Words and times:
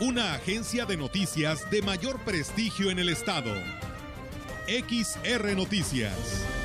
Una 0.00 0.34
agencia 0.34 0.86
de 0.86 0.96
noticias 0.96 1.68
de 1.72 1.82
mayor 1.82 2.20
prestigio 2.20 2.92
en 2.92 3.00
el 3.00 3.08
estado. 3.08 3.52
XR 4.68 5.56
Noticias. 5.56 6.57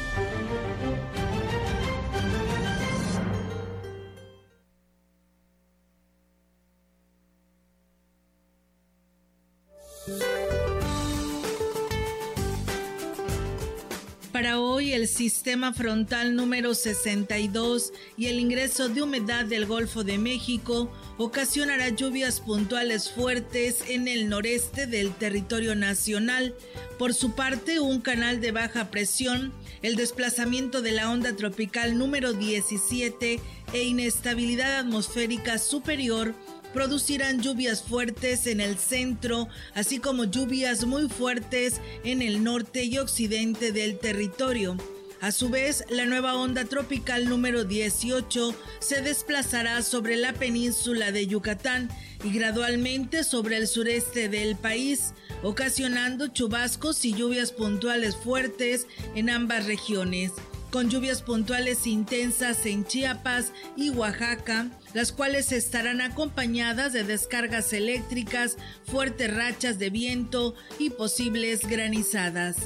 Para 15.03 15.09
hoy 15.09 15.09
el 15.09 15.09
sistema 15.09 15.73
frontal 15.73 16.33
número 16.33 16.73
62 16.73 17.91
y 18.15 18.27
el 18.27 18.39
ingreso 18.39 18.87
de 18.87 19.01
humedad 19.01 19.43
del 19.43 19.65
Golfo 19.65 20.05
de 20.05 20.17
México 20.17 20.89
ocasionará 21.17 21.89
lluvias 21.89 22.39
puntuales 22.39 23.11
fuertes 23.11 23.83
en 23.89 24.07
el 24.07 24.29
noreste 24.29 24.87
del 24.87 25.13
territorio 25.13 25.75
nacional. 25.75 26.55
Por 26.97 27.13
su 27.13 27.35
parte, 27.35 27.81
un 27.81 27.99
canal 27.99 28.39
de 28.39 28.53
baja 28.53 28.91
presión, 28.91 29.51
el 29.81 29.97
desplazamiento 29.97 30.81
de 30.81 30.93
la 30.93 31.11
onda 31.11 31.35
tropical 31.35 31.97
número 31.97 32.31
17 32.31 33.41
e 33.73 33.83
inestabilidad 33.83 34.79
atmosférica 34.79 35.57
superior 35.57 36.33
producirán 36.73 37.41
lluvias 37.41 37.83
fuertes 37.83 38.47
en 38.47 38.61
el 38.61 38.77
centro, 38.77 39.47
así 39.75 39.99
como 39.99 40.23
lluvias 40.23 40.85
muy 40.85 41.07
fuertes 41.07 41.81
en 42.03 42.21
el 42.21 42.43
norte 42.43 42.83
y 42.83 42.97
occidente 42.97 43.71
del 43.71 43.99
territorio. 43.99 44.77
A 45.23 45.31
su 45.31 45.47
vez, 45.47 45.85
la 45.89 46.05
nueva 46.05 46.35
onda 46.35 46.65
tropical 46.65 47.29
número 47.29 47.63
18 47.63 48.53
se 48.79 49.01
desplazará 49.01 49.81
sobre 49.81 50.17
la 50.17 50.33
península 50.33 51.13
de 51.13 51.27
Yucatán 51.27 51.87
y 52.25 52.33
gradualmente 52.33 53.23
sobre 53.23 53.55
el 53.55 53.69
sureste 53.69 54.27
del 54.27 54.57
país, 54.57 55.13
ocasionando 55.41 56.27
chubascos 56.27 57.05
y 57.05 57.13
lluvias 57.13 57.53
puntuales 57.53 58.17
fuertes 58.17 58.85
en 59.15 59.29
ambas 59.29 59.65
regiones 59.65 60.33
con 60.71 60.89
lluvias 60.89 61.21
puntuales 61.21 61.87
intensas 61.87 62.65
en 62.65 62.83
Chiapas 62.83 63.53
y 63.77 63.91
Oaxaca, 63.91 64.71
las 64.93 65.13
cuales 65.13 65.51
estarán 65.53 66.01
acompañadas 66.01 66.91
de 66.91 67.03
descargas 67.05 67.71
eléctricas, 67.71 68.57
fuertes 68.87 69.33
rachas 69.33 69.79
de 69.79 69.89
viento 69.89 70.55
y 70.79 70.89
posibles 70.89 71.61
granizadas. 71.67 72.57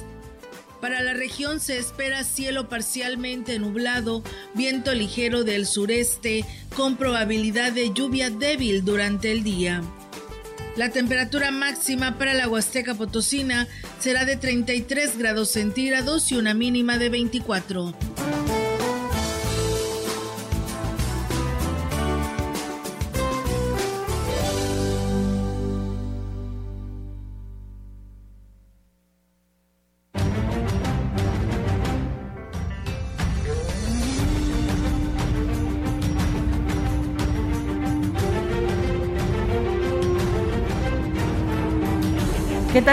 Para 0.80 1.02
la 1.02 1.12
región 1.12 1.58
se 1.58 1.76
espera 1.76 2.22
cielo 2.22 2.68
parcialmente 2.68 3.58
nublado, 3.58 4.22
viento 4.54 4.94
ligero 4.94 5.42
del 5.42 5.66
sureste, 5.66 6.44
con 6.76 6.96
probabilidad 6.96 7.72
de 7.72 7.92
lluvia 7.92 8.30
débil 8.30 8.84
durante 8.84 9.32
el 9.32 9.42
día. 9.42 9.82
La 10.76 10.90
temperatura 10.90 11.50
máxima 11.50 12.18
para 12.18 12.34
la 12.34 12.48
Huasteca 12.48 12.94
Potosina 12.94 13.66
será 13.98 14.24
de 14.24 14.36
33 14.36 15.18
grados 15.18 15.48
centígrados 15.48 16.30
y 16.30 16.36
una 16.36 16.54
mínima 16.54 16.98
de 16.98 17.08
24. 17.08 17.94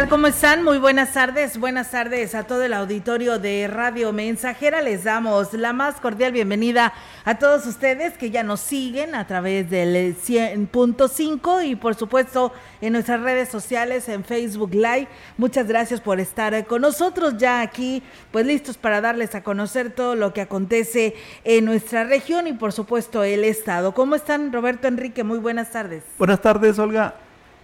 ¿Cómo 0.10 0.28
están? 0.28 0.62
Muy 0.62 0.78
buenas 0.78 1.14
tardes. 1.14 1.58
Buenas 1.58 1.92
tardes 1.92 2.36
a 2.36 2.44
todo 2.44 2.64
el 2.64 2.74
auditorio 2.74 3.40
de 3.40 3.66
Radio 3.68 4.12
Mensajera. 4.12 4.82
Les 4.82 5.06
damos 5.06 5.54
la 5.54 5.72
más 5.72 6.02
cordial 6.02 6.34
bienvenida 6.34 6.94
a 7.24 7.40
todos 7.40 7.66
ustedes 7.66 8.18
que 8.18 8.30
ya 8.30 8.44
nos 8.44 8.60
siguen 8.60 9.16
a 9.16 9.26
través 9.26 9.70
del 9.70 10.16
100.5 10.18 11.66
y 11.66 11.78
por 11.78 11.96
supuesto 11.96 12.52
en 12.82 12.92
nuestras 12.92 13.22
redes 13.22 13.48
sociales, 13.48 14.10
en 14.10 14.26
Facebook 14.26 14.74
Live. 14.74 15.08
Muchas 15.38 15.66
gracias 15.66 16.02
por 16.02 16.20
estar 16.20 16.68
con 16.68 16.82
nosotros 16.82 17.38
ya 17.38 17.62
aquí, 17.62 18.04
pues 18.32 18.46
listos 18.46 18.78
para 18.78 19.00
darles 19.00 19.34
a 19.34 19.44
conocer 19.44 19.92
todo 19.92 20.16
lo 20.16 20.34
que 20.34 20.42
acontece 20.42 21.16
en 21.46 21.64
nuestra 21.64 22.04
región 22.04 22.48
y 22.48 22.54
por 22.54 22.74
supuesto 22.74 23.24
el 23.24 23.46
Estado. 23.46 23.94
¿Cómo 23.94 24.16
están, 24.16 24.52
Roberto 24.52 24.90
Enrique? 24.90 25.24
Muy 25.24 25.40
buenas 25.40 25.72
tardes. 25.72 26.04
Buenas 26.18 26.42
tardes, 26.42 26.78
Olga. 26.80 27.16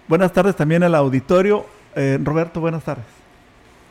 Buenas 0.07 0.31
tardes 0.31 0.55
también 0.55 0.81
al 0.81 0.95
auditorio. 0.95 1.80
Eh, 1.95 2.17
Roberto, 2.21 2.61
buenas 2.61 2.83
tardes. 2.83 3.05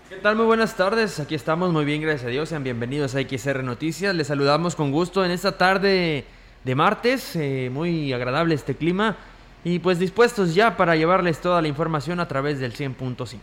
¿Qué 0.09 0.17
tal? 0.17 0.37
Muy 0.37 0.47
buenas 0.47 0.75
tardes. 0.77 1.21
Aquí 1.21 1.35
estamos 1.35 1.73
muy 1.73 1.85
bien, 1.85 2.01
gracias 2.01 2.25
a 2.25 2.31
Dios. 2.31 2.49
Sean 2.49 2.65
bienvenidos 2.65 3.15
a 3.15 3.21
XR 3.21 3.63
Noticias. 3.63 4.15
Les 4.15 4.27
saludamos 4.27 4.75
con 4.75 4.91
gusto 4.91 5.25
en 5.25 5.31
esta 5.31 5.59
tarde 5.59 6.25
de 6.65 6.75
martes. 6.75 7.37
Eh, 7.37 7.71
muy 7.73 8.13
agradable 8.13 8.55
este 8.55 8.75
clima. 8.75 9.17
Y 9.63 9.79
pues 9.81 9.99
dispuestos 9.99 10.55
ya 10.55 10.77
para 10.77 10.97
llevarles 10.97 11.41
toda 11.41 11.61
la 11.61 11.69
información 11.69 12.19
a 12.21 12.27
través 12.27 12.59
del 12.59 12.75
100.5. 12.75 13.39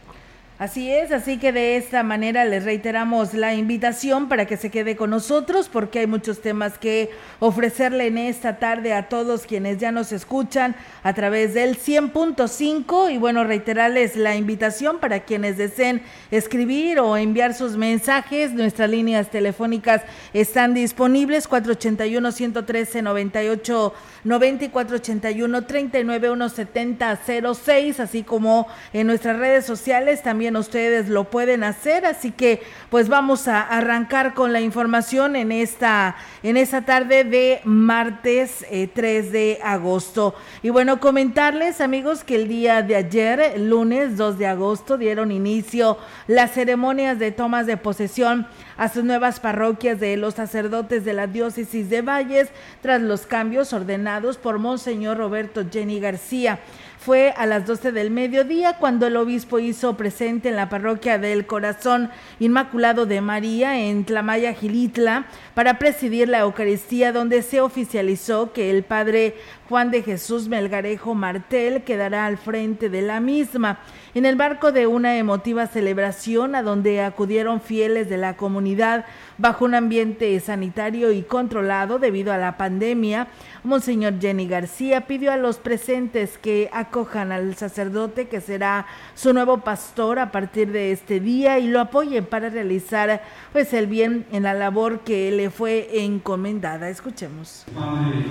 Así 0.59 0.91
es, 0.91 1.11
así 1.11 1.37
que 1.37 1.51
de 1.51 1.77
esta 1.77 2.01
manera 2.01 2.43
les 2.43 2.63
reiteramos 2.63 3.35
la 3.35 3.53
invitación 3.53 4.27
para 4.27 4.47
que 4.47 4.57
se 4.57 4.71
quede 4.71 4.95
con 4.95 5.11
nosotros 5.11 5.69
porque 5.71 5.99
hay 5.99 6.07
muchos 6.07 6.41
temas 6.41 6.79
que 6.79 7.11
ofrecerle 7.39 8.07
en 8.07 8.17
esta 8.17 8.57
tarde 8.57 8.91
a 8.93 9.07
todos 9.07 9.45
quienes 9.45 9.77
ya 9.77 9.91
nos 9.91 10.11
escuchan 10.11 10.75
a 11.03 11.13
través 11.13 11.53
del 11.53 11.77
100.5 11.77 13.13
y 13.13 13.19
bueno, 13.19 13.43
reiterarles 13.43 14.15
la 14.15 14.35
invitación 14.35 14.97
para 14.97 15.19
quienes 15.19 15.57
deseen 15.57 16.01
escribir 16.31 17.01
o 17.01 17.17
enviar 17.17 17.53
sus 17.53 17.77
mensajes. 17.77 18.51
Nuestras 18.53 18.89
líneas 18.89 19.29
telefónicas 19.29 20.01
están 20.33 20.73
disponibles 20.73 21.47
481 21.47 22.31
113 22.31 23.01
98 23.03 23.93
94 24.23 24.95
81 24.95 25.65
39 25.65 26.27
170 26.29 27.19
06, 27.53 27.99
así 27.99 28.23
como 28.23 28.67
en 28.91 29.05
nuestras 29.05 29.37
redes 29.37 29.63
sociales 29.63 30.23
también 30.23 30.46
ustedes 30.55 31.09
lo 31.09 31.25
pueden 31.25 31.63
hacer, 31.63 32.05
así 32.05 32.31
que 32.31 32.61
pues 32.89 33.09
vamos 33.09 33.47
a 33.47 33.61
arrancar 33.61 34.33
con 34.33 34.53
la 34.53 34.61
información 34.61 35.35
en 35.35 35.51
esta, 35.51 36.15
en 36.43 36.57
esta 36.57 36.83
tarde 36.85 37.23
de 37.23 37.61
martes 37.63 38.65
3 38.69 38.69
eh, 38.69 39.29
de 39.29 39.59
agosto. 39.63 40.35
Y 40.63 40.69
bueno, 40.69 40.99
comentarles 40.99 41.81
amigos 41.81 42.23
que 42.23 42.35
el 42.35 42.47
día 42.47 42.81
de 42.81 42.95
ayer, 42.95 43.59
lunes 43.59 44.17
2 44.17 44.37
de 44.37 44.47
agosto, 44.47 44.97
dieron 44.97 45.31
inicio 45.31 45.97
las 46.27 46.51
ceremonias 46.51 47.19
de 47.19 47.31
tomas 47.31 47.65
de 47.65 47.77
posesión 47.77 48.47
a 48.77 48.89
sus 48.89 49.03
nuevas 49.03 49.39
parroquias 49.39 49.99
de 49.99 50.17
los 50.17 50.35
sacerdotes 50.35 51.03
de 51.03 51.13
la 51.13 51.27
diócesis 51.27 51.89
de 51.89 52.01
Valles 52.01 52.49
tras 52.81 53.01
los 53.01 53.25
cambios 53.25 53.73
ordenados 53.73 54.37
por 54.37 54.59
Monseñor 54.59 55.17
Roberto 55.17 55.65
Jenny 55.69 55.99
García 55.99 56.59
fue 57.07 57.33
a 57.37 57.45
las 57.45 57.65
12 57.65 57.93
del 57.93 58.11
mediodía 58.11 58.79
cuando 58.79 59.07
el 59.07 59.15
obispo 59.15 59.59
hizo 59.59 59.95
presente 59.95 60.49
en 60.49 60.57
la 60.57 60.67
parroquia 60.67 61.17
del 61.17 61.45
Corazón 61.47 62.09
Inmaculado 62.37 63.05
de 63.05 63.21
María 63.21 63.79
en 63.79 64.03
Tlamaya, 64.03 64.53
Gilitla, 64.53 65.25
para 65.57 65.79
presidir 65.79 66.29
la 66.29 66.41
Eucaristía 66.41 67.11
donde 67.11 67.41
se 67.41 67.61
oficializó 67.61 68.53
que 68.53 68.69
el 68.69 68.83
padre 68.83 69.33
Juan 69.67 69.89
de 69.89 70.03
Jesús 70.03 70.47
Melgarejo 70.47 71.15
Martel 71.15 71.81
quedará 71.83 72.27
al 72.27 72.37
frente 72.37 72.89
de 72.89 73.01
la 73.01 73.19
misma. 73.19 73.79
En 74.13 74.27
el 74.27 74.35
marco 74.35 74.71
de 74.71 74.85
una 74.85 75.17
emotiva 75.17 75.65
celebración 75.65 76.53
a 76.53 76.61
donde 76.61 77.01
acudieron 77.01 77.59
fieles 77.59 78.07
de 78.07 78.17
la 78.17 78.37
comunidad 78.37 79.05
bajo 79.39 79.65
un 79.65 79.73
ambiente 79.73 80.39
sanitario 80.39 81.11
y 81.11 81.23
controlado 81.23 81.97
debido 81.97 82.31
a 82.31 82.37
la 82.37 82.55
pandemia, 82.55 83.27
Monseñor 83.63 84.19
Jenny 84.21 84.47
García 84.47 85.07
pidió 85.07 85.31
a 85.31 85.37
los 85.37 85.57
presentes 85.57 86.37
que 86.37 86.69
acojan 86.71 87.31
al 87.31 87.55
sacerdote 87.55 88.27
que 88.27 88.41
será 88.41 88.85
su 89.15 89.33
nuevo 89.33 89.57
pastor 89.57 90.19
a 90.19 90.31
partir 90.31 90.71
de 90.71 90.91
este 90.91 91.19
día 91.19 91.59
y 91.59 91.67
lo 91.67 91.81
apoyen 91.81 92.25
para 92.25 92.49
realizar 92.49 93.21
pues 93.51 93.73
el 93.73 93.87
bien 93.87 94.25
en 94.31 94.43
la 94.43 94.53
labor 94.53 95.01
que 95.01 95.31
fue 95.49 96.03
encomendada. 96.03 96.89
Escuchemos. 96.89 97.65
Padre 97.73 98.25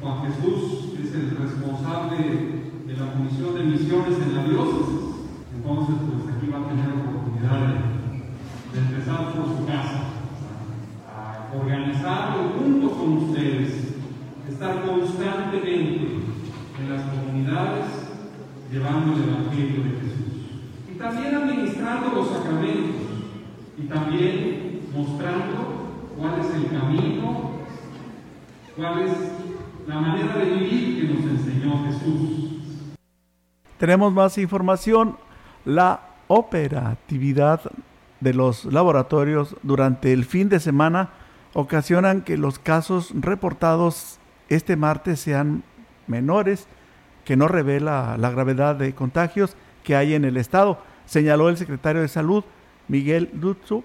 Juan 0.00 0.22
Jesús 0.26 0.94
es 1.02 1.14
el 1.14 1.36
responsable 1.36 2.16
de 2.86 2.96
la 2.96 3.12
Comisión 3.12 3.54
de 3.54 3.64
Misiones 3.64 4.18
en 4.22 4.36
la 4.36 4.44
diócesis. 4.44 4.98
Entonces, 5.56 5.96
pues 6.06 6.36
aquí 6.36 6.46
va 6.46 6.58
a 6.58 6.68
tener 6.68 6.88
oportunidad 6.88 7.58
de, 8.72 8.78
empezar 8.78 9.32
por 9.32 9.46
su 9.46 9.66
casa, 9.66 10.04
a 11.08 11.56
organizarlo 11.56 12.50
junto 12.50 12.90
con 12.90 13.12
ustedes, 13.18 13.94
estar 14.48 14.86
constantemente 14.86 16.18
en 16.78 16.90
las 16.90 17.02
comunidades 17.02 17.86
llevando 18.70 19.14
el 19.14 19.28
Evangelio 19.28 19.82
de 19.82 19.90
Jesús. 20.00 20.28
Y 20.92 20.98
también 20.98 21.34
administrando 21.34 22.14
los 22.14 22.28
sacramentos 22.28 23.02
y 23.76 23.82
también 23.82 24.80
mostrando 24.94 25.77
cuál 26.18 26.40
es 26.40 26.54
el 26.54 26.68
camino, 26.68 27.50
cuál 28.76 29.02
es 29.02 29.12
la 29.86 30.00
manera 30.00 30.36
de 30.36 30.44
vivir 30.44 31.00
que 31.00 31.14
nos 31.14 31.24
enseñó 31.24 31.84
Jesús. 31.86 32.50
Tenemos 33.78 34.12
más 34.12 34.36
información. 34.38 35.16
La 35.64 36.00
operatividad 36.26 37.60
de 38.20 38.34
los 38.34 38.64
laboratorios 38.64 39.56
durante 39.62 40.12
el 40.12 40.24
fin 40.24 40.48
de 40.48 40.60
semana 40.60 41.10
ocasionan 41.54 42.22
que 42.22 42.36
los 42.36 42.58
casos 42.58 43.12
reportados 43.14 44.18
este 44.48 44.76
martes 44.76 45.20
sean 45.20 45.62
menores, 46.06 46.66
que 47.24 47.36
no 47.36 47.48
revela 47.48 48.16
la 48.18 48.30
gravedad 48.30 48.74
de 48.76 48.94
contagios 48.94 49.56
que 49.84 49.94
hay 49.94 50.14
en 50.14 50.24
el 50.24 50.36
estado, 50.36 50.78
señaló 51.06 51.48
el 51.48 51.56
secretario 51.56 52.02
de 52.02 52.08
Salud, 52.08 52.44
Miguel 52.88 53.30
Lutzu, 53.34 53.84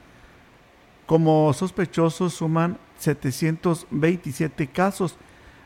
Como 1.04 1.52
sospechosos 1.52 2.32
suman 2.32 2.78
727 3.00 4.68
casos. 4.68 5.18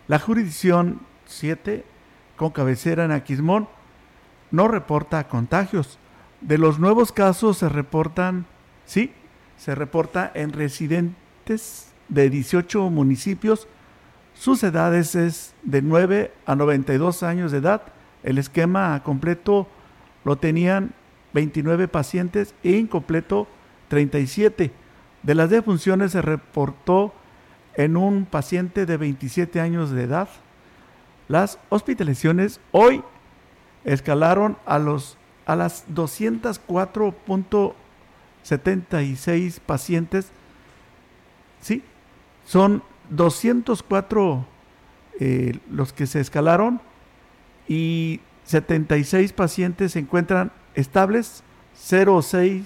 La 0.08 0.18
jurisdicción 0.18 0.98
7, 1.26 1.84
con 2.34 2.50
cabecera 2.50 3.04
en 3.04 3.12
Aquismón, 3.12 3.68
no 4.50 4.66
reporta 4.66 5.28
contagios. 5.28 6.00
De 6.40 6.58
los 6.58 6.80
nuevos 6.80 7.12
casos 7.12 7.58
se 7.58 7.68
reportan, 7.68 8.44
sí, 8.84 9.12
se 9.56 9.74
reporta 9.74 10.30
en 10.34 10.52
residentes 10.52 11.92
de 12.08 12.30
18 12.30 12.90
municipios. 12.90 13.68
Sus 14.34 14.62
edades 14.62 15.14
es 15.14 15.54
de 15.62 15.82
9 15.82 16.32
a 16.46 16.54
92 16.54 17.22
años 17.22 17.52
de 17.52 17.58
edad. 17.58 17.82
El 18.22 18.38
esquema 18.38 19.02
completo 19.02 19.68
lo 20.24 20.36
tenían 20.36 20.92
29 21.32 21.88
pacientes 21.88 22.54
e 22.62 22.72
incompleto 22.72 23.48
37. 23.88 24.72
De 25.22 25.34
las 25.34 25.50
defunciones 25.50 26.12
se 26.12 26.22
reportó 26.22 27.14
en 27.74 27.96
un 27.96 28.26
paciente 28.26 28.86
de 28.86 28.96
27 28.96 29.60
años 29.60 29.90
de 29.90 30.04
edad. 30.04 30.28
Las 31.28 31.58
hospitalizaciones 31.68 32.60
hoy 32.72 33.02
escalaron 33.84 34.56
a 34.66 34.78
los 34.78 35.18
a 35.46 35.56
las 35.56 35.84
204.76 38.44 39.60
pacientes. 39.60 40.30
Sí, 41.60 41.82
son 42.46 42.82
204 43.10 44.46
eh, 45.20 45.58
los 45.70 45.92
que 45.92 46.06
se 46.06 46.20
escalaron 46.20 46.80
y 47.68 48.20
76 48.44 49.32
pacientes 49.32 49.92
se 49.92 50.00
encuentran 50.00 50.52
estables, 50.74 51.42
0,6, 51.76 52.64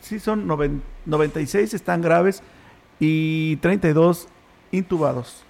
sí 0.00 0.18
son 0.18 0.46
96 0.46 1.74
están 1.74 2.02
graves 2.02 2.42
y 2.98 3.56
32 3.56 4.28
intubados. 4.72 5.44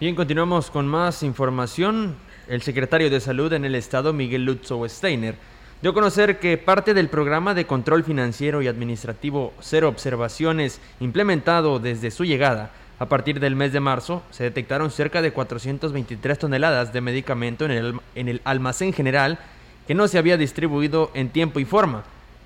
Bien, 0.00 0.14
continuamos 0.14 0.70
con 0.70 0.86
más 0.86 1.22
información. 1.24 2.14
El 2.46 2.62
secretario 2.62 3.10
de 3.10 3.20
Salud 3.20 3.52
en 3.52 3.64
el 3.64 3.74
Estado, 3.74 4.12
Miguel 4.12 4.44
Lutzow 4.44 4.88
Steiner, 4.88 5.34
dio 5.80 5.92
a 5.92 5.94
conocer 5.94 6.40
que 6.40 6.58
parte 6.58 6.92
del 6.92 7.08
programa 7.08 7.54
de 7.54 7.66
control 7.66 8.02
financiero 8.02 8.62
y 8.62 8.66
administrativo 8.66 9.52
Cero 9.60 9.88
Observaciones, 9.88 10.80
implementado 10.98 11.78
desde 11.78 12.10
su 12.10 12.24
llegada, 12.24 12.72
a 12.98 13.06
partir 13.06 13.38
del 13.38 13.54
mes 13.54 13.72
de 13.72 13.78
marzo, 13.78 14.22
se 14.32 14.42
detectaron 14.42 14.90
cerca 14.90 15.22
de 15.22 15.32
423 15.32 16.36
toneladas 16.36 16.92
de 16.92 17.00
medicamento 17.00 17.64
en 17.64 17.70
el, 17.70 18.00
en 18.16 18.28
el 18.28 18.40
almacén 18.42 18.92
general 18.92 19.38
que 19.86 19.94
no 19.94 20.08
se 20.08 20.18
había 20.18 20.36
distribuido 20.36 21.12
en 21.14 21.28
tiempo 21.28 21.60
y 21.60 21.64
forma, 21.64 22.02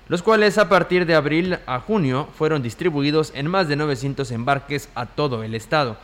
los 0.09 0.21
cuales 0.21 0.59
a 0.59 0.69
partir 0.69 1.07
de 1.07 1.15
abril 1.15 1.57
a 1.65 1.79
junio 1.79 2.27
fueron 2.37 2.61
distribuidos 2.61 3.33
en 3.35 3.47
más 3.47 3.67
de 3.67 3.75
900 3.75 4.29
embarques 4.29 4.89
a 4.93 5.07
todo 5.07 5.43
el 5.43 5.55
estado. 5.55 5.97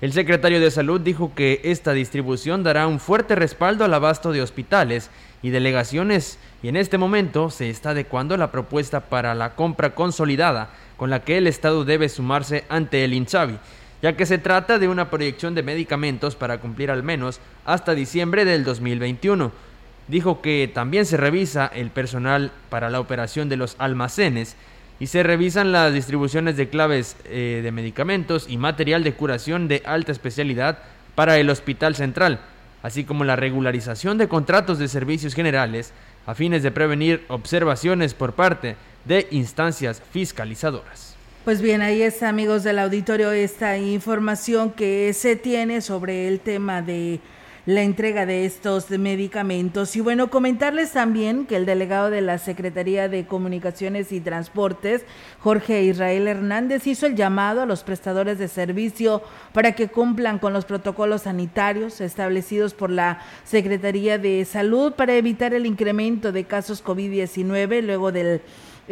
El 0.00 0.14
secretario 0.14 0.60
de 0.60 0.70
Salud 0.70 0.98
dijo 0.98 1.32
que 1.34 1.60
esta 1.62 1.92
distribución 1.92 2.62
dará 2.62 2.86
un 2.86 3.00
fuerte 3.00 3.34
respaldo 3.34 3.84
al 3.84 3.92
abasto 3.92 4.32
de 4.32 4.40
hospitales 4.40 5.10
y 5.42 5.50
delegaciones 5.50 6.38
y 6.62 6.68
en 6.68 6.76
este 6.76 6.98
momento 6.98 7.50
se 7.50 7.70
está 7.70 7.90
adecuando 7.90 8.36
la 8.36 8.52
propuesta 8.52 9.00
para 9.00 9.34
la 9.34 9.54
compra 9.54 9.94
consolidada 9.94 10.70
con 10.96 11.10
la 11.10 11.24
que 11.24 11.38
el 11.38 11.46
Estado 11.46 11.84
debe 11.84 12.08
sumarse 12.08 12.64
ante 12.68 13.04
el 13.04 13.14
INSABI, 13.14 13.58
ya 14.02 14.16
que 14.16 14.26
se 14.26 14.38
trata 14.38 14.78
de 14.78 14.88
una 14.88 15.10
proyección 15.10 15.54
de 15.54 15.62
medicamentos 15.62 16.36
para 16.36 16.58
cumplir 16.58 16.90
al 16.90 17.02
menos 17.02 17.40
hasta 17.64 17.94
diciembre 17.94 18.44
del 18.44 18.64
2021. 18.64 19.52
Dijo 20.08 20.42
que 20.42 20.70
también 20.72 21.06
se 21.06 21.16
revisa 21.16 21.70
el 21.74 21.90
personal 21.90 22.52
para 22.68 22.90
la 22.90 23.00
operación 23.00 23.48
de 23.48 23.56
los 23.56 23.76
almacenes 23.78 24.56
y 24.98 25.06
se 25.06 25.22
revisan 25.22 25.72
las 25.72 25.94
distribuciones 25.94 26.56
de 26.56 26.68
claves 26.68 27.16
eh, 27.24 27.60
de 27.62 27.72
medicamentos 27.72 28.46
y 28.48 28.58
material 28.58 29.02
de 29.02 29.14
curación 29.14 29.68
de 29.68 29.82
alta 29.86 30.12
especialidad 30.12 30.78
para 31.14 31.38
el 31.38 31.48
Hospital 31.48 31.94
Central, 31.96 32.40
así 32.82 33.04
como 33.04 33.24
la 33.24 33.36
regularización 33.36 34.18
de 34.18 34.28
contratos 34.28 34.78
de 34.78 34.88
servicios 34.88 35.34
generales 35.34 35.92
a 36.26 36.34
fines 36.34 36.62
de 36.62 36.70
prevenir 36.70 37.24
observaciones 37.28 38.14
por 38.14 38.34
parte 38.34 38.76
de 39.04 39.26
instancias 39.30 40.02
fiscalizadoras. 40.12 41.16
Pues 41.44 41.62
bien, 41.62 41.80
ahí 41.80 42.02
está, 42.02 42.28
amigos 42.28 42.64
del 42.64 42.78
auditorio, 42.78 43.32
esta 43.32 43.78
información 43.78 44.72
que 44.72 45.12
se 45.14 45.36
tiene 45.36 45.80
sobre 45.80 46.28
el 46.28 46.38
tema 46.40 46.82
de 46.82 47.20
la 47.70 47.82
entrega 47.82 48.26
de 48.26 48.46
estos 48.46 48.90
medicamentos. 48.90 49.94
Y 49.94 50.00
bueno, 50.00 50.28
comentarles 50.28 50.90
también 50.90 51.46
que 51.46 51.54
el 51.54 51.66
delegado 51.66 52.10
de 52.10 52.20
la 52.20 52.38
Secretaría 52.38 53.08
de 53.08 53.26
Comunicaciones 53.26 54.10
y 54.10 54.20
Transportes, 54.20 55.04
Jorge 55.38 55.84
Israel 55.84 56.26
Hernández, 56.26 56.88
hizo 56.88 57.06
el 57.06 57.14
llamado 57.14 57.62
a 57.62 57.66
los 57.66 57.84
prestadores 57.84 58.40
de 58.40 58.48
servicio 58.48 59.22
para 59.52 59.72
que 59.72 59.86
cumplan 59.86 60.40
con 60.40 60.52
los 60.52 60.64
protocolos 60.64 61.22
sanitarios 61.22 62.00
establecidos 62.00 62.74
por 62.74 62.90
la 62.90 63.20
Secretaría 63.44 64.18
de 64.18 64.44
Salud 64.44 64.94
para 64.94 65.14
evitar 65.14 65.54
el 65.54 65.64
incremento 65.64 66.32
de 66.32 66.44
casos 66.44 66.84
COVID-19 66.84 67.82
luego 67.82 68.10
del 68.10 68.40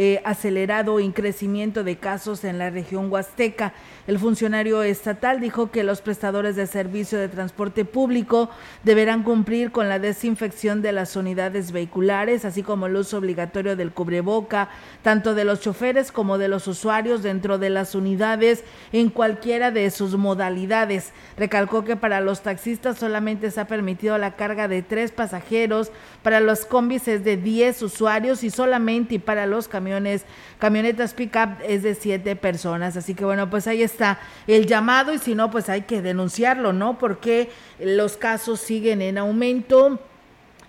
eh, 0.00 0.22
acelerado 0.24 1.00
crecimiento 1.12 1.82
de 1.82 1.96
casos 1.96 2.44
en 2.44 2.56
la 2.56 2.70
región 2.70 3.10
huasteca. 3.10 3.72
El 4.06 4.20
funcionario 4.20 4.84
estatal 4.84 5.40
dijo 5.40 5.72
que 5.72 5.82
los 5.82 6.00
prestadores 6.02 6.54
de 6.54 6.68
servicio 6.68 7.18
de 7.18 7.28
transporte 7.28 7.84
público 7.84 8.48
deberán 8.84 9.24
cumplir 9.24 9.72
con 9.72 9.88
la 9.88 9.98
desinfección 9.98 10.82
de 10.82 10.92
las 10.92 11.16
unidades 11.16 11.72
vehiculares, 11.72 12.44
así 12.44 12.62
como 12.62 12.86
el 12.86 12.94
uso 12.94 13.18
obligatorio 13.18 13.74
del 13.74 13.90
cubreboca, 13.90 14.68
tanto 15.02 15.34
de 15.34 15.44
los 15.44 15.60
choferes 15.60 16.12
como 16.12 16.38
de 16.38 16.46
los 16.46 16.68
usuarios 16.68 17.24
dentro 17.24 17.58
de 17.58 17.70
las 17.70 17.96
unidades 17.96 18.62
en 18.92 19.10
cualquiera 19.10 19.72
de 19.72 19.90
sus 19.90 20.16
modalidades. 20.16 21.12
Recalcó 21.36 21.82
que 21.82 21.96
para 21.96 22.20
los 22.20 22.42
taxistas 22.42 22.98
solamente 22.98 23.50
se 23.50 23.60
ha 23.60 23.66
permitido 23.66 24.16
la 24.16 24.36
carga 24.36 24.68
de 24.68 24.82
tres 24.82 25.10
pasajeros, 25.10 25.90
para 26.22 26.40
los 26.40 26.64
combis 26.64 27.08
es 27.08 27.24
de 27.24 27.36
10 27.36 27.82
usuarios 27.82 28.42
y 28.44 28.50
solamente 28.50 29.18
para 29.20 29.46
los 29.46 29.68
camiones, 29.68 30.24
camionetas 30.58 31.14
pick-up 31.14 31.50
es 31.66 31.82
de 31.82 31.94
siete 31.94 32.36
personas. 32.36 32.96
Así 32.96 33.14
que 33.14 33.24
bueno, 33.24 33.48
pues 33.48 33.66
ahí 33.66 33.82
está 33.82 34.18
el 34.46 34.66
llamado 34.66 35.12
y 35.12 35.18
si 35.18 35.34
no, 35.34 35.50
pues 35.50 35.68
hay 35.68 35.82
que 35.82 36.02
denunciarlo, 36.02 36.72
¿no? 36.72 36.98
Porque 36.98 37.50
los 37.78 38.16
casos 38.16 38.60
siguen 38.60 39.02
en 39.02 39.18
aumento. 39.18 40.00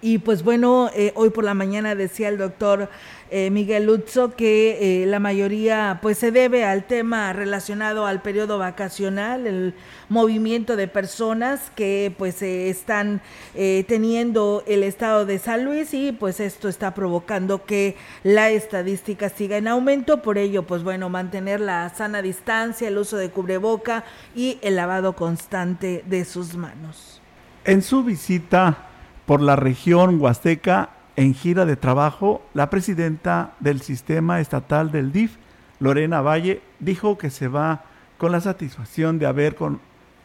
Y 0.02 0.20
pues 0.20 0.44
bueno, 0.44 0.90
eh, 0.96 1.12
hoy 1.16 1.30
por 1.30 1.44
la 1.44 1.54
mañana 1.54 1.94
decía 1.94 2.30
el 2.30 2.38
doctor 2.38 2.90
eh, 3.32 3.50
Miguel 3.50 3.86
Lutzo 3.86 4.34
que 4.34 5.04
eh, 5.04 5.06
la 5.06 5.20
mayoría 5.20 6.00
pues 6.02 6.18
se 6.18 6.32
debe 6.32 6.64
al 6.64 6.88
tema 6.88 7.34
relacionado 7.34 8.06
al 8.06 8.22
periodo 8.22 8.58
vacacional, 8.58 9.46
el 9.46 9.74
movimiento 10.08 10.78
de 10.78 10.88
personas 10.88 11.70
que 11.76 12.14
pues 12.18 12.42
están 12.42 13.22
teniendo 13.54 14.64
el 14.68 14.84
estado 14.84 15.26
de 15.26 15.38
San 15.38 15.66
Luis 15.66 15.94
y 15.94 16.14
pues 16.14 16.40
esto 16.40 16.70
está 16.70 16.94
provocando 16.94 17.66
que 17.66 17.98
la 18.24 18.50
estadística 18.50 19.28
siga 19.28 19.58
en 19.58 19.68
aumento, 19.68 20.22
por 20.22 20.38
ello 20.38 20.64
pues 20.64 20.84
bueno, 20.84 21.10
mantener 21.10 21.60
la 21.60 21.90
sana 21.90 22.22
distancia, 22.22 22.88
el 22.88 22.98
uso 22.98 23.18
de 23.18 23.30
cubreboca 23.30 24.06
y 24.34 24.60
el 24.62 24.78
lavado 24.78 25.14
constante 25.14 26.04
de 26.08 26.24
sus 26.24 26.56
manos. 26.56 27.22
En 27.66 27.82
su 27.82 28.04
visita 28.04 28.89
por 29.30 29.42
la 29.42 29.56
región 29.56 30.20
huasteca 30.20 30.90
en 31.16 31.36
gira 31.36 31.68
de 31.68 31.76
trabajo, 31.76 32.42
la 32.56 32.72
presidenta 32.72 33.54
del 33.60 33.80
sistema 33.80 34.40
estatal 34.40 34.92
del 34.92 35.12
DIF, 35.12 35.36
Lorena 35.80 36.22
Valle, 36.22 36.64
dijo 36.80 37.20
que 37.20 37.30
se 37.30 37.48
va 37.48 37.84
con 38.18 38.32
la 38.32 38.42
satisfacción 38.42 39.20
de 39.20 39.28
haber 39.28 39.56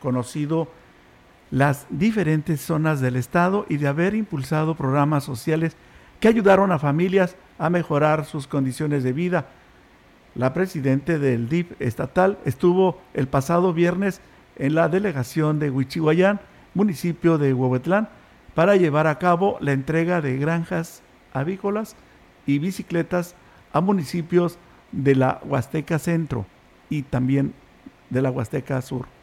conocido 0.00 0.68
las 1.50 1.87
diferentes 1.90 2.62
zonas 2.62 3.02
del 3.02 3.16
Estado 3.16 3.66
y 3.68 3.76
de 3.76 3.88
haber 3.88 4.14
impulsado 4.14 4.75
programas 4.75 5.23
sociales 5.23 5.76
que 6.18 6.28
ayudaron 6.28 6.73
a 6.73 6.78
familias 6.78 7.37
a 7.58 7.68
mejorar 7.68 8.25
sus 8.25 8.46
condiciones 8.46 9.04
de 9.04 9.12
vida. 9.12 9.49
La 10.34 10.54
presidenta 10.54 11.18
del 11.18 11.50
DIF 11.50 11.73
estatal 11.78 12.38
estuvo 12.46 13.02
el 13.12 13.28
pasado 13.28 13.75
viernes 13.75 14.23
en 14.56 14.75
la 14.75 14.88
delegación 14.88 15.58
de 15.58 15.70
Huichihuayán, 15.70 16.40
municipio 16.73 17.37
de 17.37 17.52
Huehuetlán, 17.52 18.08
para 18.54 18.76
llevar 18.76 19.06
a 19.06 19.18
cabo 19.18 19.56
la 19.61 19.73
entrega 19.73 20.20
de 20.20 20.38
granjas 20.38 21.02
avícolas 21.32 21.96
y 22.46 22.58
bicicletas 22.58 23.34
a 23.73 23.80
municipios 23.80 24.58
de 24.92 25.16
la 25.16 25.40
Huasteca 25.44 25.99
Centro 25.99 26.46
y 26.88 27.02
también 27.02 27.54
de 28.11 28.23
la 28.23 28.30
Huasteca 28.30 28.80
Sur. 28.82 29.13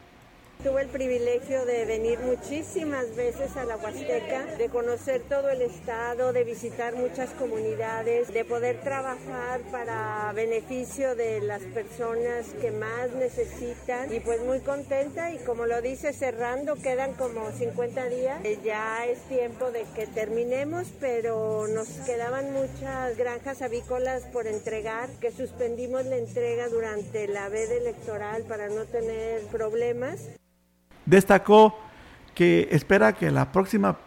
Tuve 0.62 0.82
el 0.82 0.88
privilegio 0.88 1.66
de 1.66 1.84
venir 1.86 2.20
muchísimas 2.20 3.16
veces 3.16 3.56
a 3.56 3.64
la 3.64 3.76
Huasteca, 3.76 4.46
de 4.58 4.68
conocer 4.68 5.20
todo 5.28 5.50
el 5.50 5.60
estado, 5.60 6.32
de 6.32 6.44
visitar 6.44 6.94
muchas 6.94 7.30
comunidades, 7.30 8.32
de 8.32 8.44
poder 8.44 8.80
trabajar 8.80 9.60
para 9.72 10.30
beneficio 10.36 11.16
de 11.16 11.40
las 11.40 11.62
personas 11.62 12.46
que 12.60 12.70
más 12.70 13.10
necesitan 13.10 14.14
y 14.14 14.20
pues 14.20 14.40
muy 14.42 14.60
contenta 14.60 15.32
y 15.32 15.38
como 15.38 15.66
lo 15.66 15.82
dice 15.82 16.12
cerrando, 16.12 16.76
quedan 16.76 17.14
como 17.14 17.50
50 17.50 18.08
días, 18.08 18.40
ya 18.64 19.04
es 19.06 19.18
tiempo 19.22 19.72
de 19.72 19.84
que 19.96 20.06
terminemos, 20.06 20.86
pero 21.00 21.66
nos 21.66 21.88
quedaban 22.06 22.52
muchas 22.52 23.16
granjas 23.16 23.62
avícolas 23.62 24.22
por 24.26 24.46
entregar, 24.46 25.08
que 25.20 25.32
suspendimos 25.32 26.04
la 26.04 26.18
entrega 26.18 26.68
durante 26.68 27.26
la 27.26 27.48
veda 27.48 27.74
electoral 27.74 28.44
para 28.44 28.68
no 28.68 28.84
tener 28.84 29.40
problemas. 29.46 30.20
Destacó 31.06 31.78
que 32.34 32.68
espera 32.70 33.12
que 33.12 33.30
la 33.30 33.52
próxima 33.52 33.98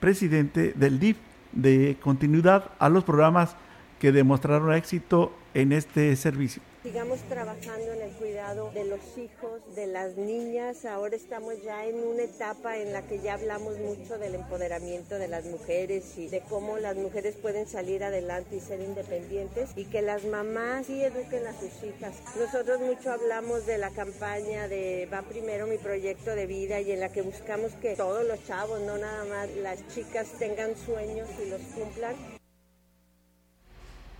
presidente 0.00 0.72
del 0.74 0.98
DIF 0.98 1.16
dé 1.52 1.96
continuidad 2.00 2.70
a 2.78 2.88
los 2.88 3.04
programas 3.04 3.56
que 4.00 4.12
demostraron 4.12 4.74
éxito 4.74 5.32
en 5.54 5.72
este 5.72 6.14
servicio 6.16 6.62
sigamos 6.88 7.20
trabajando 7.28 7.92
en 7.92 8.00
el 8.00 8.10
cuidado 8.12 8.70
de 8.72 8.84
los 8.84 9.00
hijos, 9.18 9.60
de 9.74 9.86
las 9.86 10.16
niñas. 10.16 10.86
Ahora 10.86 11.16
estamos 11.16 11.62
ya 11.62 11.84
en 11.84 11.96
una 11.96 12.22
etapa 12.22 12.78
en 12.78 12.94
la 12.94 13.02
que 13.02 13.20
ya 13.20 13.34
hablamos 13.34 13.78
mucho 13.78 14.16
del 14.16 14.34
empoderamiento 14.34 15.18
de 15.18 15.28
las 15.28 15.44
mujeres 15.44 16.16
y 16.16 16.28
de 16.28 16.40
cómo 16.48 16.78
las 16.78 16.96
mujeres 16.96 17.36
pueden 17.36 17.66
salir 17.66 18.02
adelante 18.04 18.56
y 18.56 18.60
ser 18.60 18.80
independientes 18.80 19.68
y 19.76 19.84
que 19.84 20.00
las 20.00 20.24
mamás 20.24 20.86
sí 20.86 21.02
eduquen 21.04 21.46
a 21.46 21.52
sus 21.52 21.84
hijas. 21.84 22.14
Nosotros 22.38 22.80
mucho 22.80 23.12
hablamos 23.12 23.66
de 23.66 23.76
la 23.76 23.90
campaña 23.90 24.66
de 24.66 25.06
Va 25.12 25.20
primero 25.20 25.66
mi 25.66 25.76
proyecto 25.76 26.34
de 26.34 26.46
vida 26.46 26.80
y 26.80 26.92
en 26.92 27.00
la 27.00 27.10
que 27.10 27.20
buscamos 27.20 27.72
que 27.82 27.96
todos 27.96 28.26
los 28.26 28.42
chavos, 28.46 28.80
no 28.80 28.96
nada 28.96 29.26
más 29.26 29.50
las 29.56 29.86
chicas, 29.88 30.26
tengan 30.38 30.74
sueños 30.74 31.28
y 31.44 31.50
los 31.50 31.60
cumplan 31.74 32.37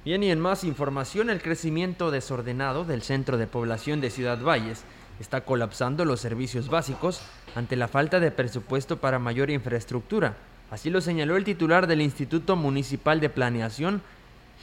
Bien, 0.08 0.22
y 0.22 0.30
en 0.30 0.40
más 0.40 0.64
información, 0.64 1.28
el 1.28 1.42
crecimiento 1.42 2.10
desordenado 2.10 2.86
del 2.86 3.02
centro 3.02 3.36
de 3.36 3.46
población 3.46 4.00
de 4.00 4.08
Ciudad 4.08 4.40
Valles 4.40 4.82
está 5.20 5.42
colapsando 5.42 6.06
los 6.06 6.18
servicios 6.18 6.70
básicos 6.70 7.20
ante 7.54 7.76
la 7.76 7.88
falta 7.88 8.18
de 8.18 8.30
presupuesto 8.30 8.96
para 8.96 9.18
mayor 9.18 9.50
infraestructura. 9.50 10.38
Así 10.70 10.88
lo 10.88 11.02
señaló 11.02 11.36
el 11.36 11.44
titular 11.44 11.86
del 11.86 12.00
Instituto 12.00 12.56
Municipal 12.56 13.20
de 13.20 13.28
Planeación, 13.28 14.00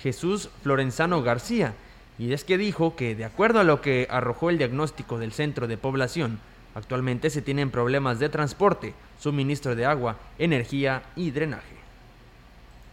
Jesús 0.02 0.50
Florenzano 0.64 1.22
García, 1.22 1.76
y 2.18 2.34
es 2.34 2.44
que 2.44 2.58
dijo 2.58 2.96
que, 2.96 3.14
de 3.14 3.26
acuerdo 3.26 3.60
a 3.60 3.64
lo 3.64 3.82
que 3.82 4.08
arrojó 4.10 4.50
el 4.50 4.58
diagnóstico 4.58 5.20
del 5.20 5.32
centro 5.32 5.68
de 5.68 5.78
población, 5.78 6.40
actualmente 6.74 7.30
se 7.30 7.44
tienen 7.44 7.70
problemas 7.70 8.18
de 8.18 8.30
transporte, 8.30 8.96
suministro 9.20 9.76
de 9.76 9.86
agua, 9.86 10.18
energía 10.40 11.04
y 11.16 11.30
drenaje. 11.30 11.75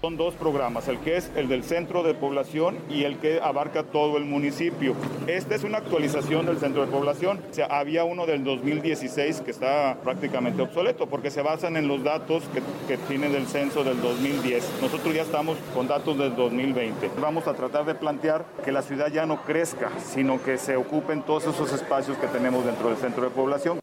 Son 0.02 0.16
dos 0.16 0.34
programas, 0.34 0.88
el 0.88 0.98
que 0.98 1.16
es 1.16 1.30
el 1.36 1.46
del 1.46 1.62
centro 1.62 2.02
de 2.02 2.12
población 2.12 2.76
y 2.90 3.04
el 3.04 3.18
que 3.18 3.40
abarca 3.40 3.84
todo 3.84 4.16
el 4.16 4.24
municipio. 4.24 4.96
Esta 5.28 5.54
es 5.54 5.62
una 5.62 5.78
actualización 5.78 6.44
del 6.44 6.58
centro 6.58 6.84
de 6.84 6.90
población. 6.90 7.40
Había 7.70 8.02
uno 8.02 8.26
del 8.26 8.42
2016 8.42 9.42
que 9.42 9.52
está 9.52 9.96
prácticamente 10.02 10.60
obsoleto 10.60 11.06
porque 11.06 11.30
se 11.30 11.40
basan 11.40 11.76
en 11.76 11.86
los 11.86 12.02
datos 12.02 12.42
que, 12.52 12.62
que 12.88 13.00
tiene 13.06 13.28
del 13.28 13.46
censo 13.46 13.84
del 13.84 14.02
2010. 14.02 14.80
Nosotros 14.82 15.14
ya 15.14 15.22
estamos 15.22 15.56
con 15.72 15.86
datos 15.86 16.18
del 16.18 16.34
2020. 16.34 17.08
Vamos 17.20 17.46
a 17.46 17.54
tratar 17.54 17.84
de 17.84 17.94
plantear 17.94 18.44
que 18.64 18.72
la 18.72 18.82
ciudad 18.82 19.06
ya 19.06 19.24
no 19.24 19.42
crezca, 19.44 19.92
sino 20.00 20.42
que 20.42 20.58
se 20.58 20.74
ocupen 20.74 21.22
todos 21.22 21.46
esos 21.46 21.72
espacios 21.72 22.18
que 22.18 22.26
tenemos 22.26 22.64
dentro 22.64 22.88
del 22.88 22.96
centro 22.96 23.22
de 23.22 23.30
población. 23.30 23.78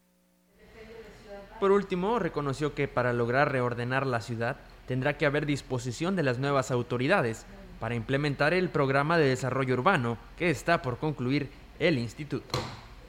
Por 1.60 1.72
último, 1.72 2.18
reconoció 2.18 2.74
que 2.74 2.88
para 2.88 3.14
lograr 3.14 3.52
reordenar 3.52 4.06
la 4.06 4.20
ciudad, 4.20 4.58
tendrá 4.90 5.16
que 5.16 5.24
haber 5.24 5.46
disposición 5.46 6.16
de 6.16 6.24
las 6.24 6.40
nuevas 6.40 6.72
autoridades 6.72 7.46
para 7.78 7.94
implementar 7.94 8.52
el 8.54 8.70
programa 8.70 9.18
de 9.18 9.28
desarrollo 9.28 9.74
urbano 9.74 10.18
que 10.36 10.50
está 10.50 10.82
por 10.82 10.98
concluir 10.98 11.48
el 11.78 11.96
instituto. 11.96 12.58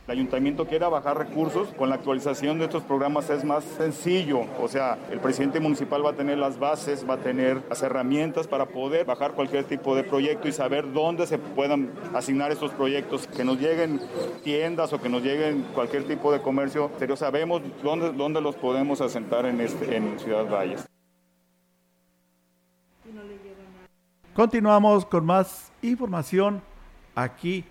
El 0.06 0.12
ayuntamiento 0.12 0.68
quiera 0.68 0.90
bajar 0.90 1.18
recursos, 1.18 1.70
con 1.70 1.90
la 1.90 1.96
actualización 1.96 2.60
de 2.60 2.66
estos 2.66 2.84
programas 2.84 3.32
es 3.32 3.44
más 3.44 3.64
sencillo, 3.64 4.42
o 4.62 4.68
sea, 4.68 5.00
el 5.10 5.20
presidente 5.22 5.60
municipal 5.60 6.06
va 6.06 6.12
a 6.12 6.16
tener 6.16 6.38
las 6.38 6.60
bases, 6.60 7.04
va 7.10 7.16
a 7.16 7.18
tener 7.18 7.64
las 7.68 7.82
herramientas 7.82 8.48
para 8.48 8.68
poder 8.68 9.08
bajar 9.08 9.32
cualquier 9.32 9.64
tipo 9.64 9.96
de 9.96 10.04
proyecto 10.04 10.48
y 10.48 10.52
saber 10.52 10.94
dónde 10.94 11.26
se 11.26 11.40
puedan 11.40 11.90
asignar 12.14 12.52
estos 12.52 12.70
proyectos, 12.74 13.26
que 13.26 13.44
nos 13.44 13.60
lleguen 13.60 14.00
tiendas 14.44 14.94
o 14.94 15.02
que 15.02 15.10
nos 15.10 15.24
lleguen 15.24 15.66
cualquier 15.74 16.04
tipo 16.04 16.32
de 16.32 16.44
comercio, 16.44 16.92
pero 17.00 17.16
sabemos 17.16 17.64
dónde, 17.82 18.12
dónde 18.12 18.40
los 18.40 18.56
podemos 18.56 19.02
asentar 19.02 19.48
en, 19.48 19.60
este, 19.62 19.96
en 19.96 20.20
Ciudad 20.20 20.48
Valles. 20.48 20.86
Continuamos 24.34 25.06
con 25.06 25.26
más 25.26 25.74
información 25.82 26.62
aquí 27.16 27.66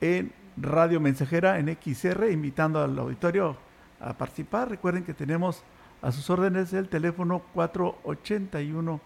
en 0.00 0.32
Radio 0.56 1.00
Mensajera 1.00 1.58
en 1.58 1.68
XR, 1.68 2.30
invitando 2.30 2.82
al 2.82 2.98
auditorio 2.98 3.58
a 4.00 4.14
participar. 4.14 4.70
Recuerden 4.70 5.04
que 5.04 5.12
tenemos 5.12 5.62
a 6.00 6.10
sus 6.10 6.30
órdenes 6.30 6.72
el 6.72 6.88
teléfono 6.88 7.42
481 7.52 9.00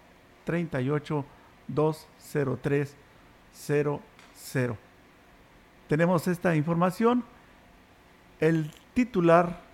38 0.45 1.25
203 1.67 2.95
00. 3.53 4.77
Tenemos 5.89 6.27
esta 6.29 6.55
información. 6.55 7.25
El 8.39 8.71
titular 8.93 9.67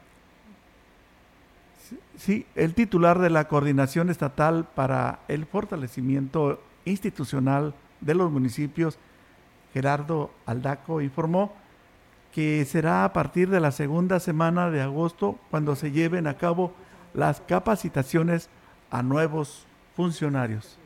Sí, 2.17 2.48
el 2.55 2.74
titular 2.74 3.20
de 3.20 3.29
la 3.29 3.48
Coordinación 3.48 4.10
Estatal 4.10 4.65
para 4.74 5.20
el 5.27 5.46
Fortalecimiento 5.46 6.60
institucional 6.85 7.73
de 8.01 8.15
los 8.15 8.31
municipios, 8.31 8.99
Gerardo 9.73 10.31
Aldaco, 10.45 11.01
informó 11.01 11.55
que 12.33 12.65
será 12.65 13.05
a 13.05 13.13
partir 13.13 13.49
de 13.49 13.59
la 13.59 13.71
segunda 13.71 14.19
semana 14.19 14.69
de 14.69 14.81
agosto 14.81 15.39
cuando 15.51 15.75
se 15.75 15.91
lleven 15.91 16.27
a 16.27 16.37
cabo 16.37 16.73
las 17.13 17.41
capacitaciones 17.41 18.49
a 18.89 19.03
nuevos 19.03 19.67
funcionarios. 19.95 20.79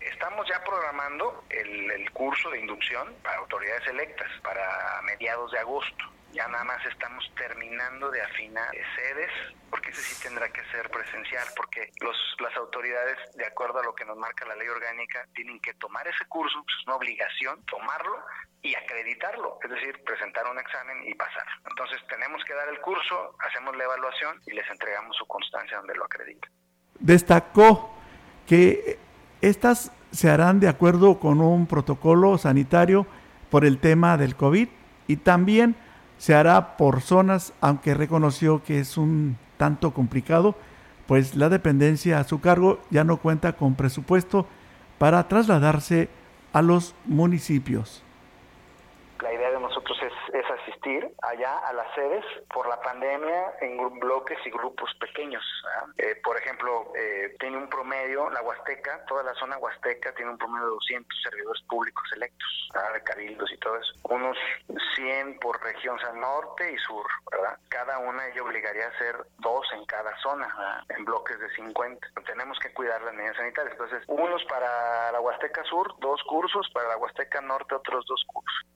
Estamos 0.00 0.46
ya 0.48 0.62
programando 0.64 1.44
el, 1.50 1.90
el 1.90 2.10
curso 2.12 2.50
de 2.50 2.60
inducción 2.60 3.08
para 3.22 3.38
autoridades 3.38 3.86
electas 3.88 4.28
para 4.42 5.02
mediados 5.02 5.52
de 5.52 5.58
agosto 5.58 6.13
ya 6.34 6.48
nada 6.48 6.64
más 6.64 6.84
estamos 6.86 7.24
terminando 7.36 8.10
de 8.10 8.20
afinar 8.20 8.70
sedes, 8.96 9.30
porque 9.70 9.90
ese 9.90 10.02
sí 10.02 10.22
tendrá 10.22 10.48
que 10.48 10.62
ser 10.70 10.90
presencial, 10.90 11.46
porque 11.56 11.90
los, 12.00 12.16
las 12.40 12.54
autoridades, 12.56 13.16
de 13.36 13.46
acuerdo 13.46 13.78
a 13.78 13.84
lo 13.84 13.94
que 13.94 14.04
nos 14.04 14.16
marca 14.18 14.44
la 14.46 14.56
ley 14.56 14.68
orgánica, 14.68 15.26
tienen 15.34 15.60
que 15.60 15.74
tomar 15.74 16.06
ese 16.06 16.26
curso, 16.26 16.58
es 16.58 16.86
una 16.86 16.96
obligación 16.96 17.64
tomarlo 17.66 18.18
y 18.62 18.74
acreditarlo, 18.74 19.58
es 19.62 19.70
decir, 19.70 20.02
presentar 20.04 20.46
un 20.50 20.58
examen 20.58 21.06
y 21.06 21.14
pasar. 21.14 21.46
Entonces 21.68 22.00
tenemos 22.08 22.42
que 22.44 22.54
dar 22.54 22.68
el 22.68 22.80
curso, 22.80 23.36
hacemos 23.38 23.76
la 23.76 23.84
evaluación 23.84 24.40
y 24.46 24.52
les 24.52 24.68
entregamos 24.70 25.16
su 25.16 25.26
constancia 25.26 25.76
donde 25.76 25.94
lo 25.94 26.04
acrediten. 26.04 26.50
Destacó 26.98 27.94
que 28.46 28.98
estas 29.40 29.92
se 30.10 30.30
harán 30.30 30.60
de 30.60 30.68
acuerdo 30.68 31.18
con 31.20 31.40
un 31.40 31.66
protocolo 31.66 32.38
sanitario 32.38 33.06
por 33.50 33.64
el 33.64 33.78
tema 33.78 34.16
del 34.16 34.36
COVID 34.36 34.68
y 35.06 35.16
también 35.18 35.76
se 36.24 36.34
hará 36.34 36.78
por 36.78 37.02
zonas, 37.02 37.52
aunque 37.60 37.92
reconoció 37.92 38.62
que 38.62 38.80
es 38.80 38.96
un 38.96 39.36
tanto 39.58 39.92
complicado, 39.92 40.54
pues 41.06 41.36
la 41.36 41.50
dependencia 41.50 42.18
a 42.18 42.24
su 42.24 42.40
cargo 42.40 42.80
ya 42.88 43.04
no 43.04 43.18
cuenta 43.18 43.52
con 43.52 43.74
presupuesto 43.74 44.46
para 44.96 45.28
trasladarse 45.28 46.08
a 46.54 46.62
los 46.62 46.94
municipios 47.04 48.02
de 49.20 49.60
nosotros 49.60 49.98
es, 50.02 50.34
es 50.34 50.44
allá 51.22 51.58
a 51.58 51.72
las 51.72 51.94
sedes 51.94 52.24
por 52.52 52.68
la 52.68 52.80
pandemia 52.80 53.54
en 53.60 53.76
bloques 53.98 54.38
y 54.44 54.50
grupos 54.50 54.90
pequeños. 55.00 55.42
Eh, 55.96 56.20
por 56.22 56.36
ejemplo, 56.36 56.92
eh, 56.94 57.34
tiene 57.38 57.56
un 57.56 57.68
promedio, 57.68 58.28
la 58.30 58.42
Huasteca, 58.42 59.04
toda 59.06 59.22
la 59.22 59.34
zona 59.34 59.56
Huasteca 59.58 60.12
tiene 60.14 60.32
un 60.32 60.38
promedio 60.38 60.66
de 60.66 60.72
200 60.72 61.22
servidores 61.22 61.62
públicos 61.68 62.04
electos, 62.14 62.68
de 62.92 63.02
cabildos 63.02 63.50
y 63.52 63.58
todo 63.58 63.76
eso. 63.76 63.92
Unos 64.10 64.36
100 64.96 65.38
por 65.38 65.62
región, 65.62 65.98
o 65.98 66.12
norte 66.14 66.70
y 66.70 66.78
sur, 66.78 67.06
¿verdad? 67.30 67.58
Cada 67.68 67.98
una 67.98 68.26
ello 68.28 68.44
obligaría 68.44 68.86
a 68.86 68.90
hacer 68.90 69.16
dos 69.38 69.66
en 69.72 69.84
cada 69.86 70.14
zona, 70.18 70.84
en 70.96 71.04
bloques 71.04 71.38
de 71.38 71.48
50. 71.54 72.06
Tenemos 72.26 72.58
que 72.58 72.72
cuidar 72.72 73.00
las 73.02 73.14
medidas 73.14 73.36
sanitarias. 73.36 73.72
Entonces, 73.72 74.02
unos 74.08 74.44
para 74.44 75.12
la 75.12 75.20
Huasteca 75.20 75.64
Sur, 75.64 75.94
dos 76.00 76.22
cursos, 76.24 76.68
para 76.74 76.88
la 76.88 76.96
Huasteca 76.98 77.40
Norte 77.40 77.74
otros 77.74 78.04
dos 78.06 78.22
cursos. 78.26 78.66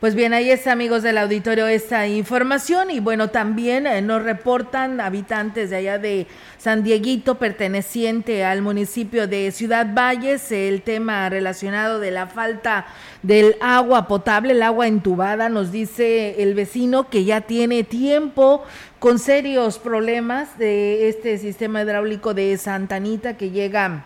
Pues 0.00 0.14
bien, 0.14 0.34
ahí 0.34 0.50
está, 0.50 0.72
amigos 0.72 1.02
del 1.02 1.16
auditorio, 1.16 1.66
esta 1.68 2.06
información. 2.06 2.90
Y 2.90 3.00
bueno, 3.00 3.30
también 3.30 3.86
eh, 3.86 4.02
nos 4.02 4.22
reportan 4.22 5.00
habitantes 5.00 5.70
de 5.70 5.76
allá 5.76 5.98
de 5.98 6.26
San 6.58 6.84
Dieguito, 6.84 7.36
perteneciente 7.36 8.44
al 8.44 8.60
municipio 8.60 9.26
de 9.26 9.50
Ciudad 9.52 9.86
Valles, 9.94 10.52
el 10.52 10.82
tema 10.82 11.30
relacionado 11.30 11.98
de 11.98 12.10
la 12.10 12.26
falta 12.26 12.84
del 13.22 13.56
agua 13.62 14.06
potable, 14.06 14.52
el 14.52 14.62
agua 14.62 14.86
entubada. 14.86 15.48
Nos 15.48 15.72
dice 15.72 16.42
el 16.42 16.52
vecino 16.52 17.08
que 17.08 17.24
ya 17.24 17.40
tiene 17.40 17.82
tiempo 17.82 18.64
con 18.98 19.18
serios 19.18 19.78
problemas 19.78 20.58
de 20.58 21.08
este 21.08 21.38
sistema 21.38 21.80
hidráulico 21.80 22.34
de 22.34 22.58
Santanita 22.58 23.38
que 23.38 23.48
llega 23.48 24.04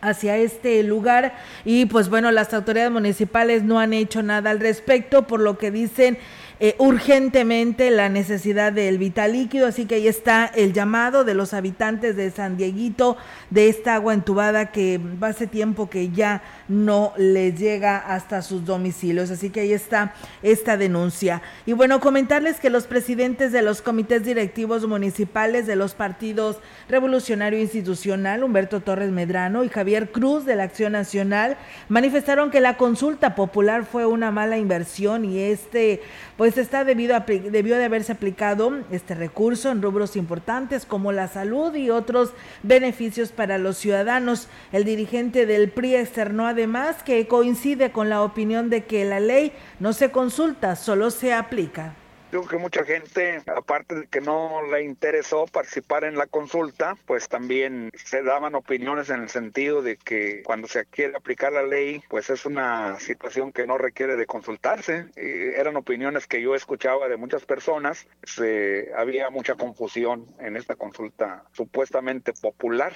hacia 0.00 0.36
este 0.36 0.82
lugar 0.82 1.34
y 1.64 1.86
pues 1.86 2.08
bueno, 2.08 2.30
las 2.30 2.52
autoridades 2.54 2.90
municipales 2.90 3.62
no 3.62 3.80
han 3.80 3.92
hecho 3.92 4.22
nada 4.22 4.50
al 4.50 4.60
respecto, 4.60 5.26
por 5.26 5.40
lo 5.40 5.58
que 5.58 5.70
dicen 5.70 6.18
eh, 6.58 6.74
urgentemente 6.78 7.90
la 7.90 8.08
necesidad 8.08 8.72
del 8.72 8.96
vital 8.96 9.32
líquido, 9.32 9.66
así 9.66 9.84
que 9.84 9.96
ahí 9.96 10.08
está 10.08 10.46
el 10.46 10.72
llamado 10.72 11.22
de 11.22 11.34
los 11.34 11.52
habitantes 11.52 12.16
de 12.16 12.30
San 12.30 12.56
Dieguito 12.56 13.18
de 13.50 13.68
esta 13.68 13.94
agua 13.94 14.14
entubada 14.14 14.72
que 14.72 14.98
hace 15.20 15.46
tiempo 15.46 15.90
que 15.90 16.08
ya 16.10 16.42
no 16.68 17.12
les 17.18 17.58
llega 17.58 17.98
hasta 17.98 18.40
sus 18.40 18.64
domicilios, 18.64 19.30
así 19.30 19.50
que 19.50 19.60
ahí 19.60 19.72
está 19.74 20.14
esta 20.42 20.78
denuncia. 20.78 21.42
Y 21.66 21.74
bueno, 21.74 22.00
comentarles 22.00 22.58
que 22.58 22.70
los 22.70 22.86
presidentes 22.86 23.52
de 23.52 23.60
los 23.60 23.82
comités 23.82 24.24
directivos 24.24 24.86
municipales 24.86 25.66
de 25.66 25.76
los 25.76 25.92
partidos 25.92 26.56
Revolucionario 26.88 27.58
Institucional, 27.58 28.42
Humberto 28.42 28.80
Torres 28.80 29.10
Medrano 29.10 29.62
y 29.62 29.68
Javier 29.68 30.10
Cruz 30.10 30.46
de 30.46 30.56
la 30.56 30.62
Acción 30.62 30.92
Nacional, 30.92 31.58
manifestaron 31.90 32.50
que 32.50 32.60
la 32.60 32.78
consulta 32.78 33.34
popular 33.34 33.84
fue 33.84 34.06
una 34.06 34.30
mala 34.30 34.56
inversión 34.56 35.24
y 35.26 35.40
este 35.40 36.00
pues 36.36 36.45
está 36.46 36.84
debido 36.84 37.18
debió 37.26 37.76
de 37.76 37.84
haberse 37.84 38.12
aplicado 38.12 38.70
este 38.90 39.14
recurso 39.14 39.70
en 39.70 39.82
rubros 39.82 40.16
importantes 40.16 40.86
como 40.86 41.10
la 41.10 41.28
salud 41.28 41.74
y 41.74 41.90
otros 41.90 42.32
beneficios 42.62 43.32
para 43.32 43.58
los 43.58 43.76
ciudadanos. 43.76 44.48
El 44.70 44.84
dirigente 44.84 45.46
del 45.46 45.70
PRI 45.70 45.96
externó 45.96 46.46
además 46.46 47.02
que 47.02 47.26
coincide 47.26 47.90
con 47.90 48.08
la 48.08 48.22
opinión 48.22 48.70
de 48.70 48.84
que 48.84 49.04
la 49.04 49.18
ley 49.18 49.52
no 49.80 49.92
se 49.92 50.10
consulta, 50.10 50.76
solo 50.76 51.10
se 51.10 51.32
aplica. 51.32 51.94
Creo 52.30 52.46
que 52.46 52.58
mucha 52.58 52.84
gente, 52.84 53.40
aparte 53.46 53.94
de 53.94 54.06
que 54.08 54.20
no 54.20 54.60
le 54.70 54.82
interesó 54.82 55.46
participar 55.46 56.02
en 56.02 56.16
la 56.16 56.26
consulta, 56.26 56.96
pues 57.06 57.28
también 57.28 57.90
se 57.94 58.22
daban 58.22 58.56
opiniones 58.56 59.10
en 59.10 59.22
el 59.22 59.28
sentido 59.28 59.80
de 59.80 59.96
que 59.96 60.42
cuando 60.42 60.66
se 60.66 60.84
quiere 60.86 61.16
aplicar 61.16 61.52
la 61.52 61.62
ley, 61.62 62.02
pues 62.08 62.28
es 62.28 62.44
una 62.44 62.98
situación 62.98 63.52
que 63.52 63.66
no 63.66 63.78
requiere 63.78 64.16
de 64.16 64.26
consultarse. 64.26 65.06
eran 65.14 65.76
opiniones 65.76 66.26
que 66.26 66.42
yo 66.42 66.56
escuchaba 66.56 67.08
de 67.08 67.16
muchas 67.16 67.44
personas. 67.44 68.08
Se, 68.24 68.90
había 68.96 69.30
mucha 69.30 69.54
confusión 69.54 70.26
en 70.40 70.56
esta 70.56 70.74
consulta 70.74 71.44
supuestamente 71.52 72.32
popular. 72.32 72.92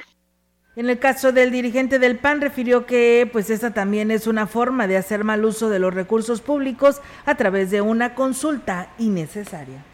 En 0.77 0.89
el 0.89 1.01
caso 1.01 1.33
del 1.33 1.51
dirigente 1.51 1.99
del 1.99 2.17
PAN 2.17 2.41
refirió 2.41 2.87
que 2.87 3.29
pues 3.33 3.51
esta 3.51 3.73
también 3.73 4.13
es 4.13 4.29
una 4.29 4.47
forma 4.47 4.87
de 4.87 4.97
hacer 4.97 5.25
mal 5.25 5.45
uso 5.45 5.69
de 5.69 5.81
los 5.81 5.93
recursos 5.93 6.41
públicos 6.43 7.01
a 7.27 7.37
través 7.37 7.73
de 7.73 7.81
una 7.81 8.15
consulta 8.15 8.95
innecesaria. 8.97 9.85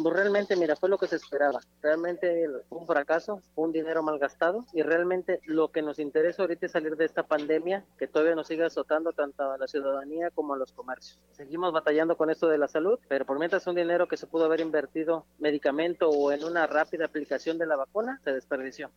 Pues 0.00 0.14
realmente, 0.14 0.54
mira, 0.54 0.76
fue 0.76 0.88
lo 0.88 0.98
que 0.98 1.08
se 1.08 1.16
esperaba. 1.16 1.58
Realmente 1.82 2.46
un 2.70 2.86
fracaso, 2.86 3.42
un 3.56 3.72
dinero 3.72 4.04
mal 4.04 4.20
gastado 4.20 4.64
y 4.72 4.82
realmente 4.82 5.40
lo 5.46 5.72
que 5.72 5.82
nos 5.82 5.98
interesa 5.98 6.42
ahorita 6.42 6.66
es 6.66 6.72
salir 6.72 6.96
de 6.96 7.06
esta 7.06 7.24
pandemia 7.24 7.84
que 7.98 8.06
todavía 8.06 8.36
nos 8.36 8.46
sigue 8.46 8.64
azotando 8.64 9.12
tanto 9.12 9.50
a 9.50 9.58
la 9.58 9.66
ciudadanía 9.66 10.30
como 10.30 10.54
a 10.54 10.56
los 10.56 10.70
comercios. 10.70 11.18
Seguimos 11.32 11.72
batallando 11.72 12.16
con 12.16 12.30
esto 12.30 12.48
de 12.48 12.58
la 12.58 12.68
salud, 12.68 13.00
pero 13.08 13.26
por 13.26 13.40
mientras 13.40 13.66
un 13.66 13.74
dinero 13.74 14.06
que 14.06 14.16
se 14.16 14.28
pudo 14.28 14.44
haber 14.44 14.60
invertido 14.60 15.26
medicamento 15.40 16.08
o 16.08 16.30
en 16.30 16.44
una 16.44 16.68
rápida 16.68 17.06
aplicación 17.06 17.58
de 17.58 17.66
la 17.66 17.74
vacuna 17.74 18.20
se 18.22 18.32
desperdició. 18.32 18.92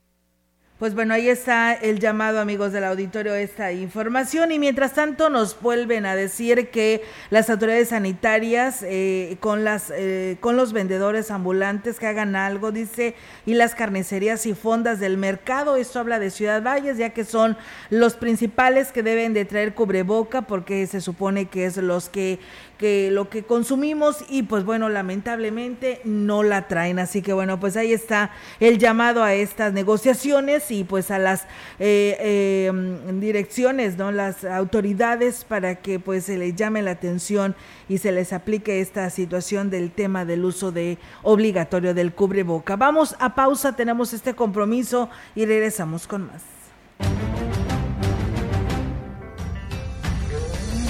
Pues 0.84 0.96
bueno, 0.96 1.14
ahí 1.14 1.30
está 1.30 1.72
el 1.72 2.00
llamado, 2.00 2.42
amigos 2.42 2.74
del 2.74 2.84
auditorio, 2.84 3.34
esta 3.36 3.72
información. 3.72 4.52
Y 4.52 4.60
mientras 4.60 4.92
tanto, 4.92 5.30
nos 5.30 5.58
vuelven 5.62 6.06
a 6.06 6.14
decir 6.14 6.72
que 6.72 7.06
las 7.30 7.50
autoridades 7.50 7.88
sanitarias 7.88 8.84
eh, 8.84 9.38
con, 9.40 9.64
las, 9.64 9.94
eh, 9.96 10.36
con 10.42 10.58
los 10.58 10.74
vendedores 10.74 11.32
ambulantes 11.32 12.02
que 12.02 12.08
hagan 12.08 12.36
algo, 12.36 12.74
dice, 12.74 13.16
y 13.46 13.54
las 13.54 13.76
carnicerías 13.76 14.46
y 14.46 14.56
fondas 14.56 15.00
del 15.00 15.16
mercado. 15.16 15.78
Esto 15.78 16.00
habla 16.00 16.20
de 16.20 16.30
Ciudad 16.30 16.62
Valles, 16.62 16.98
ya 16.98 17.12
que 17.12 17.24
son 17.24 17.56
los 17.90 18.16
principales 18.16 18.92
que 18.92 19.04
deben 19.04 19.34
de 19.34 19.46
traer 19.46 19.76
cubreboca, 19.76 20.42
porque 20.42 20.86
se 20.86 21.00
supone 21.00 21.46
que 21.46 21.64
es 21.66 21.78
los 21.78 22.10
que 22.10 22.40
que 22.84 23.12
lo 23.12 23.30
que 23.30 23.44
consumimos 23.44 24.26
y 24.28 24.44
pues 24.44 24.66
bueno, 24.66 24.90
lamentablemente 24.90 26.02
no 26.04 26.44
la 26.44 26.68
traen. 26.68 27.00
Así 27.00 27.22
que 27.22 27.32
bueno, 27.32 27.58
pues 27.58 27.78
ahí 27.78 27.94
está 27.94 28.32
el 28.60 28.78
llamado 28.78 29.24
a 29.24 29.34
estas 29.34 29.72
negociaciones 29.72 30.70
y 30.74 30.84
pues 30.84 31.12
a 31.12 31.20
las 31.20 31.46
eh, 31.80 32.68
em, 32.68 33.20
direcciones, 33.20 33.98
¿no? 33.98 34.12
Las 34.12 34.44
autoridades 34.44 35.46
para 35.46 35.76
que 35.76 36.00
pues 36.00 36.26
se 36.26 36.38
les 36.38 36.56
llame 36.56 36.82
la 36.82 36.92
atención 36.92 37.56
y 37.88 38.00
se 38.00 38.12
les 38.12 38.34
aplique 38.34 38.82
esta 38.82 39.10
situación 39.10 39.70
del 39.70 39.92
tema 39.92 40.26
del 40.26 40.46
uso 40.46 40.72
de 40.72 40.98
obligatorio 41.22 41.94
del 41.94 42.14
cubreboca. 42.14 42.76
Vamos 42.76 43.16
a 43.20 43.36
pausa, 43.36 43.76
tenemos 43.76 44.14
este 44.14 44.34
compromiso 44.34 45.10
y 45.36 45.46
regresamos 45.46 46.08
con 46.08 46.28
más. 46.28 46.42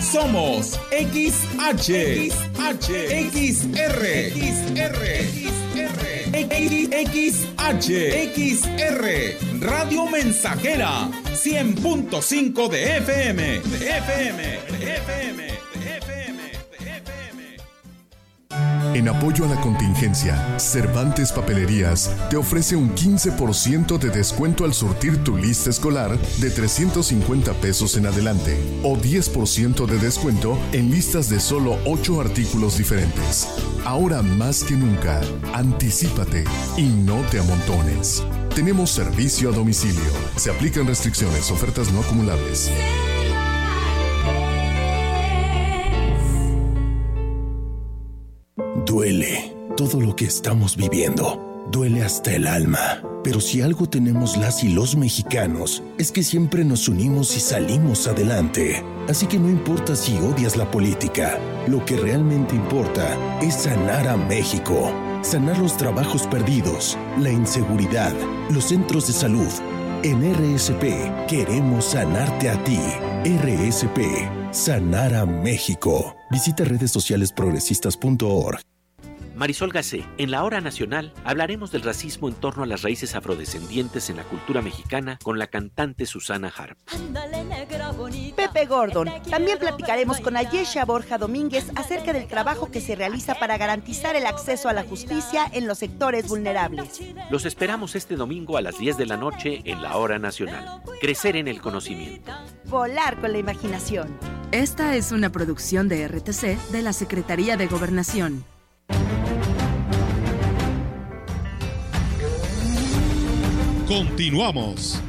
Somos 0.00 0.78
XH, 0.90 2.30
XH, 2.30 2.88
XR, 3.30 4.02
XR, 4.38 5.28
XR, 7.04 7.78
XR, 8.34 9.04
Radio 9.60 10.06
Mensajera, 10.06 11.08
100.5 11.34 12.68
de 12.68 12.96
FM, 12.98 13.60
de 13.60 13.90
FM, 13.90 14.42
de 14.42 14.76
FM, 14.76 14.78
de 14.78 14.94
FM. 14.96 15.67
En 18.94 19.08
apoyo 19.08 19.44
a 19.44 19.48
la 19.48 19.60
contingencia, 19.60 20.58
Cervantes 20.58 21.30
Papelerías 21.30 22.10
te 22.30 22.36
ofrece 22.36 22.74
un 22.74 22.94
15% 22.94 23.98
de 23.98 24.10
descuento 24.10 24.64
al 24.64 24.74
surtir 24.74 25.22
tu 25.22 25.36
lista 25.36 25.70
escolar 25.70 26.18
de 26.38 26.50
350 26.50 27.52
pesos 27.54 27.96
en 27.96 28.06
adelante 28.06 28.58
o 28.82 28.96
10% 28.96 29.86
de 29.86 29.98
descuento 29.98 30.58
en 30.72 30.90
listas 30.90 31.28
de 31.28 31.38
solo 31.38 31.78
8 31.84 32.20
artículos 32.20 32.78
diferentes. 32.78 33.46
Ahora 33.84 34.22
más 34.22 34.64
que 34.64 34.74
nunca, 34.74 35.20
anticipate 35.54 36.44
y 36.76 36.82
no 36.82 37.20
te 37.30 37.38
amontones. 37.38 38.22
Tenemos 38.54 38.90
servicio 38.90 39.50
a 39.50 39.52
domicilio. 39.52 40.10
Se 40.36 40.50
aplican 40.50 40.86
restricciones, 40.86 41.50
ofertas 41.50 41.92
no 41.92 42.00
acumulables. 42.00 42.70
Duele 48.88 49.54
todo 49.76 50.00
lo 50.00 50.16
que 50.16 50.24
estamos 50.24 50.74
viviendo 50.74 51.48
duele 51.70 52.02
hasta 52.02 52.34
el 52.34 52.46
alma. 52.46 53.02
Pero 53.22 53.40
si 53.40 53.60
algo 53.60 53.88
tenemos 53.88 54.36
las 54.36 54.64
y 54.64 54.70
los 54.70 54.96
mexicanos, 54.96 55.82
es 55.98 56.12
que 56.12 56.22
siempre 56.22 56.64
nos 56.64 56.88
unimos 56.88 57.36
y 57.36 57.40
salimos 57.40 58.06
adelante. 58.06 58.82
Así 59.08 59.26
que 59.26 59.38
no 59.38 59.48
importa 59.48 59.96
si 59.96 60.16
odias 60.18 60.56
la 60.56 60.70
política, 60.70 61.38
lo 61.66 61.84
que 61.84 61.96
realmente 61.96 62.54
importa 62.54 63.16
es 63.40 63.54
sanar 63.54 64.08
a 64.08 64.16
México. 64.16 64.92
Sanar 65.22 65.58
los 65.58 65.76
trabajos 65.76 66.26
perdidos, 66.26 66.96
la 67.18 67.30
inseguridad, 67.30 68.14
los 68.50 68.64
centros 68.64 69.08
de 69.08 69.12
salud. 69.12 69.48
En 70.04 70.22
RSP 70.32 71.26
queremos 71.28 71.86
sanarte 71.86 72.48
a 72.48 72.64
ti. 72.64 72.78
RSP, 73.24 74.52
sanar 74.52 75.14
a 75.14 75.26
México. 75.26 76.14
Visita 76.30 76.64
redes 76.64 76.92
sociales 76.92 77.32
progresistas.org. 77.32 78.60
Marisol 79.38 79.70
Gacé, 79.70 80.04
en 80.18 80.32
la 80.32 80.42
hora 80.42 80.60
nacional 80.60 81.12
hablaremos 81.22 81.70
del 81.70 81.82
racismo 81.82 82.28
en 82.28 82.34
torno 82.34 82.64
a 82.64 82.66
las 82.66 82.82
raíces 82.82 83.14
afrodescendientes 83.14 84.10
en 84.10 84.16
la 84.16 84.24
cultura 84.24 84.62
mexicana 84.62 85.20
con 85.22 85.38
la 85.38 85.46
cantante 85.46 86.06
Susana 86.06 86.52
Harp. 86.56 86.76
Pepe 88.34 88.66
Gordon. 88.66 89.08
También 89.30 89.60
platicaremos 89.60 90.18
con 90.18 90.36
Ayesha 90.36 90.84
Borja 90.84 91.18
Domínguez 91.18 91.70
acerca 91.76 92.12
del 92.12 92.26
trabajo 92.26 92.72
que 92.72 92.80
se 92.80 92.96
realiza 92.96 93.36
para 93.38 93.56
garantizar 93.58 94.16
el 94.16 94.26
acceso 94.26 94.68
a 94.68 94.72
la 94.72 94.82
justicia 94.82 95.48
en 95.52 95.68
los 95.68 95.78
sectores 95.78 96.26
vulnerables. 96.26 97.00
Los 97.30 97.46
esperamos 97.46 97.94
este 97.94 98.16
domingo 98.16 98.56
a 98.56 98.60
las 98.60 98.76
10 98.76 98.96
de 98.96 99.06
la 99.06 99.16
noche 99.16 99.62
en 99.64 99.82
la 99.82 99.98
hora 99.98 100.18
nacional. 100.18 100.82
Crecer 101.00 101.36
en 101.36 101.46
el 101.46 101.60
conocimiento. 101.60 102.32
Volar 102.64 103.20
con 103.20 103.30
la 103.30 103.38
imaginación. 103.38 104.18
Esta 104.50 104.96
es 104.96 105.12
una 105.12 105.30
producción 105.30 105.88
de 105.88 106.08
RTC 106.08 106.58
de 106.72 106.82
la 106.82 106.92
Secretaría 106.92 107.56
de 107.56 107.68
Gobernación. 107.68 108.44
Continuamos. 113.88 115.00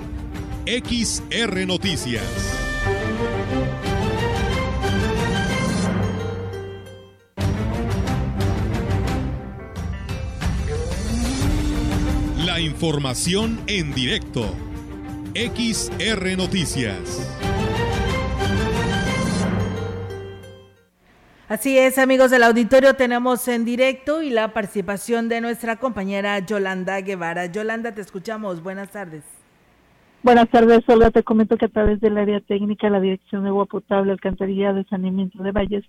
XR 0.66 1.68
Noticias. 1.68 2.24
La 12.38 12.62
información 12.62 13.60
en 13.68 13.94
directo. 13.94 14.56
XR 15.36 16.38
Noticias. 16.38 17.39
Así 21.50 21.80
es, 21.80 21.98
amigos 21.98 22.30
del 22.30 22.44
auditorio, 22.44 22.94
tenemos 22.94 23.48
en 23.48 23.66
directo 23.66 24.22
y 24.22 24.30
la 24.30 24.54
participación 24.54 25.30
de 25.30 25.42
nuestra 25.42 25.78
compañera 25.78 26.38
Yolanda 26.38 27.02
Guevara. 27.02 27.48
Yolanda, 27.48 27.92
te 27.92 28.02
escuchamos. 28.02 28.62
Buenas 28.62 28.92
tardes. 28.92 29.24
Buenas 30.22 30.48
tardes, 30.52 30.88
Olga. 30.88 31.10
Te 31.10 31.24
comento 31.24 31.58
que 31.58 31.66
a 31.66 31.70
través 31.70 32.00
del 32.02 32.20
área 32.20 32.40
técnica, 32.40 32.88
la 32.92 33.00
Dirección 33.00 33.42
de 33.42 33.50
Agua 33.50 33.66
Potable, 33.66 34.12
Alcantarilla 34.12 34.74
de 34.74 34.84
Saneamiento 34.84 35.42
de 35.42 35.52
Valles, 35.52 35.86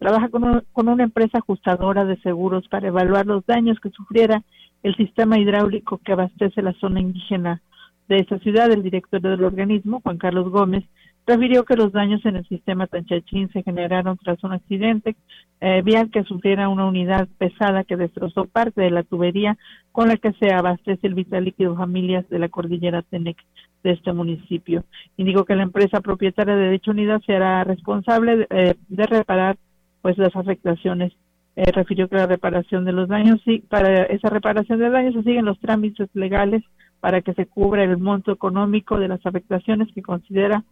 trabaja 0.00 0.28
con, 0.30 0.64
con 0.72 0.88
una 0.88 1.04
empresa 1.04 1.38
ajustadora 1.38 2.04
de 2.04 2.20
seguros 2.22 2.66
para 2.66 2.88
evaluar 2.88 3.24
los 3.24 3.46
daños 3.46 3.78
que 3.78 3.90
sufriera 3.90 4.42
el 4.82 4.96
sistema 4.96 5.38
hidráulico 5.38 5.98
que 5.98 6.10
abastece 6.10 6.60
la 6.60 6.72
zona 6.80 6.98
indígena 6.98 7.62
de 8.08 8.16
esta 8.16 8.40
ciudad. 8.40 8.72
El 8.72 8.82
director 8.82 9.20
del 9.20 9.44
organismo, 9.44 10.00
Juan 10.00 10.18
Carlos 10.18 10.50
Gómez, 10.50 10.82
refirió 11.26 11.64
que 11.64 11.76
los 11.76 11.92
daños 11.92 12.24
en 12.26 12.36
el 12.36 12.46
sistema 12.46 12.86
Tanchachín 12.86 13.50
se 13.50 13.62
generaron 13.62 14.18
tras 14.18 14.42
un 14.44 14.52
accidente 14.52 15.16
eh, 15.60 15.82
vial 15.82 16.10
que 16.10 16.24
sufriera 16.24 16.68
una 16.68 16.86
unidad 16.86 17.28
pesada 17.38 17.84
que 17.84 17.96
destrozó 17.96 18.44
parte 18.44 18.82
de 18.82 18.90
la 18.90 19.02
tubería 19.02 19.56
con 19.92 20.08
la 20.08 20.16
que 20.16 20.32
se 20.34 20.52
abastece 20.52 21.06
el 21.06 21.14
vital 21.14 21.44
líquido 21.44 21.76
familias 21.76 22.28
de 22.28 22.38
la 22.38 22.48
cordillera 22.48 23.02
Tenec 23.02 23.38
de 23.82 23.92
este 23.92 24.12
municipio. 24.12 24.84
Indicó 25.16 25.44
que 25.44 25.56
la 25.56 25.62
empresa 25.62 26.00
propietaria 26.00 26.56
de 26.56 26.70
dicha 26.70 26.90
unidad 26.90 27.22
será 27.24 27.64
responsable 27.64 28.36
de, 28.36 28.46
eh, 28.50 29.06
reparar 29.06 29.56
pues 30.02 30.18
las 30.18 30.34
afectaciones. 30.36 31.12
Eh, 31.56 31.70
refirió 31.70 32.08
que 32.08 32.16
la 32.16 32.26
reparación 32.26 32.84
de 32.84 32.92
los 32.92 33.08
daños, 33.08 33.40
sí, 33.44 33.62
para 33.68 34.02
esa 34.04 34.28
reparación 34.28 34.80
de 34.80 34.90
daños 34.90 35.14
se 35.14 35.22
siguen 35.22 35.44
los 35.44 35.60
trámites 35.60 36.08
legales 36.14 36.64
para 36.98 37.20
que 37.20 37.32
se 37.34 37.46
cubra 37.46 37.84
el 37.84 37.96
monto 37.98 38.32
económico 38.32 38.98
de 38.98 39.08
las 39.08 39.24
afectaciones 39.24 39.88
que 39.94 40.02
considera 40.02 40.64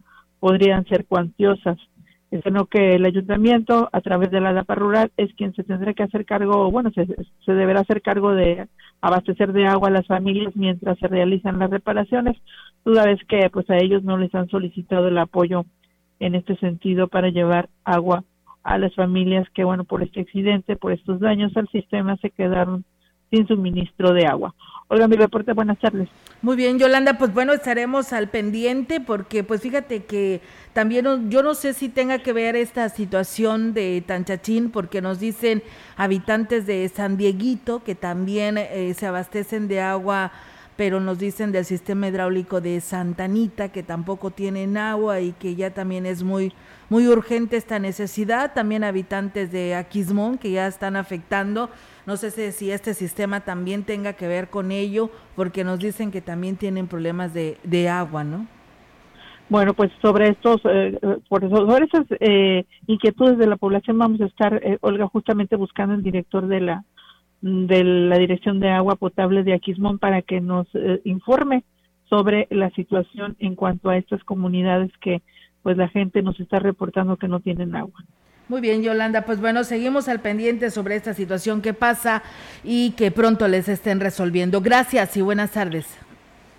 podrían 0.43 0.83
ser 0.87 1.05
cuantiosas, 1.05 1.77
sino 2.43 2.65
que 2.65 2.95
el 2.95 3.05
ayuntamiento, 3.05 3.87
a 3.93 4.01
través 4.01 4.29
de 4.29 4.41
la 4.41 4.51
DAPA 4.51 4.75
rural, 4.75 5.11
es 5.15 5.33
quien 5.35 5.53
se 5.53 5.63
tendrá 5.63 5.93
que 5.93 6.03
hacer 6.03 6.25
cargo, 6.25 6.69
bueno, 6.69 6.91
se, 6.93 7.07
se 7.45 7.53
deberá 7.53 7.79
hacer 7.79 8.01
cargo 8.01 8.33
de 8.33 8.67
abastecer 8.99 9.53
de 9.53 9.67
agua 9.67 9.87
a 9.87 9.91
las 9.91 10.05
familias 10.05 10.53
mientras 10.53 10.99
se 10.99 11.07
realizan 11.07 11.59
las 11.59 11.69
reparaciones, 11.69 12.35
toda 12.83 13.05
vez 13.05 13.21
que 13.29 13.49
pues 13.53 13.69
a 13.69 13.77
ellos 13.77 14.03
no 14.03 14.17
les 14.17 14.35
han 14.35 14.49
solicitado 14.49 15.07
el 15.07 15.17
apoyo 15.17 15.63
en 16.19 16.35
este 16.35 16.57
sentido 16.57 17.07
para 17.07 17.29
llevar 17.29 17.69
agua 17.85 18.25
a 18.63 18.77
las 18.77 18.93
familias 18.95 19.47
que, 19.53 19.63
bueno, 19.63 19.85
por 19.85 20.03
este 20.03 20.19
accidente, 20.19 20.75
por 20.75 20.91
estos 20.91 21.21
daños 21.21 21.55
al 21.55 21.69
sistema, 21.69 22.17
se 22.17 22.31
quedaron 22.31 22.83
sin 23.33 23.47
suministro 23.47 24.13
de 24.13 24.27
agua. 24.27 24.53
Oiga, 24.89 25.07
mi 25.07 25.15
reporte, 25.15 25.53
buenas 25.53 25.79
tardes. 25.79 26.07
Muy 26.43 26.55
bien, 26.55 26.77
Yolanda, 26.77 27.17
pues 27.17 27.33
bueno, 27.33 27.53
estaremos 27.53 28.13
al 28.13 28.29
pendiente 28.29 28.99
porque 28.99 29.43
pues 29.43 29.61
fíjate 29.61 30.03
que 30.03 30.41
también 30.73 31.31
yo 31.31 31.41
no 31.41 31.55
sé 31.55 31.73
si 31.73 31.89
tenga 31.89 32.19
que 32.19 32.31
ver 32.31 32.55
esta 32.55 32.89
situación 32.89 33.73
de 33.73 34.03
Tanchachín 34.05 34.69
porque 34.69 35.01
nos 35.01 35.19
dicen 35.19 35.63
habitantes 35.95 36.67
de 36.67 36.87
San 36.89 37.17
Dieguito 37.17 37.83
que 37.83 37.95
también 37.95 38.59
eh, 38.59 38.93
se 38.93 39.07
abastecen 39.07 39.67
de 39.67 39.81
agua 39.81 40.31
pero 40.75 40.99
nos 40.99 41.19
dicen 41.19 41.51
del 41.51 41.65
sistema 41.65 42.07
hidráulico 42.07 42.59
de 42.59 42.81
Santanita 42.81 43.69
que 43.69 43.83
tampoco 43.83 44.31
tienen 44.31 44.75
agua 44.77 45.21
y 45.21 45.31
que 45.33 45.55
ya 45.55 45.71
también 45.73 46.05
es 46.05 46.23
muy 46.23 46.51
muy 46.89 47.07
urgente 47.07 47.57
esta 47.57 47.79
necesidad, 47.79 48.53
también 48.53 48.83
habitantes 48.83 49.51
de 49.51 49.73
Aquismón 49.75 50.37
que 50.37 50.51
ya 50.51 50.67
están 50.67 50.95
afectando 50.95 51.69
no 52.05 52.17
sé 52.17 52.51
si 52.51 52.71
este 52.71 52.93
sistema 52.93 53.41
también 53.41 53.83
tenga 53.83 54.13
que 54.13 54.27
ver 54.27 54.49
con 54.49 54.71
ello, 54.71 55.09
porque 55.35 55.63
nos 55.63 55.79
dicen 55.79 56.11
que 56.11 56.21
también 56.21 56.57
tienen 56.57 56.87
problemas 56.87 57.33
de, 57.33 57.57
de 57.63 57.89
agua, 57.89 58.23
¿no? 58.23 58.47
Bueno, 59.49 59.73
pues 59.73 59.91
sobre 60.01 60.29
estos, 60.29 60.61
eh, 60.65 60.97
por 61.29 61.43
eso, 61.43 61.55
sobre 61.57 61.85
esas 61.85 62.05
eh, 62.19 62.65
inquietudes 62.87 63.37
de 63.37 63.47
la 63.47 63.57
población 63.57 63.97
vamos 63.97 64.21
a 64.21 64.25
estar, 64.25 64.55
eh, 64.63 64.77
Olga, 64.81 65.07
justamente 65.07 65.55
buscando 65.55 65.93
el 65.93 66.03
director 66.03 66.47
de 66.47 66.61
la 66.61 66.83
de 67.41 67.83
la 67.83 68.17
Dirección 68.17 68.61
de 68.61 68.69
Agua 68.69 68.95
Potable 68.95 69.43
de 69.43 69.53
Aquismón 69.53 69.99
para 69.99 70.21
que 70.21 70.39
nos 70.39 70.65
informe 71.03 71.65
sobre 72.09 72.47
la 72.51 72.69
situación 72.69 73.35
en 73.39 73.55
cuanto 73.55 73.89
a 73.89 73.97
estas 73.97 74.23
comunidades 74.23 74.89
que 75.01 75.21
pues 75.61 75.75
la 75.75 75.89
gente 75.89 76.21
nos 76.21 76.39
está 76.39 76.59
reportando 76.59 77.17
que 77.17 77.27
no 77.27 77.41
tienen 77.41 77.75
agua. 77.75 78.05
Muy 78.49 78.61
bien, 78.61 78.83
Yolanda. 78.83 79.21
Pues 79.21 79.39
bueno, 79.39 79.63
seguimos 79.63 80.07
al 80.09 80.19
pendiente 80.19 80.69
sobre 80.69 80.95
esta 80.95 81.13
situación 81.13 81.61
que 81.61 81.73
pasa 81.73 82.23
y 82.63 82.91
que 82.91 83.09
pronto 83.09 83.47
les 83.47 83.69
estén 83.69 83.99
resolviendo. 83.99 84.61
Gracias 84.61 85.15
y 85.15 85.21
buenas 85.21 85.51
tardes. 85.51 85.85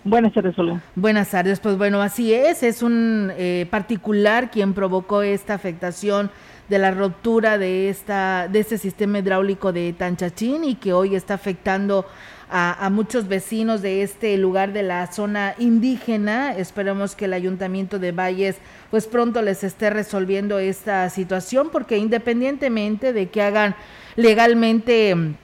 Buenas 0.03 0.33
tardes, 0.33 0.57
Olga. 0.59 0.81
Buenas 0.95 1.31
tardes. 1.31 1.59
Pues 1.59 1.77
bueno, 1.77 2.01
así 2.01 2.33
es. 2.33 2.63
Es 2.63 2.83
un 2.83 3.31
eh, 3.37 3.67
particular 3.69 4.51
quien 4.51 4.73
provocó 4.73 5.21
esta 5.21 5.53
afectación 5.53 6.31
de 6.69 6.79
la 6.79 6.91
ruptura 6.91 7.57
de 7.57 7.89
esta 7.89 8.47
de 8.47 8.59
este 8.59 8.77
sistema 8.77 9.19
hidráulico 9.19 9.71
de 9.71 9.93
Tanchachín 9.93 10.63
y 10.63 10.75
que 10.75 10.93
hoy 10.93 11.15
está 11.15 11.35
afectando 11.35 12.05
a, 12.49 12.89
muchos 12.91 13.27
vecinos 13.27 13.81
de 13.81 14.03
este 14.03 14.37
lugar 14.37 14.73
de 14.73 14.83
la 14.83 15.11
zona 15.11 15.55
indígena. 15.57 16.55
Esperemos 16.55 17.15
que 17.15 17.25
el 17.25 17.33
ayuntamiento 17.33 17.99
de 17.99 18.11
Valles 18.11 18.57
pues 18.91 19.07
pronto 19.07 19.41
les 19.41 19.63
esté 19.63 19.89
resolviendo 19.89 20.59
esta 20.59 21.09
situación 21.09 21.69
porque 21.71 21.97
independientemente 21.97 23.13
de 23.13 23.29
que 23.29 23.41
hagan 23.41 23.75
legalmente 24.15 25.15
mm, 25.15 25.35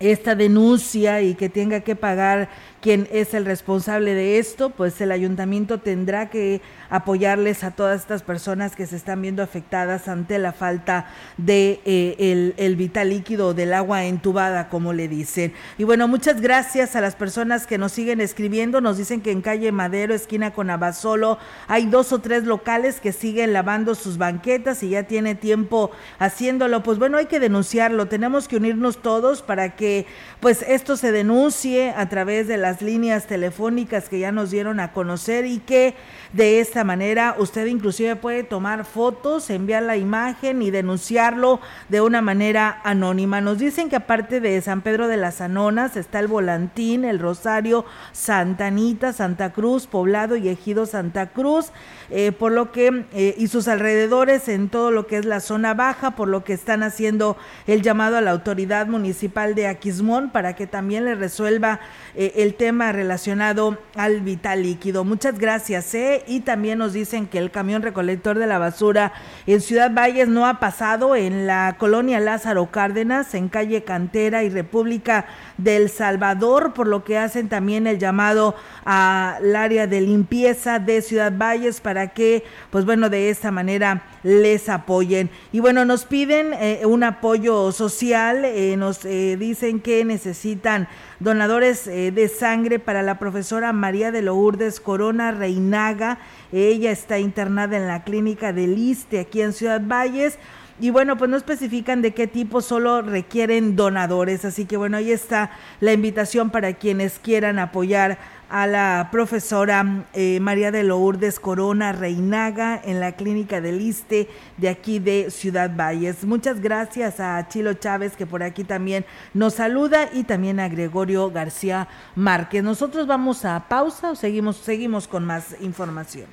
esta 0.00 0.34
denuncia 0.34 1.22
y 1.22 1.34
que 1.34 1.48
tenga 1.48 1.80
que 1.80 1.96
pagar 1.96 2.48
quien 2.80 3.08
es 3.10 3.34
el 3.34 3.44
responsable 3.44 4.14
de 4.14 4.38
esto, 4.38 4.70
pues 4.70 5.00
el 5.00 5.10
ayuntamiento 5.10 5.78
tendrá 5.78 6.30
que 6.30 6.60
apoyarles 6.90 7.64
a 7.64 7.72
todas 7.72 8.00
estas 8.00 8.22
personas 8.22 8.76
que 8.76 8.86
se 8.86 8.96
están 8.96 9.20
viendo 9.20 9.42
afectadas 9.42 10.08
ante 10.08 10.38
la 10.38 10.52
falta 10.52 11.06
de 11.36 11.80
eh, 11.84 12.54
el, 12.56 12.76
vital 12.76 13.10
líquido 13.10 13.52
del 13.52 13.74
agua 13.74 14.04
entubada, 14.04 14.68
como 14.68 14.92
le 14.92 15.08
dicen. 15.08 15.52
Y 15.76 15.84
bueno, 15.84 16.06
muchas 16.08 16.40
gracias 16.40 16.94
a 16.94 17.00
las 17.00 17.16
personas 17.16 17.66
que 17.66 17.78
nos 17.78 17.92
siguen 17.92 18.20
escribiendo. 18.20 18.80
Nos 18.80 18.96
dicen 18.96 19.20
que 19.20 19.32
en 19.32 19.42
calle 19.42 19.72
Madero, 19.72 20.14
esquina 20.14 20.52
con 20.52 20.70
Abasolo, 20.70 21.38
hay 21.66 21.86
dos 21.86 22.12
o 22.12 22.20
tres 22.20 22.44
locales 22.44 23.00
que 23.00 23.12
siguen 23.12 23.52
lavando 23.52 23.94
sus 23.94 24.18
banquetas 24.18 24.82
y 24.82 24.90
ya 24.90 25.02
tiene 25.02 25.34
tiempo 25.34 25.90
haciéndolo. 26.18 26.82
Pues 26.82 26.98
bueno, 26.98 27.18
hay 27.18 27.26
que 27.26 27.40
denunciarlo. 27.40 28.06
Tenemos 28.06 28.46
que 28.46 28.56
unirnos 28.56 29.02
todos 29.02 29.42
para 29.42 29.74
que 29.74 30.06
pues 30.40 30.62
esto 30.62 30.96
se 30.96 31.12
denuncie 31.12 31.90
a 31.90 32.08
través 32.08 32.46
de 32.46 32.56
las 32.68 32.82
líneas 32.82 33.26
telefónicas 33.26 34.10
que 34.10 34.18
ya 34.18 34.30
nos 34.30 34.50
dieron 34.50 34.78
a 34.78 34.92
conocer 34.92 35.46
y 35.46 35.58
que 35.58 35.94
de 36.34 36.60
esta 36.60 36.84
manera 36.84 37.34
usted 37.38 37.64
inclusive 37.64 38.14
puede 38.14 38.42
tomar 38.42 38.84
fotos, 38.84 39.48
enviar 39.48 39.84
la 39.84 39.96
imagen 39.96 40.60
y 40.60 40.70
denunciarlo 40.70 41.60
de 41.88 42.02
una 42.02 42.20
manera 42.20 42.82
anónima. 42.84 43.40
Nos 43.40 43.58
dicen 43.58 43.88
que 43.88 43.96
aparte 43.96 44.40
de 44.40 44.60
San 44.60 44.82
Pedro 44.82 45.08
de 45.08 45.16
las 45.16 45.40
Anonas 45.40 45.96
está 45.96 46.20
el 46.20 46.26
Volantín, 46.26 47.06
el 47.06 47.20
Rosario, 47.20 47.86
Santa 48.12 48.66
Anita, 48.66 49.14
Santa 49.14 49.54
Cruz, 49.54 49.86
Poblado 49.86 50.36
y 50.36 50.50
Ejido 50.50 50.84
Santa 50.84 51.28
Cruz, 51.28 51.72
eh, 52.10 52.32
por 52.32 52.52
lo 52.52 52.70
que 52.70 53.06
eh, 53.14 53.34
y 53.38 53.48
sus 53.48 53.66
alrededores 53.66 54.46
en 54.48 54.68
todo 54.68 54.90
lo 54.90 55.06
que 55.06 55.16
es 55.16 55.24
la 55.24 55.40
zona 55.40 55.72
baja, 55.72 56.10
por 56.10 56.28
lo 56.28 56.44
que 56.44 56.52
están 56.52 56.82
haciendo 56.82 57.38
el 57.66 57.80
llamado 57.80 58.18
a 58.18 58.20
la 58.20 58.32
autoridad 58.32 58.88
municipal 58.88 59.54
de 59.54 59.68
Aquismón 59.68 60.28
para 60.28 60.54
que 60.54 60.66
también 60.66 61.06
le 61.06 61.14
resuelva 61.14 61.80
eh, 62.14 62.32
el 62.36 62.57
tema 62.58 62.92
relacionado 62.92 63.78
al 63.94 64.20
vital 64.20 64.62
líquido. 64.62 65.04
Muchas 65.04 65.38
gracias. 65.38 65.94
¿eh? 65.94 66.24
Y 66.26 66.40
también 66.40 66.78
nos 66.78 66.92
dicen 66.92 67.26
que 67.26 67.38
el 67.38 67.50
camión 67.50 67.80
recolector 67.80 68.36
de 68.38 68.46
la 68.46 68.58
basura 68.58 69.14
en 69.46 69.62
Ciudad 69.62 69.94
Valles 69.94 70.28
no 70.28 70.46
ha 70.46 70.60
pasado 70.60 71.16
en 71.16 71.46
la 71.46 71.76
colonia 71.78 72.20
Lázaro 72.20 72.66
Cárdenas, 72.70 73.34
en 73.34 73.48
calle 73.48 73.84
Cantera 73.84 74.42
y 74.42 74.50
República 74.50 75.24
del 75.58 75.90
Salvador, 75.90 76.72
por 76.72 76.86
lo 76.86 77.04
que 77.04 77.18
hacen 77.18 77.48
también 77.48 77.86
el 77.86 77.98
llamado 77.98 78.54
al 78.84 79.54
área 79.54 79.86
de 79.86 80.00
limpieza 80.00 80.78
de 80.78 81.02
Ciudad 81.02 81.32
Valles 81.36 81.80
para 81.80 82.08
que, 82.08 82.44
pues 82.70 82.84
bueno, 82.84 83.10
de 83.10 83.28
esta 83.28 83.50
manera 83.50 84.04
les 84.22 84.68
apoyen. 84.68 85.30
Y 85.52 85.60
bueno, 85.60 85.84
nos 85.84 86.04
piden 86.04 86.52
eh, 86.54 86.82
un 86.86 87.02
apoyo 87.02 87.72
social, 87.72 88.44
eh, 88.44 88.76
nos 88.76 89.04
eh, 89.04 89.36
dicen 89.38 89.80
que 89.80 90.04
necesitan 90.04 90.88
donadores 91.20 91.86
de 91.86 92.28
sangre 92.28 92.78
para 92.78 93.02
la 93.02 93.18
profesora 93.18 93.72
María 93.72 94.12
de 94.12 94.22
Lourdes 94.22 94.78
Corona 94.78 95.32
Reinaga. 95.32 96.18
Ella 96.52 96.92
está 96.92 97.18
internada 97.18 97.76
en 97.76 97.88
la 97.88 98.04
clínica 98.04 98.52
del 98.52 98.76
Liste 98.76 99.18
aquí 99.18 99.42
en 99.42 99.52
Ciudad 99.52 99.82
Valles. 99.84 100.38
Y 100.80 100.90
bueno, 100.90 101.16
pues 101.16 101.28
no 101.30 101.36
especifican 101.36 102.02
de 102.02 102.14
qué 102.14 102.26
tipo, 102.26 102.60
solo 102.60 103.02
requieren 103.02 103.74
donadores. 103.74 104.44
Así 104.44 104.64
que 104.64 104.76
bueno, 104.76 104.96
ahí 104.96 105.10
está 105.10 105.50
la 105.80 105.92
invitación 105.92 106.50
para 106.50 106.74
quienes 106.74 107.18
quieran 107.18 107.58
apoyar 107.58 108.18
a 108.48 108.66
la 108.66 109.08
profesora 109.12 110.04
eh, 110.14 110.38
María 110.40 110.70
de 110.70 110.82
Lourdes 110.82 111.38
Corona 111.38 111.92
Reinaga 111.92 112.80
en 112.82 113.00
la 113.00 113.12
clínica 113.12 113.60
del 113.60 113.80
Iste 113.80 114.28
de 114.56 114.68
aquí 114.68 115.00
de 115.00 115.30
Ciudad 115.30 115.70
Valles. 115.76 116.24
Muchas 116.24 116.60
gracias 116.60 117.20
a 117.20 117.46
Chilo 117.48 117.74
Chávez 117.74 118.16
que 118.16 118.26
por 118.26 118.42
aquí 118.42 118.64
también 118.64 119.04
nos 119.34 119.54
saluda 119.54 120.08
y 120.12 120.24
también 120.24 120.60
a 120.60 120.68
Gregorio 120.68 121.30
García 121.30 121.88
Márquez. 122.14 122.62
Nosotros 122.62 123.06
vamos 123.06 123.44
a 123.44 123.68
pausa 123.68 124.12
o 124.12 124.16
seguimos, 124.16 124.56
seguimos 124.56 125.08
con 125.08 125.26
más 125.26 125.56
información. 125.60 126.26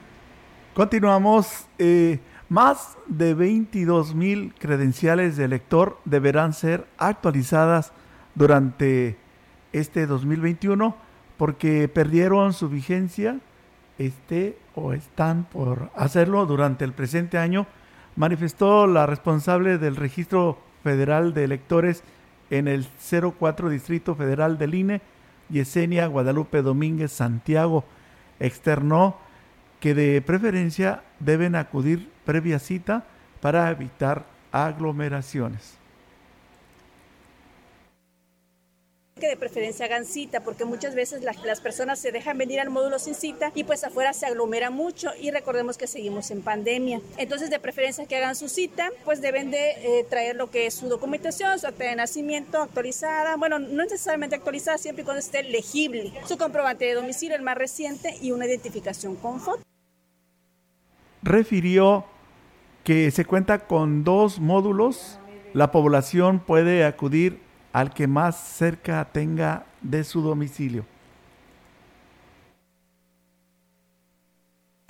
Continuamos. 0.73 1.65
Eh, 1.79 2.19
más 2.49 2.97
de 3.08 3.34
22 3.34 4.15
mil 4.15 4.53
credenciales 4.60 5.38
de 5.38 5.45
elector 5.45 5.99
deberán 6.05 6.53
ser 6.53 6.86
actualizadas 6.97 7.91
durante 8.36 9.17
este 9.73 10.05
2021 10.05 10.95
porque 11.38 11.88
perdieron 11.88 12.53
su 12.53 12.69
vigencia 12.69 13.39
este 13.97 14.58
o 14.75 14.93
están 14.93 15.45
por 15.45 15.89
hacerlo 15.95 16.45
durante 16.45 16.86
el 16.86 16.93
presente 16.93 17.38
año, 17.38 17.65
manifestó 18.15 18.88
la 18.88 19.05
responsable 19.05 19.77
del 19.77 19.95
Registro 19.95 20.60
Federal 20.84 21.34
de 21.34 21.45
Electores 21.45 22.03
en 22.49 22.67
el 22.67 22.86
04 23.39 23.69
Distrito 23.69 24.15
Federal 24.15 24.58
del 24.58 24.75
INE, 24.75 25.01
Yesenia 25.49 26.08
Guadalupe 26.08 26.62
Domínguez 26.62 27.12
Santiago. 27.12 27.86
Externó 28.39 29.17
que 29.79 29.93
de 29.93 30.21
preferencia 30.21 31.03
deben 31.19 31.56
acudir 31.56 32.10
previa 32.25 32.60
cita 32.60 33.04
para 33.41 33.69
evitar 33.69 34.25
aglomeraciones. 34.51 35.78
que 39.19 39.30
de 39.30 39.38
preferencia 39.38 39.86
hagan 39.86 40.04
cita 40.04 40.41
porque 40.41 40.65
muchas 40.65 40.93
veces 40.93 41.23
las 41.23 41.62
personas 41.62 41.99
se 41.99 42.12
dejan 42.12 42.38
venir 42.38 42.60
al 42.60 42.69
módulo 42.69 42.99
sin 42.99 43.15
cita 43.15 43.49
y 43.56 43.63
pues 43.63 43.86
afuera 43.86 44.12
se 44.12 44.25
aglomera 44.25 44.71
mucho 44.71 45.10
y 45.17 45.32
recordemos 45.32 45.78
que 45.78 45.88
seguimos 45.88 46.32
en 46.32 46.41
pandemia. 46.41 46.99
Entonces 47.15 47.49
de 47.49 47.58
preferencia 47.58 48.06
que 48.08 48.17
hagan 48.17 48.36
su 48.36 48.49
cita 48.49 48.89
pues 49.06 49.21
deben 49.21 49.51
de 49.51 49.69
eh, 49.69 50.06
traer 50.10 50.36
lo 50.36 50.51
que 50.51 50.65
es 50.65 50.73
su 50.73 50.89
documentación, 50.89 51.58
su 51.60 51.67
acta 51.67 51.86
de 51.86 51.95
nacimiento 51.95 52.62
actualizada, 52.62 53.38
bueno 53.38 53.58
no 53.58 53.84
necesariamente 53.84 54.36
actualizada 54.36 54.78
siempre 54.78 55.04
y 55.04 55.06
cuando 55.06 55.19
esté 55.19 55.43
legible, 55.43 56.12
su 56.28 56.38
comprobante 56.38 56.84
de 56.84 56.95
domicilio 56.95 57.38
el 57.38 57.41
más 57.41 57.58
reciente 57.58 58.17
y 58.21 58.32
una 58.32 58.47
identificación 58.47 59.15
con 59.15 59.39
foto. 59.39 59.63
Refirió 61.25 62.05
que 62.83 63.09
se 63.09 63.25
cuenta 63.25 63.65
con 63.65 64.03
dos 64.03 64.39
módulos, 64.39 65.17
la 65.53 65.71
población 65.71 66.38
puede 66.38 66.85
acudir 66.85 67.39
al 67.73 67.95
que 67.95 68.05
más 68.05 68.35
cerca 68.35 69.03
tenga 69.11 69.65
de 69.81 70.03
su 70.03 70.21
domicilio. 70.21 70.85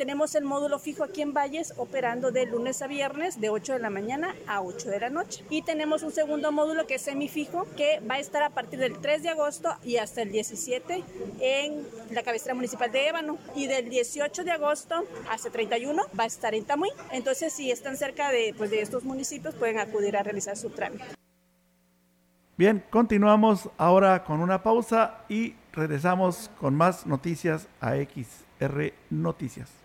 Tenemos 0.05 0.35
el 0.35 0.43
módulo 0.43 0.77
fijo 0.77 1.03
aquí 1.03 1.23
en 1.23 1.33
Valles 1.33 1.73
operando 1.77 2.29
de 2.29 2.45
lunes 2.45 2.83
a 2.83 2.87
viernes 2.87 3.41
de 3.41 3.49
8 3.49 3.73
de 3.73 3.79
la 3.79 3.89
mañana 3.89 4.35
a 4.45 4.61
8 4.61 4.91
de 4.91 4.99
la 4.99 5.09
noche. 5.09 5.43
Y 5.49 5.63
tenemos 5.63 6.03
un 6.03 6.11
segundo 6.11 6.51
módulo 6.51 6.85
que 6.85 6.93
es 6.93 7.01
semifijo 7.01 7.65
que 7.75 8.01
va 8.07 8.13
a 8.13 8.19
estar 8.19 8.43
a 8.43 8.51
partir 8.51 8.77
del 8.77 8.99
3 8.99 9.23
de 9.23 9.29
agosto 9.29 9.75
y 9.83 9.97
hasta 9.97 10.21
el 10.21 10.31
17 10.31 11.03
en 11.39 11.87
la 12.11 12.21
cabecera 12.21 12.53
municipal 12.53 12.91
de 12.91 13.07
Ébano. 13.07 13.39
Y 13.55 13.65
del 13.65 13.89
18 13.89 14.43
de 14.43 14.51
agosto 14.51 15.05
hasta 15.27 15.47
el 15.47 15.53
31 15.53 16.03
va 16.19 16.25
a 16.25 16.27
estar 16.27 16.53
en 16.53 16.65
Tamuy. 16.65 16.91
Entonces 17.11 17.51
si 17.51 17.71
están 17.71 17.97
cerca 17.97 18.29
de, 18.29 18.53
pues, 18.55 18.69
de 18.69 18.83
estos 18.83 19.05
municipios 19.05 19.55
pueden 19.55 19.79
acudir 19.79 20.15
a 20.17 20.21
realizar 20.21 20.55
su 20.55 20.69
trámite. 20.69 21.03
Bien, 22.57 22.83
continuamos 22.91 23.71
ahora 23.79 24.23
con 24.23 24.41
una 24.41 24.61
pausa 24.61 25.23
y 25.29 25.55
regresamos 25.73 26.51
con 26.59 26.75
más 26.75 27.07
noticias 27.07 27.67
a 27.81 27.95
XR 27.95 28.93
Noticias. 29.09 29.84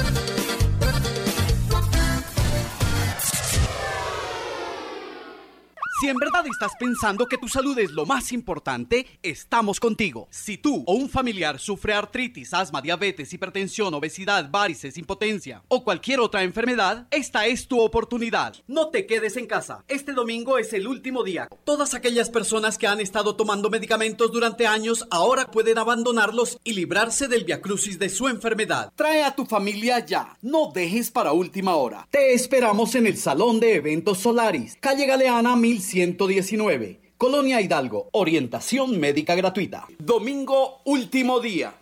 Si 6.01 6.09
en 6.09 6.17
verdad 6.17 6.45
estás 6.47 6.71
pensando 6.79 7.27
que 7.27 7.39
tu 7.39 7.49
salud 7.49 7.77
es 7.77 7.91
lo 7.91 8.07
más 8.07 8.31
importante, 8.31 9.19
estamos 9.21 9.81
contigo. 9.81 10.29
Si 10.31 10.57
tú 10.57 10.85
o 10.87 10.93
un 10.93 11.09
familiar 11.09 11.59
sufre 11.59 11.93
artritis, 11.93 12.55
asma, 12.55 12.81
diabetes, 12.81 13.33
hipertensión, 13.33 13.93
obesidad, 13.95 14.49
varices, 14.49 14.97
impotencia 14.97 15.65
o 15.67 15.83
cualquier 15.83 16.21
otra 16.21 16.45
enfermedad, 16.45 17.09
esta 17.11 17.47
es 17.47 17.67
tu 17.67 17.81
oportunidad. 17.81 18.55
No 18.69 18.91
te 18.91 19.07
quedes 19.07 19.37
en 19.37 19.49
casa. 19.49 19.83
Este 19.89 20.13
domingo 20.13 20.59
es 20.59 20.73
el 20.73 20.87
último 20.87 21.25
día. 21.25 21.49
Todas 21.65 21.95
aquellas 21.95 22.31
personas 22.31 22.79
que 22.79 22.87
han 22.87 23.01
estado 23.01 23.35
tomando 23.35 23.69
medicamentos 23.69 24.31
durante 24.31 24.69
años 24.69 25.05
ahora 25.11 25.51
pueden 25.51 25.79
abandonarlos 25.79 26.59
y 26.63 26.75
librarse 26.75 27.27
del 27.27 27.43
viacrucis 27.43 27.99
de 27.99 28.09
su 28.09 28.29
enfermedad. 28.29 28.93
Trae 28.95 29.25
a 29.25 29.35
tu 29.35 29.47
familia 29.47 29.99
ya. 30.07 30.39
No 30.43 30.71
dejes 30.73 31.11
para 31.11 31.33
última 31.33 31.75
hora. 31.75 32.07
Te 32.13 32.35
esperamos 32.35 32.95
en 32.95 33.09
el 33.09 33.17
Salón 33.17 33.59
de 33.59 33.75
Eventos 33.75 34.19
Solaris, 34.19 34.77
calle 34.79 35.05
Galeana 35.05 35.57
1119. 35.95 37.01
Colonia 37.17 37.61
Hidalgo, 37.61 38.09
orientación 38.13 39.01
médica 39.01 39.35
gratuita. 39.35 39.87
Domingo, 39.99 40.81
último 40.85 41.41
día. 41.41 41.75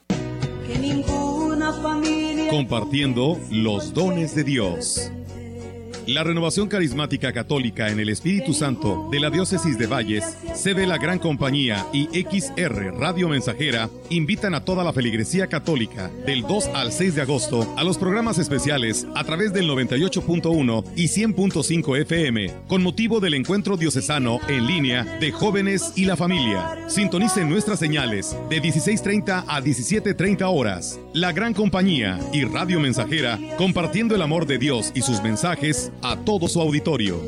Que 0.67 0.79
ninguna 0.79 1.73
familia. 1.83 2.49
Compartiendo 2.49 3.39
los 3.51 3.93
dones 3.93 4.35
de 4.35 4.45
Dios. 4.45 5.13
La 6.07 6.23
renovación 6.23 6.69
carismática 6.69 7.33
católica 7.33 7.89
en 7.89 7.99
el 7.99 8.09
Espíritu 8.11 8.55
Santo 8.55 9.09
de 9.11 9.19
la 9.19 9.29
Diócesis 9.29 9.77
de 9.77 9.89
Valles, 9.89 10.37
CB 10.55 10.87
La 10.87 10.99
Gran 10.99 11.19
Compañía 11.19 11.85
y 11.93 12.07
XR 12.23 12.97
Radio 12.97 13.29
Mensajera 13.29 13.91
invitan 14.09 14.55
a 14.55 14.65
toda 14.65 14.85
la 14.85 14.93
feligresía 14.93 15.49
católica 15.49 16.09
del 16.25 16.43
2 16.43 16.67
al 16.75 16.93
6 16.93 17.17
de 17.17 17.23
agosto 17.23 17.75
a 17.77 17.83
los 17.83 17.99
programas 17.99 18.39
especiales 18.39 19.05
a 19.17 19.25
través 19.25 19.53
del 19.53 19.69
98.1 19.69 20.85
y 20.95 21.07
100.5 21.07 22.01
FM 22.03 22.53
con 22.69 22.85
motivo 22.85 23.19
del 23.19 23.35
encuentro 23.35 23.77
diocesano 23.77 24.39
en 24.49 24.65
línea 24.65 25.19
de 25.19 25.33
jóvenes 25.33 25.93
y 25.97 26.05
la 26.05 26.17
familia. 26.17 26.89
Sintonicen 26.89 27.51
nuestras 27.51 27.81
señales 27.81 28.37
de 28.49 28.63
16.30 28.63 29.45
a 29.49 29.61
17.30 29.61 30.43
horas. 30.49 31.01
La 31.15 31.33
Gran 31.33 31.53
Compañía 31.53 32.21
y 32.33 32.45
Radio 32.45 32.79
Mensajera 32.79 33.41
compartiendo 33.59 34.15
el 34.15 34.23
amor 34.23 34.47
de 34.47 34.59
Dios 34.59 34.93
y 34.95 35.03
sus 35.03 35.21
mensajes 35.21 35.91
a 36.03 36.17
todo 36.17 36.49
su 36.49 36.61
auditorio. 36.61 37.21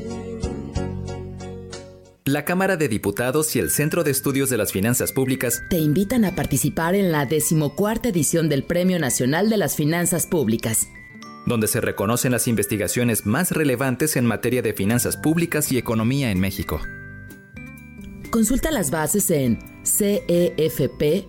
La 2.29 2.45
Cámara 2.45 2.77
de 2.77 2.89
Diputados 2.89 3.57
y 3.57 3.59
el 3.59 3.71
Centro 3.71 4.05
de 4.05 4.11
Estudios 4.11 4.51
de 4.51 4.59
las 4.59 4.71
Finanzas 4.71 5.13
Públicas 5.13 5.63
te 5.71 5.79
invitan 5.79 6.27
a 6.27 6.35
participar 6.35 6.95
en 6.95 7.11
la 7.11 7.25
decimocuarta 7.25 8.11
edición 8.11 8.51
del 8.51 8.65
Premio 8.65 8.99
Nacional 8.99 9.49
de 9.49 9.57
las 9.57 9.77
Finanzas 9.77 10.27
Públicas, 10.27 10.89
donde 11.47 11.69
se 11.69 11.81
reconocen 11.81 12.33
las 12.33 12.47
investigaciones 12.47 13.25
más 13.25 13.53
relevantes 13.53 14.17
en 14.17 14.27
materia 14.27 14.61
de 14.61 14.75
finanzas 14.75 15.17
públicas 15.17 15.73
y 15.73 15.79
economía 15.79 16.31
en 16.31 16.39
México. 16.39 16.83
Consulta 18.31 18.71
las 18.71 18.91
bases 18.91 19.31
en 19.31 19.59
cefp.gov.mx. 19.85 21.23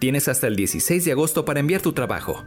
Tienes 0.00 0.28
hasta 0.28 0.46
el 0.46 0.56
16 0.56 1.04
de 1.04 1.12
agosto 1.12 1.44
para 1.44 1.60
enviar 1.60 1.82
tu 1.82 1.92
trabajo. 1.92 2.42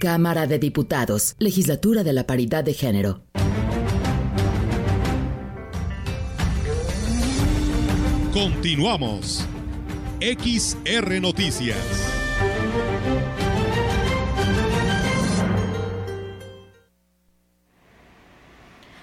Cámara 0.00 0.46
de 0.46 0.58
Diputados, 0.58 1.36
Legislatura 1.38 2.02
de 2.02 2.14
la 2.14 2.26
Paridad 2.26 2.64
de 2.64 2.72
Género. 2.72 3.22
Continuamos. 8.32 9.46
XR 10.20 11.20
Noticias. 11.20 12.09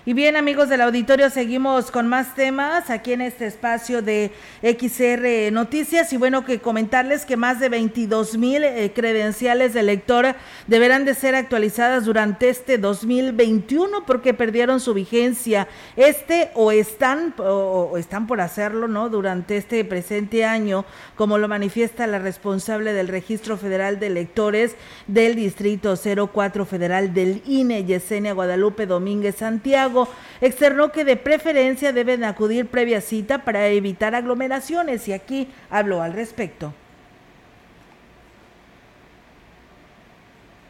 Y 0.08 0.14
bien, 0.14 0.38
amigos 0.38 0.70
del 0.70 0.80
auditorio, 0.80 1.30
seguimos 1.30 1.92
con 1.92 2.08
más 2.08 2.34
temas 2.34 2.90
aquí 2.90 3.12
en 3.12 3.20
este 3.20 3.46
espacio 3.46 4.02
de 4.02 4.32
XR 4.62 5.52
Noticias. 5.52 6.14
Y 6.14 6.18
bueno, 6.18 6.46
que 6.46 6.62
comentarles 6.62 7.26
que 7.26 7.36
más 7.36 7.60
de 7.60 7.68
22 7.68 8.38
mil 8.38 8.64
eh, 8.64 8.94
credenciales 8.96 9.74
de 9.74 9.84
lector 9.84 10.34
deberán 10.66 11.04
de 11.04 11.14
ser 11.14 11.36
actualizadas 11.36 12.06
durante 12.06 12.48
este 12.48 12.78
2021 12.78 14.06
porque 14.06 14.34
perdieron 14.34 14.80
su 14.80 14.94
vigencia. 14.94 15.68
Este 15.98 16.52
o 16.54 16.72
están, 16.72 17.34
o 17.40 17.98
están 17.98 18.28
por 18.28 18.40
hacerlo, 18.40 18.88
¿no? 18.88 19.10
Durante 19.10 19.58
este 19.58 19.84
presente 19.84 20.46
año, 20.46 20.86
como 21.18 21.38
lo 21.38 21.50
manifiesta 21.50 22.08
la 22.08 22.20
responsable 22.20 22.94
del 22.94 23.10
Registro 23.10 23.58
Federal 23.58 24.00
de 24.00 24.08
Electores 24.08 24.78
del 25.08 25.36
Distrito 25.36 25.96
04 26.34 26.66
Federal 26.66 27.14
del 27.14 27.42
INE, 27.46 27.84
Yesenia 27.84 28.32
Guadalupe 28.32 28.86
Domínguez 28.86 29.36
Santiago 29.36 29.97
externó 30.42 30.92
que 30.92 31.06
de 31.06 31.16
preferencia 31.18 31.94
deben 31.94 32.24
acudir 32.24 32.68
previa 32.68 33.02
cita 33.02 33.44
para 33.44 33.68
evitar 33.68 34.16
aglomeraciones 34.16 35.08
y 35.08 35.14
aquí 35.14 35.48
habló 35.70 36.02
al 36.02 36.14
respecto. 36.14 36.74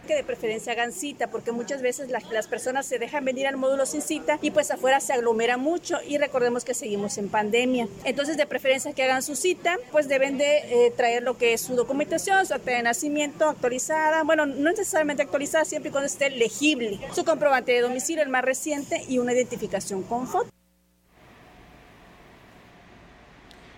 Que 0.08 0.16
de 0.16 0.24
preferencia 0.24 0.72
hagan 0.72 0.92
cita, 0.92 1.28
porque 1.28 1.52
muchas 1.52 1.82
veces 1.82 2.10
las, 2.10 2.24
las, 2.32 2.48
personas 2.48 2.86
se 2.86 2.98
dejan 2.98 3.26
venir 3.26 3.46
al 3.46 3.58
módulo 3.58 3.86
sin 3.86 4.02
cita 4.02 4.40
y 4.42 4.52
pues 4.52 4.72
afuera 4.72 5.00
se 5.00 5.14
aglomera 5.14 5.58
mucho 5.58 5.98
y 6.08 6.18
recordemos 6.18 6.64
que 6.64 6.74
seguimos 6.74 7.18
en 7.18 7.30
pandemia. 7.30 7.88
Entonces, 8.06 8.38
de 8.38 8.46
preferencia 8.48 8.94
que 8.94 9.04
hagan 9.04 9.22
su 9.22 9.36
cita, 9.36 9.78
pues 9.92 10.08
deben 10.08 10.38
de 10.38 10.58
eh, 10.58 10.94
traer 10.96 11.24
lo 11.24 11.38
que 11.38 11.54
es 11.54 11.62
su 11.62 11.76
documentación, 11.76 12.46
su 12.46 12.54
acta 12.54 12.72
de 12.72 12.82
nacimiento 12.82 13.50
actualizada, 13.50 14.24
bueno, 14.24 14.46
no 14.46 14.72
necesariamente 14.72 15.24
actualizada, 15.24 15.66
siempre 15.66 15.90
y 15.90 15.92
cuando 15.92 16.08
esté 16.08 16.30
legible, 16.30 17.00
su 17.14 17.26
comprobante 17.26 17.74
de 17.74 17.82
domicilio, 17.82 18.24
el 18.24 18.30
más 18.30 18.44
reciente 18.44 19.04
y 19.08 19.20
una 19.20 19.34
identificación 19.34 20.04
con 20.04 20.28
foto. 20.28 20.57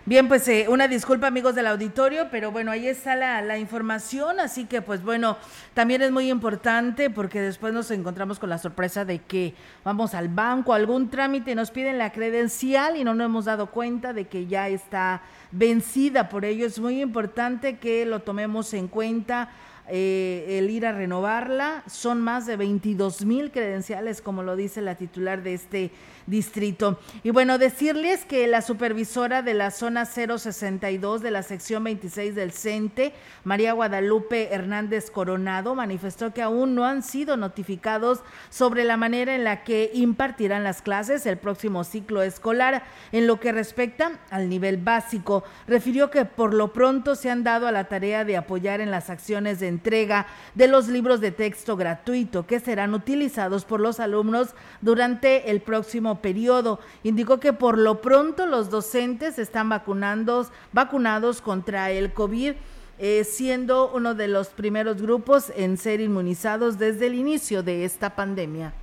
Bien, 0.10 0.28
pues 0.28 0.48
eh, 0.48 0.65
una 0.67 0.88
disculpa 0.88 1.28
amigos 1.28 1.54
del 1.54 1.67
auditorio, 1.67 2.30
pero 2.32 2.52
bueno, 2.52 2.72
ahí 2.72 2.88
está 2.88 3.15
la, 3.15 3.43
la, 3.43 3.60
información, 3.60 4.39
así 4.39 4.65
que 4.65 4.82
pues 4.82 5.04
bueno, 5.04 5.38
también 5.76 6.02
es 6.02 6.10
muy 6.10 6.32
importante 6.32 7.12
porque 7.12 7.39
después 7.39 7.76
nos 7.76 7.91
encontramos 7.91 8.39
con 8.39 8.50
la 8.50 8.58
sorpresa 8.58 9.06
de 9.06 9.19
que 9.19 9.54
vamos 9.84 10.15
al 10.15 10.28
banco, 10.28 10.74
algún 10.74 11.12
trámite, 11.12 11.54
nos 11.54 11.69
piden 11.69 12.00
la 12.00 12.12
credencial 12.12 12.98
y 12.98 13.04
no 13.04 13.13
nos 13.13 13.26
hemos 13.26 13.45
dado 13.45 13.67
cuenta 13.69 14.12
de 14.12 14.26
que 14.26 14.48
ya 14.48 14.67
está 14.67 15.22
vencida, 15.52 16.28
por 16.28 16.43
ello 16.43 16.65
es 16.65 16.80
muy 16.80 17.04
importante 17.04 17.78
que 17.78 18.04
lo 18.08 18.22
tomemos 18.22 18.74
en 18.74 18.88
cuenta. 18.88 19.50
Eh, 19.91 20.60
el 20.60 20.69
ir 20.69 20.86
a 20.86 20.91
renovarla. 20.91 21.84
Son 21.88 22.21
más 22.21 22.45
de 22.45 22.58
22 22.58 23.25
mil 23.25 23.52
credenciales, 23.52 24.21
como 24.21 24.43
lo 24.43 24.56
dice 24.56 24.82
la 24.82 24.95
titular 24.95 25.43
de 25.43 25.54
este 25.54 25.91
distrito. 26.28 26.99
Y 27.23 27.32
bueno, 27.32 27.58
decirles 27.58 28.23
que 28.25 28.47
la 28.47 28.62
supervisora 28.62 29.41
de 29.41 29.54
la 29.54 29.71
zona 29.71 30.06
062 30.06 31.21
de 31.21 31.32
la 31.32 31.43
sección 31.43 31.84
26 31.84 32.36
del 32.36 32.52
CENTE, 32.52 33.13
María 33.43 33.73
Guadalupe 33.73 34.54
Hernández 34.54 35.10
Coronado, 35.10 35.73
manifestó 35.75 36.34
que 36.34 36.41
aún 36.41 36.75
no 36.75 36.86
han 36.86 37.02
sido 37.02 37.36
notificados 37.36 38.19
sobre 38.49 38.84
la 38.84 38.97
manera 38.97 39.36
en 39.36 39.43
la 39.43 39.63
que 39.63 39.89
impartirán 39.93 40.63
las 40.63 40.82
clases 40.82 41.25
el 41.25 41.38
próximo 41.38 41.84
ciclo 41.84 42.21
escolar. 42.21 42.84
En 43.12 43.25
lo 43.25 43.39
que 43.39 43.52
respecta 43.52 44.19
al 44.30 44.49
nivel 44.49 44.78
básico, 44.78 45.43
refirió 45.67 46.12
que 46.12 46.25
por 46.25 46.54
lo 46.54 46.73
pronto 46.73 47.15
se 47.15 47.32
han 47.32 47.43
dado 47.43 47.67
a 47.67 47.71
la 47.71 47.86
tarea 47.86 48.23
de 48.23 48.38
apoyar 48.38 48.82
en 48.82 48.91
las 48.91 49.10
acciones 49.10 49.60
de 49.60 49.67
entrega 49.80 50.28
de 50.56 50.68
los 50.68 50.89
libros 50.89 51.22
de 51.22 51.32
texto 51.32 51.78
gratuito 51.78 52.46
que 52.46 52.60
serán 52.60 52.94
utilizados 52.94 53.63
por 53.63 53.80
los 53.80 54.00
alumnos 54.02 54.50
durante 54.82 55.50
el 55.50 55.62
próximo 55.62 56.22
periodo. 56.22 56.80
Indicó 57.04 57.39
que 57.39 57.54
por 57.54 57.78
lo 57.78 58.02
pronto 58.02 58.46
los 58.46 58.70
docentes 58.70 59.39
están 59.39 59.70
vacunados, 59.70 60.50
vacunados 60.74 61.42
contra 61.42 61.92
el 61.92 62.12
COVID. 62.13 62.54
Eh, 63.02 63.24
siendo 63.24 63.89
uno 63.94 64.13
de 64.13 64.28
los 64.28 64.50
primeros 64.50 65.02
grupos 65.02 65.54
en 65.56 65.78
ser 65.78 66.02
inmunizados 66.02 66.78
desde 66.78 67.08
el 67.08 67.15
inicio 67.15 67.63
de 67.63 67.86
esta 67.86 68.13
pandemia. 68.13 68.74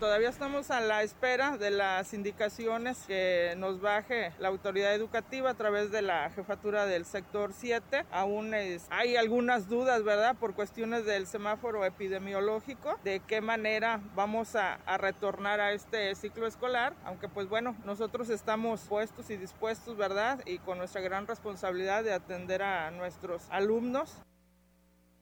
Todavía 0.00 0.28
estamos 0.28 0.72
a 0.72 0.80
la 0.80 1.04
espera 1.04 1.56
de 1.56 1.70
las 1.70 2.14
indicaciones 2.14 2.98
que 3.06 3.54
nos 3.56 3.80
baje 3.80 4.32
la 4.40 4.48
autoridad 4.48 4.92
educativa 4.92 5.50
a 5.50 5.54
través 5.54 5.92
de 5.92 6.02
la 6.02 6.28
jefatura 6.30 6.84
del 6.84 7.04
sector 7.04 7.52
7. 7.52 8.04
Aún 8.10 8.52
hay 8.90 9.16
algunas 9.16 9.68
dudas, 9.68 10.02
¿verdad? 10.02 10.36
Por 10.36 10.54
cuestiones 10.54 11.06
del 11.06 11.28
semáforo 11.28 11.84
epidemiológico, 11.84 12.98
de 13.04 13.20
qué 13.20 13.40
manera 13.40 14.00
vamos 14.16 14.56
a, 14.56 14.74
a 14.84 14.98
retornar 14.98 15.60
a 15.60 15.72
este 15.72 16.14
ciclo 16.16 16.48
escolar. 16.48 16.94
Aunque 17.04 17.28
pues 17.28 17.48
bueno, 17.48 17.76
nosotros 17.84 18.30
estamos 18.30 18.80
puestos 18.88 19.30
y 19.30 19.36
dispuestos, 19.36 19.96
¿verdad? 19.96 20.40
Y 20.44 20.58
con 20.58 20.78
nuestra 20.78 21.02
gran 21.02 21.28
responsabilidad 21.28 22.02
de 22.02 22.12
atender 22.12 22.62
a 22.62 22.90
nuestros 22.90 23.46
alumnos. 23.48 24.12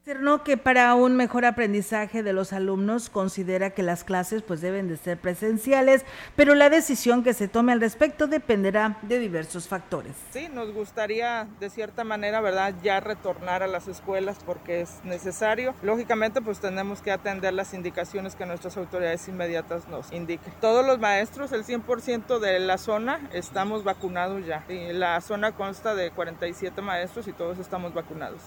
Cerno 0.04 0.42
que 0.42 0.56
para 0.56 0.92
un 0.96 1.14
mejor 1.14 1.44
aprendizaje 1.44 2.24
de 2.24 2.32
los 2.32 2.52
alumnos 2.52 3.08
considera 3.08 3.70
que 3.70 3.84
las 3.84 4.02
clases 4.02 4.42
pues 4.42 4.60
deben 4.60 4.88
de 4.88 4.96
ser 4.96 5.16
presenciales, 5.16 6.04
pero 6.34 6.56
la 6.56 6.70
decisión 6.70 7.22
que 7.22 7.34
se 7.34 7.46
tome 7.46 7.70
al 7.70 7.80
respecto 7.80 8.26
dependerá 8.26 8.98
de 9.02 9.20
diversos 9.20 9.68
factores. 9.68 10.16
Sí, 10.32 10.48
nos 10.52 10.72
gustaría 10.72 11.46
de 11.60 11.70
cierta 11.70 12.02
manera, 12.02 12.40
¿verdad?, 12.40 12.74
ya 12.82 12.98
retornar 12.98 13.62
a 13.62 13.68
las 13.68 13.86
escuelas 13.86 14.38
porque 14.44 14.80
es 14.80 14.90
necesario. 15.04 15.72
Lógicamente 15.82 16.42
pues 16.42 16.58
tenemos 16.58 17.00
que 17.00 17.12
atender 17.12 17.54
las 17.54 17.72
indicaciones 17.72 18.34
que 18.34 18.44
nuestras 18.44 18.76
autoridades 18.76 19.28
inmediatas 19.28 19.86
nos 19.86 20.12
indiquen. 20.12 20.52
Todos 20.60 20.84
los 20.84 20.98
maestros, 20.98 21.52
el 21.52 21.62
100% 21.62 22.40
de 22.40 22.58
la 22.58 22.78
zona, 22.78 23.20
estamos 23.32 23.84
vacunados 23.84 24.44
ya. 24.46 24.64
Y 24.68 24.92
la 24.94 25.20
zona 25.20 25.52
consta 25.52 25.94
de 25.94 26.10
47 26.10 26.82
maestros 26.82 27.28
y 27.28 27.32
todos 27.32 27.60
estamos 27.60 27.94
vacunados. 27.94 28.42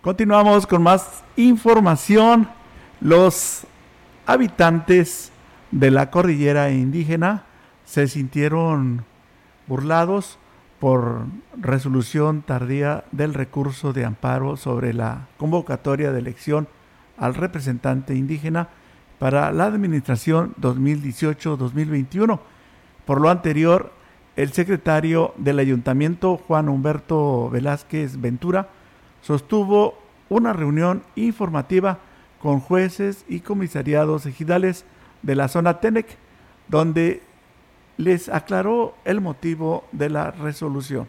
Continuamos 0.00 0.68
con 0.68 0.84
más 0.84 1.24
información. 1.34 2.48
Los 3.00 3.66
habitantes 4.26 5.32
de 5.72 5.90
la 5.90 6.12
cordillera 6.12 6.70
indígena 6.70 7.42
se 7.84 8.06
sintieron 8.06 9.04
burlados 9.66 10.38
por 10.78 11.24
resolución 11.56 12.42
tardía 12.42 13.06
del 13.10 13.34
recurso 13.34 13.92
de 13.92 14.04
amparo 14.04 14.56
sobre 14.56 14.94
la 14.94 15.26
convocatoria 15.36 16.12
de 16.12 16.20
elección 16.20 16.68
al 17.16 17.34
representante 17.34 18.14
indígena 18.14 18.68
para 19.18 19.50
la 19.50 19.64
administración 19.64 20.54
2018-2021. 20.60 22.38
Por 23.04 23.20
lo 23.20 23.30
anterior, 23.30 23.92
el 24.36 24.52
secretario 24.52 25.34
del 25.38 25.58
ayuntamiento, 25.58 26.36
Juan 26.36 26.68
Humberto 26.68 27.50
Velázquez 27.50 28.20
Ventura, 28.20 28.68
sostuvo 29.28 29.98
una 30.30 30.54
reunión 30.54 31.02
informativa 31.14 31.98
con 32.40 32.60
jueces 32.60 33.26
y 33.28 33.40
comisariados 33.40 34.24
ejidales 34.24 34.86
de 35.20 35.34
la 35.34 35.48
zona 35.48 35.80
Tenec, 35.80 36.16
donde 36.68 37.20
les 37.98 38.30
aclaró 38.30 38.94
el 39.04 39.20
motivo 39.20 39.84
de 39.92 40.08
la 40.08 40.30
resolución. 40.30 41.08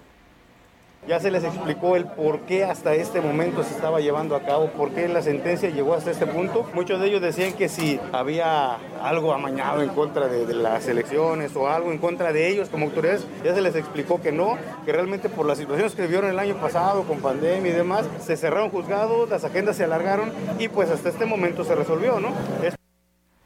Ya 1.08 1.20
se 1.20 1.32
les 1.32 1.44
explicó 1.44 1.96
el 1.96 2.06
por 2.06 2.42
qué 2.42 2.66
hasta 2.66 2.94
este 2.94 3.22
momento 3.22 3.64
se 3.64 3.74
estaba 3.74 4.00
llevando 4.00 4.36
a 4.36 4.42
cabo, 4.42 4.70
por 4.72 4.92
qué 4.92 5.08
la 5.08 5.22
sentencia 5.22 5.70
llegó 5.70 5.94
hasta 5.94 6.12
este 6.12 6.28
punto. 6.28 6.70
Muchos 6.74 7.00
de 7.00 7.08
ellos 7.08 7.22
decían 7.22 7.54
que 7.54 7.70
si 7.70 8.00
había 8.12 8.76
algo 9.02 9.34
amañado 9.34 9.82
en 9.82 9.90
contra 9.90 10.28
de, 10.28 10.54
las 10.54 10.88
elecciones 10.88 11.56
o 11.56 11.70
algo 11.70 11.92
en 11.92 11.98
contra 11.98 12.34
de 12.34 12.50
ellos 12.50 12.70
como 12.70 12.86
autoridades, 12.86 13.26
ya 13.44 13.56
se 13.56 13.62
les 13.62 13.76
explicó 13.76 14.22
que 14.22 14.32
no, 14.32 14.58
que 14.86 14.92
realmente 14.92 15.30
por 15.30 15.46
las 15.46 15.58
situaciones 15.58 15.96
que 15.96 16.04
vivieron 16.04 16.30
el 16.30 16.38
año 16.38 16.56
pasado 16.56 17.04
con 17.04 17.20
pandemia 17.22 17.72
y 17.72 17.76
demás, 17.76 18.06
se 18.24 18.36
cerraron 18.36 18.70
juzgados, 18.70 19.30
las 19.30 19.44
agendas 19.44 19.78
se 19.78 19.86
alargaron 19.86 20.32
y 20.60 20.68
pues 20.68 20.92
hasta 20.92 21.10
este 21.10 21.26
momento 21.26 21.64
se 21.64 21.76
resolvió, 21.76 22.20
¿no? 22.20 22.30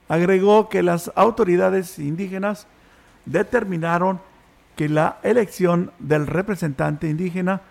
Agregó 0.10 0.70
que 0.70 0.84
las 0.84 1.12
autoridades 1.16 1.98
indígenas 1.98 2.68
determinaron 3.26 4.20
que 4.76 4.90
la 4.90 5.20
elección 5.24 5.92
del 6.00 6.28
representante 6.28 7.08
indígena 7.08 7.62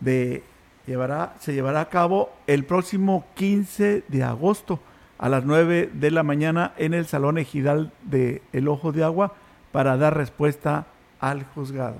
de, 0.00 0.42
llevará, 0.86 1.34
se 1.40 1.54
llevará 1.54 1.80
a 1.80 1.88
cabo 1.88 2.32
el 2.46 2.64
próximo 2.64 3.26
15 3.34 4.04
de 4.06 4.22
agosto 4.22 4.80
a 5.18 5.28
las 5.28 5.44
9 5.44 5.90
de 5.92 6.10
la 6.10 6.22
mañana 6.22 6.74
en 6.76 6.92
el 6.94 7.06
Salón 7.06 7.38
Ejidal 7.38 7.92
de 8.02 8.42
El 8.52 8.68
Ojo 8.68 8.92
de 8.92 9.04
Agua 9.04 9.34
para 9.72 9.96
dar 9.96 10.16
respuesta 10.16 10.86
al 11.20 11.44
juzgado. 11.44 11.96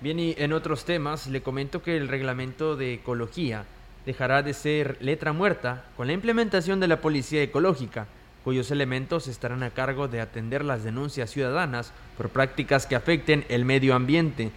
Bien, 0.00 0.18
y 0.20 0.34
en 0.38 0.52
otros 0.52 0.84
temas 0.84 1.26
le 1.26 1.42
comento 1.42 1.82
que 1.82 1.96
el 1.96 2.08
reglamento 2.08 2.76
de 2.76 2.94
ecología 2.94 3.64
dejará 4.04 4.42
de 4.42 4.52
ser 4.52 4.98
letra 5.00 5.32
muerta 5.32 5.86
con 5.96 6.06
la 6.06 6.12
implementación 6.12 6.78
de 6.78 6.88
la 6.88 7.00
policía 7.00 7.42
ecológica 7.42 8.06
cuyos 8.44 8.70
elementos 8.70 9.26
estarán 9.26 9.62
a 9.62 9.70
cargo 9.70 10.06
de 10.06 10.20
atender 10.20 10.64
las 10.64 10.84
denuncias 10.84 11.30
ciudadanas 11.30 11.92
por 12.16 12.28
prácticas 12.28 12.86
que 12.86 12.94
afecten 12.94 13.46
el 13.48 13.64
medio 13.64 13.94
ambiente. 13.94 14.52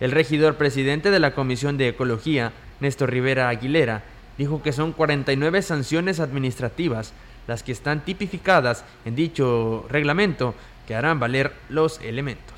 El 0.00 0.10
regidor 0.10 0.56
presidente 0.56 1.10
de 1.10 1.20
la 1.20 1.34
Comisión 1.34 1.76
de 1.76 1.88
Ecología, 1.88 2.52
Néstor 2.80 3.10
Rivera 3.10 3.50
Aguilera, 3.50 4.02
dijo 4.38 4.62
que 4.62 4.72
son 4.72 4.92
49 4.92 5.60
sanciones 5.62 6.18
administrativas 6.18 7.12
las 7.46 7.62
que 7.62 7.72
están 7.72 8.04
tipificadas 8.04 8.84
en 9.04 9.14
dicho 9.14 9.86
reglamento 9.88 10.54
que 10.86 10.94
harán 10.94 11.20
valer 11.20 11.52
los 11.68 12.00
elementos. 12.00 12.55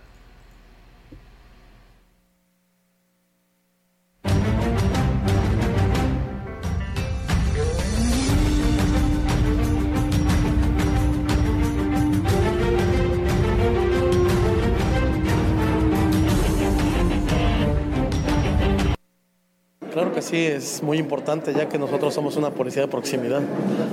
Que 20.16 20.22
sí, 20.22 20.45
es 20.45 20.82
muy 20.82 20.97
importante 20.97 21.53
ya 21.53 21.68
que 21.68 21.78
nosotros 21.78 22.13
somos 22.13 22.38
una 22.38 22.49
policía 22.49 22.84
de 22.84 22.88
proximidad. 22.88 23.41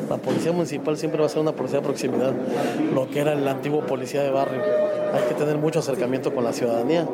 La 0.09 0.19
policía 0.19 0.53
municipal 0.53 0.97
siempre 0.97 1.21
va 1.21 1.27
a 1.27 1.29
ser 1.29 1.41
una 1.41 1.51
policía 1.51 1.81
de 1.81 1.85
proximidad, 1.85 2.33
lo 2.95 3.11
que 3.11 3.19
era 3.19 3.33
el 3.33 3.47
antiguo 3.49 3.85
policía 3.85 4.23
de 4.23 4.31
barrio. 4.31 4.63
Hay 5.13 5.23
que 5.29 5.35
tener 5.35 5.59
mucho 5.59 5.81
acercamiento 5.81 6.33
con 6.33 6.45
la 6.45 6.53
ciudadanía 6.53 7.09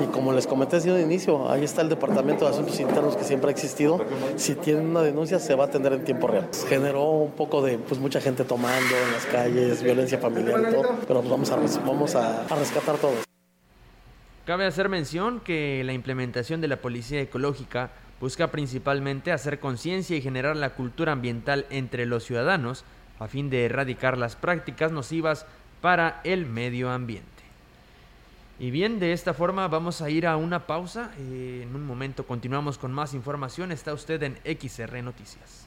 y 0.00 0.06
como 0.06 0.32
les 0.32 0.46
comenté 0.46 0.76
desde 0.76 0.92
un 0.92 1.00
inicio, 1.00 1.50
ahí 1.50 1.64
está 1.64 1.82
el 1.82 1.88
Departamento 1.88 2.44
de 2.44 2.52
Asuntos 2.52 2.78
Internos 2.78 3.16
que 3.16 3.24
siempre 3.24 3.48
ha 3.48 3.52
existido. 3.52 4.00
Si 4.36 4.54
tienen 4.54 4.86
una 4.86 5.02
denuncia 5.02 5.40
se 5.40 5.56
va 5.56 5.64
a 5.64 5.66
atender 5.66 5.92
en 5.94 6.04
tiempo 6.04 6.28
real. 6.28 6.48
Generó 6.68 7.10
un 7.10 7.32
poco 7.32 7.62
de 7.62 7.78
pues 7.78 8.00
mucha 8.00 8.20
gente 8.20 8.44
tomando 8.44 8.94
en 9.06 9.12
las 9.12 9.26
calles, 9.26 9.82
violencia 9.82 10.18
familiar 10.18 10.60
y 10.68 10.72
todo, 10.72 10.84
pero 11.06 11.20
vamos 11.20 11.50
a, 11.50 11.56
vamos 11.84 12.14
a, 12.14 12.44
a 12.44 12.54
rescatar 12.54 12.96
todo. 12.96 13.12
Cabe 14.46 14.66
hacer 14.66 14.88
mención 14.88 15.40
que 15.40 15.82
la 15.84 15.92
implementación 15.92 16.60
de 16.60 16.68
la 16.68 16.76
policía 16.76 17.20
ecológica 17.20 17.90
busca 18.22 18.52
principalmente 18.52 19.32
hacer 19.32 19.58
conciencia 19.58 20.16
y 20.16 20.22
generar 20.22 20.56
la 20.56 20.74
cultura 20.74 21.10
ambiental 21.10 21.66
entre 21.70 22.06
los 22.06 22.22
ciudadanos 22.22 22.84
a 23.18 23.26
fin 23.26 23.50
de 23.50 23.64
erradicar 23.64 24.16
las 24.16 24.36
prácticas 24.36 24.92
nocivas 24.92 25.44
para 25.80 26.20
el 26.22 26.46
medio 26.46 26.92
ambiente. 26.92 27.26
Y 28.60 28.70
bien, 28.70 29.00
de 29.00 29.12
esta 29.12 29.34
forma 29.34 29.66
vamos 29.66 30.02
a 30.02 30.08
ir 30.08 30.28
a 30.28 30.36
una 30.36 30.68
pausa. 30.68 31.10
Eh, 31.18 31.66
en 31.68 31.74
un 31.74 31.84
momento 31.84 32.24
continuamos 32.24 32.78
con 32.78 32.92
más 32.92 33.12
información. 33.12 33.72
Está 33.72 33.92
usted 33.92 34.22
en 34.22 34.38
XR 34.44 35.02
Noticias. 35.02 35.66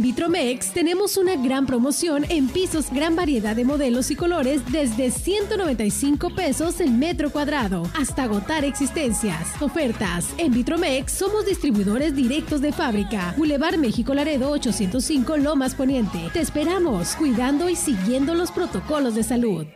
En 0.00 0.04
Vitromex 0.04 0.72
tenemos 0.72 1.18
una 1.18 1.36
gran 1.36 1.66
promoción 1.66 2.24
en 2.30 2.48
pisos, 2.48 2.90
gran 2.90 3.16
variedad 3.16 3.54
de 3.54 3.66
modelos 3.66 4.10
y 4.10 4.16
colores 4.16 4.62
desde 4.72 5.10
195 5.10 6.34
pesos 6.34 6.80
el 6.80 6.92
metro 6.92 7.30
cuadrado 7.30 7.82
hasta 7.92 8.22
agotar 8.22 8.64
existencias. 8.64 9.60
Ofertas. 9.60 10.32
En 10.38 10.52
Vitromex 10.52 11.12
somos 11.12 11.44
distribuidores 11.44 12.16
directos 12.16 12.62
de 12.62 12.72
fábrica. 12.72 13.34
Boulevard 13.36 13.76
México 13.76 14.14
Laredo 14.14 14.48
805 14.52 15.36
Lomas 15.36 15.74
Poniente. 15.74 16.30
Te 16.32 16.40
esperamos, 16.40 17.14
cuidando 17.16 17.68
y 17.68 17.76
siguiendo 17.76 18.34
los 18.34 18.50
protocolos 18.50 19.14
de 19.14 19.22
salud. 19.22 19.66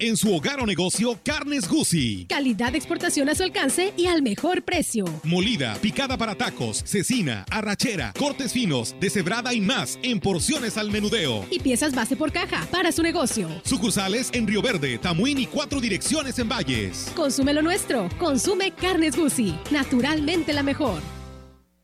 En 0.00 0.16
su 0.16 0.34
hogar 0.34 0.58
o 0.58 0.66
negocio, 0.66 1.20
Carnes 1.24 1.68
Gucci. 1.68 2.26
Calidad 2.28 2.72
de 2.72 2.78
exportación 2.78 3.28
a 3.28 3.34
su 3.36 3.44
alcance 3.44 3.94
y 3.96 4.06
al 4.06 4.22
mejor 4.22 4.64
precio. 4.64 5.04
Molida, 5.22 5.76
picada 5.76 6.18
para 6.18 6.34
tacos, 6.34 6.82
cecina, 6.84 7.44
arrachera, 7.48 8.12
cortes 8.18 8.52
finos, 8.52 8.96
deshebrada 8.98 9.54
y 9.54 9.60
más 9.60 10.00
en 10.02 10.18
porciones 10.18 10.76
al 10.78 10.90
menudeo. 10.90 11.46
Y 11.48 11.60
piezas 11.60 11.94
base 11.94 12.16
por 12.16 12.32
caja 12.32 12.66
para 12.72 12.90
su 12.90 13.04
negocio. 13.04 13.48
Sucursales 13.62 14.30
en 14.32 14.48
Río 14.48 14.62
Verde, 14.62 14.98
Tamuín 14.98 15.38
y 15.38 15.46
cuatro 15.46 15.80
direcciones 15.80 16.40
en 16.40 16.48
Valles. 16.48 17.12
Consume 17.14 17.54
lo 17.54 17.62
nuestro. 17.62 18.08
Consume 18.18 18.72
Carnes 18.72 19.16
Gucci. 19.16 19.54
Naturalmente 19.70 20.52
la 20.52 20.64
mejor. 20.64 21.00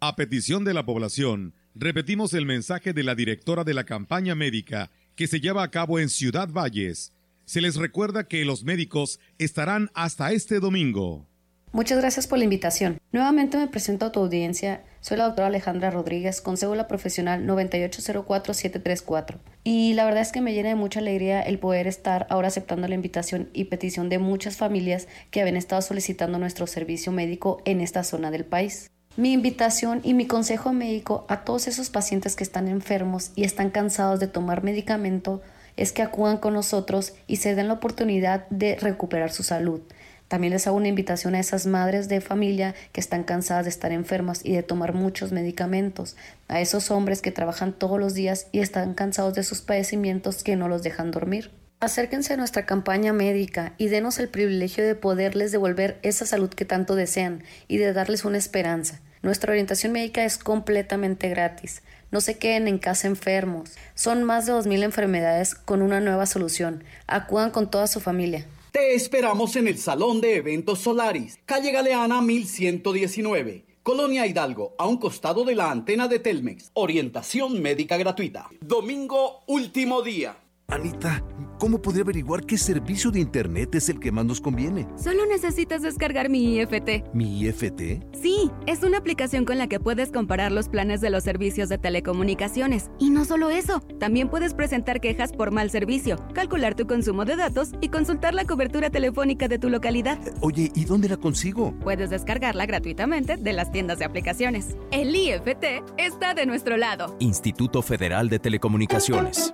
A 0.01 0.17
petición 0.17 0.65
de 0.65 0.75
la 0.75 0.85
población, 0.85 1.55
repetimos 1.77 2.35
el 2.35 2.45
mensaje 2.45 2.93
de 2.93 3.05
la 3.05 3.15
directora 3.15 3.63
de 3.63 3.75
la 3.75 3.85
campaña 3.85 4.35
médica 4.35 4.91
que 5.15 5.29
se 5.29 5.39
lleva 5.39 5.63
a 5.63 5.71
cabo 5.71 6.01
en 6.01 6.09
Ciudad 6.09 6.49
Valles 6.49 7.13
se 7.51 7.61
les 7.61 7.75
recuerda 7.75 8.29
que 8.29 8.45
los 8.45 8.63
médicos 8.63 9.19
estarán 9.39 9.91
hasta 9.95 10.31
este 10.31 10.61
domingo. 10.61 11.27
Muchas 11.73 11.99
gracias 11.99 12.29
por 12.29 12.39
la 12.39 12.45
invitación. 12.45 13.01
Nuevamente 13.11 13.57
me 13.57 13.67
presento 13.67 14.07
a 14.07 14.13
tu 14.13 14.21
audiencia. 14.21 14.85
Soy 15.01 15.17
la 15.17 15.25
doctora 15.25 15.49
Alejandra 15.49 15.91
Rodríguez, 15.91 16.41
con 16.41 16.57
cédula 16.57 16.87
profesional 16.87 17.45
9804734. 17.49 19.39
Y 19.65 19.95
la 19.95 20.05
verdad 20.05 20.23
es 20.23 20.31
que 20.31 20.41
me 20.41 20.55
llena 20.55 20.69
de 20.69 20.77
mucha 20.77 21.01
alegría 21.01 21.43
el 21.43 21.59
poder 21.59 21.89
estar 21.89 22.29
ahora 22.31 22.47
aceptando 22.47 22.87
la 22.87 22.95
invitación 22.95 23.51
y 23.53 23.65
petición 23.65 24.09
de 24.11 24.21
muchas 24.21 24.57
familias 24.57 25.09
que 25.33 25.41
habían 25.41 25.57
estado 25.57 25.83
solicitando 25.83 26.39
nuestro 26.39 26.69
servicio 26.69 27.11
médico 27.11 27.63
en 27.65 27.81
esta 27.81 28.05
zona 28.05 28.31
del 28.31 28.45
país. 28.45 28.93
Mi 29.17 29.33
invitación 29.33 30.03
y 30.05 30.15
mi 30.15 30.29
consejo 30.29 30.73
médico 30.73 31.27
a 31.29 31.43
todos 31.43 31.67
esos 31.67 31.91
pacientes 31.91 32.37
que 32.37 32.45
están 32.45 32.69
enfermos 32.69 33.33
y 33.35 33.43
están 33.43 33.71
cansados 33.71 34.21
de 34.21 34.29
tomar 34.29 34.63
medicamento 34.63 35.43
es 35.81 35.93
que 35.93 36.03
acudan 36.03 36.37
con 36.37 36.53
nosotros 36.53 37.15
y 37.27 37.37
se 37.37 37.55
den 37.55 37.69
la 37.69 37.75
oportunidad 37.75 38.47
de 38.51 38.77
recuperar 38.77 39.33
su 39.33 39.43
salud. 39.43 39.81
También 40.29 40.53
les 40.53 40.67
hago 40.67 40.77
una 40.77 40.89
invitación 40.89 41.35
a 41.35 41.41
esas 41.41 41.67
madres 41.67 42.09
de 42.09 42.21
familia 42.21 42.75
que 42.93 43.01
están 43.01 43.25
cansadas 43.25 43.65
de 43.65 43.71
estar 43.71 43.91
enfermas 43.91 44.43
y 44.45 44.53
de 44.53 44.63
tomar 44.63 44.93
muchos 44.93 45.33
medicamentos, 45.33 46.17
a 46.49 46.61
esos 46.61 46.91
hombres 46.91 47.23
que 47.23 47.33
trabajan 47.33 47.73
todos 47.73 47.99
los 47.99 48.13
días 48.13 48.47
y 48.53 48.61
están 48.61 48.93
cansados 48.93 49.33
de 49.35 49.43
sus 49.43 49.63
padecimientos 49.63 50.45
que 50.45 50.55
no 50.55 50.69
los 50.69 50.83
dejan 50.83 51.11
dormir. 51.11 51.51
Acérquense 51.81 52.35
a 52.35 52.37
nuestra 52.37 52.67
campaña 52.67 53.15
médica 53.15 53.73
y 53.79 53.89
denos 53.89 54.19
el 54.19 54.29
privilegio 54.29 54.87
de 54.87 54.95
poderles 54.95 55.51
devolver 55.51 55.99
esa 56.03 56.27
salud 56.27 56.51
que 56.51 56.67
tanto 56.67 56.95
desean 56.95 57.43
y 57.69 57.79
de 57.79 57.95
darles 57.95 58.27
una 58.27 58.37
esperanza. 58.37 59.01
Nuestra 59.23 59.53
orientación 59.53 59.93
médica 59.93 60.25
es 60.25 60.39
completamente 60.39 61.29
gratis. 61.29 61.83
No 62.11 62.21
se 62.21 62.39
queden 62.39 62.69
en 62.69 62.79
casa 62.79 63.07
enfermos. 63.07 63.77
Son 63.95 64.25
más 64.25 64.47
de 64.47 64.53
2.000 64.53 64.83
enfermedades 64.83 65.55
con 65.55 65.83
una 65.83 66.01
nueva 66.01 66.27
solución. 66.27 66.85
Acudan 67.07 67.51
con 67.51 67.71
toda 67.71 67.87
su 67.87 68.01
familia. 68.01 68.47
Te 68.73 68.95
esperamos 68.95 69.57
en 69.57 69.69
el 69.69 69.79
Salón 69.79 70.21
de 70.21 70.37
Eventos 70.37 70.79
Solaris, 70.79 71.39
calle 71.45 71.73
Galeana 71.73 72.23
1119. 72.23 73.65
Colonia 73.83 74.27
Hidalgo, 74.27 74.75
a 74.79 74.87
un 74.87 74.99
costado 74.99 75.45
de 75.45 75.55
la 75.55 75.71
antena 75.71 76.07
de 76.07 76.19
Telmex. 76.19 76.71
Orientación 76.75 77.61
médica 77.61 77.97
gratuita. 77.97 78.49
Domingo, 78.61 79.43
último 79.47 80.03
día. 80.03 80.37
Anita, 80.69 81.25
¿cómo 81.61 81.81
podría 81.81 82.03
averiguar 82.03 82.45
qué 82.47 82.57
servicio 82.57 83.11
de 83.11 83.21
Internet 83.21 83.75
es 83.75 83.91
el 83.91 84.01
que 84.01 84.11
más 84.11 84.25
nos 84.25 84.41
conviene? 84.41 84.89
Solo 84.97 85.27
necesitas 85.27 85.83
descargar 85.83 86.31
mi 86.31 86.59
IFT. 86.59 87.05
¿Mi 87.13 87.43
IFT? 87.43 88.03
Sí, 88.21 88.51
es 88.67 88.83
una 88.83 88.97
aplicación 88.97 89.45
con 89.45 89.59
la 89.59 89.69
que 89.69 89.79
puedes 89.79 90.11
comparar 90.11 90.53
los 90.53 90.71
planes 90.71 91.03
de 91.03 91.11
los 91.11 91.23
servicios 91.23 91.69
de 91.69 91.77
telecomunicaciones. 91.77 92.91
Y 92.99 93.11
no 93.11 93.27
solo 93.27 93.51
eso, 93.51 93.81
también 94.01 94.31
puedes 94.31 94.55
presentar 94.55 95.01
quejas 95.03 95.33
por 95.33 95.51
mal 95.51 95.71
servicio, 95.71 96.17
calcular 96.33 96.75
tu 96.75 96.87
consumo 96.87 97.27
de 97.27 97.37
datos 97.37 97.73
y 97.83 97.91
consultar 97.91 98.33
la 98.33 98.47
cobertura 98.47 98.89
telefónica 98.89 99.47
de 99.47 99.59
tu 99.59 99.69
localidad. 99.69 100.19
Oye, 100.41 100.73
¿y 100.75 100.85
dónde 100.87 101.11
la 101.11 101.19
consigo? 101.19 101.75
Puedes 101.81 102.09
descargarla 102.09 102.65
gratuitamente 102.65 103.37
de 103.37 103.53
las 103.53 103.71
tiendas 103.71 103.99
de 103.99 104.07
aplicaciones. 104.07 104.79
El 104.91 105.15
IFT 105.15 105.83
está 105.99 106.33
de 106.33 106.47
nuestro 106.47 106.79
lado. 106.79 107.17
Instituto 107.21 107.83
Federal 107.83 108.31
de 108.31 108.39
Telecomunicaciones. 108.39 109.53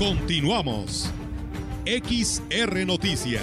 Continuamos. 0.00 1.10
XR 1.84 2.86
Noticias. 2.86 3.42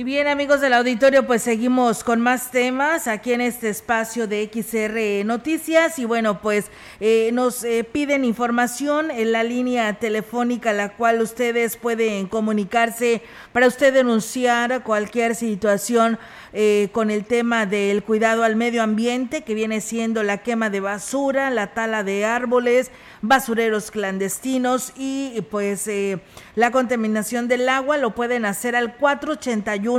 Y 0.00 0.04
bien, 0.04 0.28
amigos 0.28 0.62
del 0.62 0.72
auditorio, 0.72 1.26
pues 1.26 1.42
seguimos 1.42 2.04
con 2.04 2.22
más 2.22 2.50
temas 2.50 3.06
aquí 3.06 3.34
en 3.34 3.42
este 3.42 3.68
espacio 3.68 4.26
de 4.26 4.48
XR 4.50 5.26
Noticias. 5.26 5.98
Y 5.98 6.06
bueno, 6.06 6.40
pues 6.40 6.70
eh, 7.00 7.28
nos 7.34 7.62
eh, 7.64 7.84
piden 7.84 8.24
información 8.24 9.10
en 9.10 9.30
la 9.30 9.44
línea 9.44 9.92
telefónica, 9.98 10.72
la 10.72 10.96
cual 10.96 11.20
ustedes 11.20 11.76
pueden 11.76 12.28
comunicarse 12.28 13.20
para 13.52 13.66
usted 13.66 13.92
denunciar 13.92 14.84
cualquier 14.84 15.34
situación 15.34 16.18
eh, 16.54 16.88
con 16.92 17.10
el 17.10 17.26
tema 17.26 17.66
del 17.66 18.02
cuidado 18.02 18.42
al 18.42 18.56
medio 18.56 18.82
ambiente, 18.82 19.42
que 19.42 19.52
viene 19.52 19.82
siendo 19.82 20.22
la 20.22 20.38
quema 20.38 20.70
de 20.70 20.80
basura, 20.80 21.50
la 21.50 21.74
tala 21.74 22.04
de 22.04 22.24
árboles, 22.24 22.90
basureros 23.20 23.90
clandestinos 23.90 24.94
y 24.96 25.42
pues 25.50 25.90
la 26.54 26.70
contaminación 26.70 27.48
del 27.48 27.68
agua. 27.68 27.98
Lo 27.98 28.14
pueden 28.14 28.46
hacer 28.46 28.74
al 28.74 28.96
481 28.96 29.89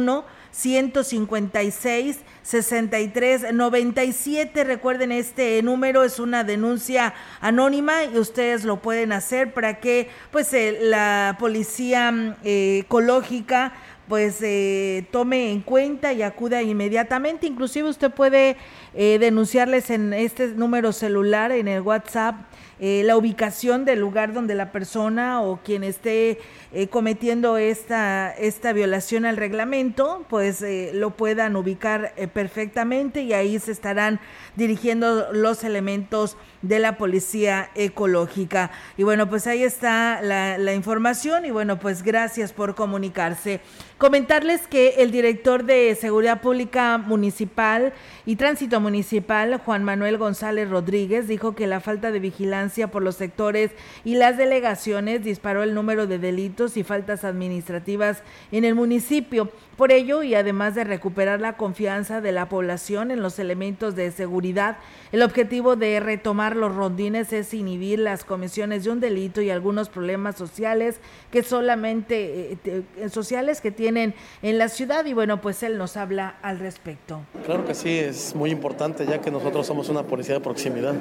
156 0.51 2.19
63 2.43 3.53
97. 3.53 4.63
Recuerden, 4.63 5.11
este 5.11 5.61
número 5.63 6.03
es 6.03 6.19
una 6.19 6.43
denuncia 6.43 7.13
anónima 7.39 8.03
y 8.03 8.17
ustedes 8.17 8.63
lo 8.63 8.81
pueden 8.81 9.11
hacer 9.11 9.53
para 9.53 9.79
que 9.79 10.09
pues 10.31 10.53
eh, 10.53 10.77
la 10.81 11.37
policía 11.39 12.11
mm, 12.11 12.35
eh, 12.43 12.79
ecológica 12.79 13.73
pues 14.07 14.39
eh, 14.41 15.07
tome 15.11 15.51
en 15.51 15.61
cuenta 15.61 16.11
y 16.11 16.21
acuda 16.21 16.61
inmediatamente. 16.61 17.47
Inclusive 17.47 17.87
usted 17.87 18.11
puede 18.11 18.57
denunciarles 18.93 19.89
en 19.89 20.11
este 20.11 20.47
número 20.47 20.91
celular, 20.91 21.53
en 21.53 21.69
el 21.69 21.79
WhatsApp, 21.79 22.35
la 22.77 23.15
ubicación 23.15 23.85
del 23.85 24.01
lugar 24.01 24.33
donde 24.33 24.53
la 24.53 24.73
persona 24.73 25.41
o 25.41 25.61
quien 25.63 25.85
esté 25.85 26.39
eh, 26.73 26.87
cometiendo 26.87 27.57
esta, 27.57 28.31
esta 28.31 28.71
violación 28.71 29.25
al 29.25 29.35
reglamento, 29.35 30.25
pues 30.29 30.61
eh, 30.61 30.91
lo 30.93 31.17
puedan 31.17 31.57
ubicar 31.57 32.13
eh, 32.15 32.29
perfectamente 32.29 33.23
y 33.23 33.33
ahí 33.33 33.59
se 33.59 33.73
estarán 33.73 34.21
dirigiendo 34.55 35.33
los 35.33 35.65
elementos 35.65 36.37
de 36.61 36.79
la 36.79 36.97
policía 36.97 37.71
ecológica. 37.75 38.71
Y 38.95 39.03
bueno, 39.03 39.29
pues 39.29 39.47
ahí 39.47 39.63
está 39.63 40.21
la, 40.21 40.57
la 40.57 40.73
información 40.73 41.45
y 41.45 41.51
bueno, 41.51 41.77
pues 41.77 42.03
gracias 42.03 42.53
por 42.53 42.73
comunicarse. 42.73 43.59
Comentarles 43.97 44.65
que 44.67 44.95
el 44.99 45.11
director 45.11 45.65
de 45.65 45.93
Seguridad 45.99 46.41
Pública 46.41 46.97
Municipal 46.97 47.93
y 48.25 48.37
Tránsito 48.37 48.79
Municipal, 48.79 49.57
Juan 49.63 49.83
Manuel 49.83 50.17
González 50.17 50.69
Rodríguez, 50.69 51.27
dijo 51.27 51.53
que 51.53 51.67
la 51.67 51.81
falta 51.81 52.11
de 52.11 52.19
vigilancia 52.19 52.89
por 52.89 53.03
los 53.03 53.15
sectores 53.15 53.71
y 54.03 54.15
las 54.15 54.37
delegaciones 54.37 55.23
disparó 55.23 55.63
el 55.63 55.75
número 55.75 56.07
de 56.07 56.17
delitos 56.17 56.60
y 56.77 56.83
faltas 56.83 57.23
administrativas 57.23 58.21
en 58.51 58.65
el 58.65 58.75
municipio 58.75 59.51
Por 59.81 59.91
ello, 59.91 60.21
y 60.21 60.35
además 60.35 60.75
de 60.75 60.83
recuperar 60.83 61.41
la 61.41 61.53
confianza 61.53 62.21
de 62.21 62.31
la 62.31 62.47
población 62.47 63.09
en 63.09 63.23
los 63.23 63.39
elementos 63.39 63.95
de 63.95 64.11
seguridad, 64.11 64.77
el 65.11 65.23
objetivo 65.23 65.75
de 65.75 65.99
retomar 65.99 66.55
los 66.55 66.75
rondines 66.75 67.33
es 67.33 67.51
inhibir 67.55 67.97
las 67.97 68.23
comisiones 68.23 68.83
de 68.83 68.91
un 68.91 68.99
delito 68.99 69.41
y 69.41 69.49
algunos 69.49 69.89
problemas 69.89 70.35
sociales 70.35 70.99
que 71.31 71.41
solamente 71.41 72.59
eh, 72.63 72.83
sociales 73.09 73.59
que 73.59 73.71
tienen 73.71 74.13
en 74.43 74.59
la 74.59 74.69
ciudad 74.69 75.03
y 75.05 75.13
bueno, 75.13 75.41
pues 75.41 75.63
él 75.63 75.79
nos 75.79 75.97
habla 75.97 76.35
al 76.43 76.59
respecto. 76.59 77.21
Claro 77.43 77.65
que 77.65 77.73
sí, 77.73 77.97
es 77.97 78.35
muy 78.35 78.51
importante 78.51 79.07
ya 79.07 79.19
que 79.19 79.31
nosotros 79.31 79.65
somos 79.65 79.89
una 79.89 80.03
policía 80.03 80.35
de 80.35 80.41
proximidad. 80.41 80.93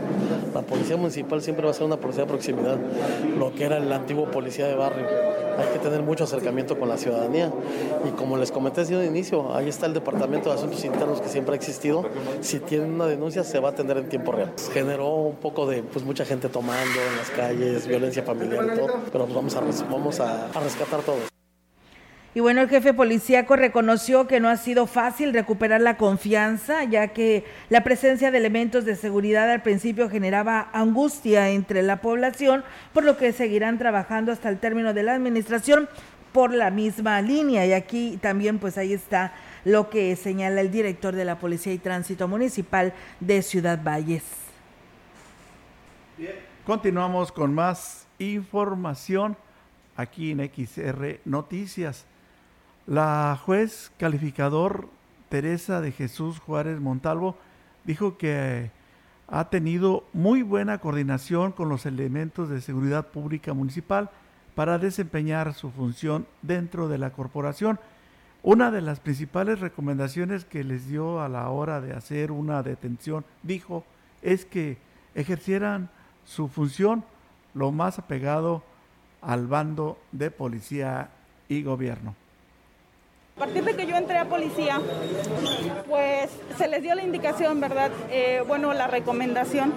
La 0.55 0.63
policía 0.63 0.97
municipal 0.97 1.43
siempre 1.43 1.67
va 1.67 1.73
a 1.73 1.75
ser 1.75 1.85
una 1.85 1.99
policía 1.99 2.23
de 2.25 2.31
proximidad, 2.31 2.79
lo 3.39 3.55
que 3.55 3.65
era 3.65 3.77
el 3.77 3.93
antiguo 3.93 4.31
policía 4.31 4.67
de 4.69 4.75
barrio. 4.75 5.07
Hay 5.59 5.67
que 5.75 5.79
tener 5.81 6.01
mucho 6.01 6.25
acercamiento 6.25 6.79
con 6.79 6.89
la 6.89 6.97
ciudadanía 6.97 7.53
y 8.09 8.13
como 8.13 8.39
les 8.39 8.51
comenté 8.51 8.70
desde 8.75 8.97
un 8.97 9.05
inicio, 9.05 9.55
ahí 9.55 9.69
está 9.69 9.87
el 9.87 9.95
Departamento 9.95 10.51
de 10.51 10.57
Asuntos 10.57 10.85
Internos 10.85 11.21
que 11.21 11.29
siempre 11.29 11.55
ha 11.55 11.57
existido. 11.57 12.09
Si 12.41 12.61
tienen 12.61 12.93
una 12.93 13.07
denuncia 13.07 13.45
se 13.45 13.59
va 13.59 13.69
a 13.69 13.73
atender 13.73 13.97
en 13.99 14.09
tiempo 14.09 14.33
real. 14.33 14.53
Generó 14.73 15.15
un 15.15 15.37
poco 15.37 15.67
de 15.67 15.83
pues 15.83 16.05
mucha 16.05 16.25
gente 16.25 16.49
tomando 16.49 17.01
en 17.01 17.17
las 17.17 17.31
calles, 17.31 17.87
violencia 17.87 18.23
familiar 18.23 18.65
y 18.73 18.79
todo, 18.79 18.89
pero 19.13 19.27
vamos 19.27 19.55
a, 19.57 19.61
vamos 19.91 20.21
a, 20.21 20.47
a 20.47 20.61
rescatar 20.61 21.03
todo. 21.03 21.19
Y 22.33 22.39
bueno, 22.39 22.61
el 22.61 22.69
jefe 22.69 22.95
policíaco 22.95 23.57
reconoció 23.57 24.29
que 24.29 24.39
no 24.39 24.49
ha 24.49 24.57
sido 24.57 24.87
fácil 24.87 25.33
recuperar 25.33 25.81
la 25.81 25.97
confianza, 25.97 26.85
ya 26.85 27.09
que 27.09 27.45
la 27.71 27.83
presencia 27.83 28.31
de 28.31 28.39
elementos 28.39 28.85
de 28.85 28.95
seguridad 28.95 29.51
al 29.51 29.63
principio 29.63 30.09
generaba 30.09 30.71
angustia 30.73 31.51
entre 31.51 31.83
la 31.83 32.01
población, 32.01 32.63
por 32.93 33.03
lo 33.03 33.17
que 33.17 33.33
seguirán 33.33 33.79
trabajando 33.79 34.31
hasta 34.31 34.49
el 34.49 34.59
término 34.59 34.95
de 34.95 35.03
la 35.03 35.15
administración 35.15 35.89
por 36.33 36.53
la 36.53 36.71
misma 36.71 37.21
línea. 37.23 37.67
Y 37.67 37.73
aquí 37.73 38.19
también, 38.21 38.59
pues 38.59 38.79
ahí 38.79 38.93
está 38.93 39.35
lo 39.65 39.91
que 39.91 40.15
señala 40.17 40.61
el 40.61 40.71
director 40.71 41.15
de 41.15 41.25
la 41.25 41.39
Policía 41.39 41.73
y 41.73 41.79
Tránsito 41.79 42.29
Municipal 42.29 42.95
de 43.21 43.43
Ciudad 43.43 43.81
Valles. 43.83 44.25
Bien, 46.17 46.35
continuamos 46.65 47.33
con 47.33 47.55
más 47.55 48.07
información 48.19 49.37
aquí 49.97 50.31
en 50.31 50.41
XR 50.41 51.21
Noticias. 51.25 52.07
La 52.87 53.39
juez 53.45 53.93
calificador 53.99 54.89
Teresa 55.29 55.81
de 55.81 55.93
Jesús 55.93 56.41
Juárez 56.41 56.81
Montalvo 56.81 57.37
dijo 57.85 58.19
que 58.19 58.71
ha 59.29 59.49
tenido 59.49 60.05
muy 60.13 60.43
buena 60.43 60.79
coordinación 60.79 61.53
con 61.53 61.69
los 61.69 61.87
elementos 61.87 62.49
de 62.49 62.61
seguridad 62.61 63.09
pública 63.09 63.53
municipal 63.53 64.11
para 64.61 64.79
desempeñar 64.79 65.55
su 65.55 65.71
función 65.71 66.27
dentro 66.43 66.87
de 66.87 66.99
la 66.99 67.15
corporación. 67.15 67.81
Una 68.43 68.71
de 68.71 68.83
las 68.83 69.01
principales 69.01 69.59
recomendaciones 69.59 70.45
que 70.45 70.65
les 70.65 70.87
dio 70.87 71.23
a 71.23 71.31
la 71.31 71.49
hora 71.49 71.81
de 71.81 71.95
hacer 71.95 72.31
una 72.31 72.63
detención, 72.63 73.25
dijo, 73.43 73.87
es 74.21 74.45
que 74.45 74.77
ejercieran 75.15 75.89
su 76.27 76.49
función 76.49 77.05
lo 77.55 77.73
más 77.73 77.99
apegado 77.99 78.63
al 79.23 79.47
bando 79.47 79.99
de 80.13 80.31
policía 80.31 81.09
y 81.49 81.63
gobierno. 81.63 82.15
A 83.41 83.45
partir 83.45 83.65
de 83.65 83.75
que 83.75 83.87
yo 83.87 83.97
entré 83.97 84.19
a 84.19 84.27
policía, 84.27 84.79
pues 85.89 86.29
se 86.59 86.69
les 86.69 86.83
dio 86.83 86.95
la 86.95 87.03
indicación, 87.03 87.59
¿verdad? 87.59 87.91
Eh, 88.11 88.45
bueno, 88.47 88.75
la 88.75 88.87
recomendación 88.87 89.73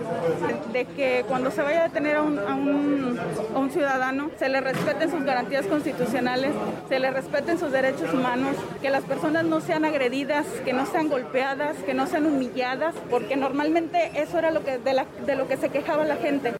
de 0.73 0.83
que 0.83 1.23
cuando 1.29 1.49
se 1.49 1.61
vaya 1.61 1.79
a 1.79 1.83
detener 1.87 2.17
a 2.17 2.23
un, 2.23 2.39
a, 2.39 2.55
un, 2.55 3.17
a 3.55 3.57
un, 3.57 3.71
ciudadano, 3.71 4.31
se 4.37 4.49
le 4.49 4.59
respeten 4.59 5.09
sus 5.09 5.23
garantías 5.23 5.65
constitucionales, 5.67 6.51
se 6.89 6.99
le 6.99 7.09
respeten 7.09 7.57
sus 7.57 7.71
derechos 7.71 8.13
humanos, 8.13 8.57
que 8.81 8.89
las 8.89 9.05
personas 9.05 9.45
no 9.45 9.61
sean 9.61 9.85
agredidas, 9.85 10.45
que 10.65 10.73
no 10.73 10.85
sean 10.85 11.07
golpeadas, 11.07 11.77
que 11.85 11.93
no 11.93 12.05
sean 12.05 12.25
humilladas, 12.25 12.93
porque 13.09 13.37
normalmente 13.37 14.11
eso 14.15 14.39
era 14.39 14.51
lo 14.51 14.65
que, 14.65 14.77
de, 14.77 14.93
la, 14.93 15.05
de 15.25 15.37
lo 15.37 15.47
que 15.47 15.55
se 15.55 15.69
quejaba 15.69 16.03
la 16.03 16.17
gente. 16.17 16.53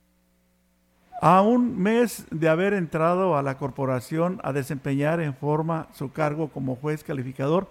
A 1.25 1.41
un 1.41 1.81
mes 1.81 2.25
de 2.31 2.49
haber 2.49 2.73
entrado 2.73 3.37
a 3.37 3.43
la 3.43 3.57
corporación 3.57 4.41
a 4.43 4.51
desempeñar 4.51 5.21
en 5.21 5.33
forma 5.33 5.87
su 5.93 6.11
cargo 6.11 6.49
como 6.49 6.75
juez 6.75 7.01
calificador, 7.01 7.69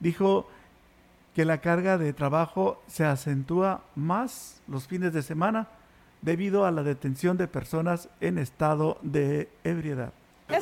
dijo 0.00 0.48
que 1.34 1.44
la 1.44 1.58
carga 1.58 1.98
de 1.98 2.14
trabajo 2.14 2.82
se 2.86 3.04
acentúa 3.04 3.82
más 3.96 4.62
los 4.66 4.86
fines 4.86 5.12
de 5.12 5.20
semana 5.20 5.68
debido 6.22 6.64
a 6.64 6.70
la 6.70 6.82
detención 6.82 7.36
de 7.36 7.48
personas 7.48 8.08
en 8.22 8.38
estado 8.38 8.96
de 9.02 9.50
ebriedad. 9.62 10.14
La 10.48 10.56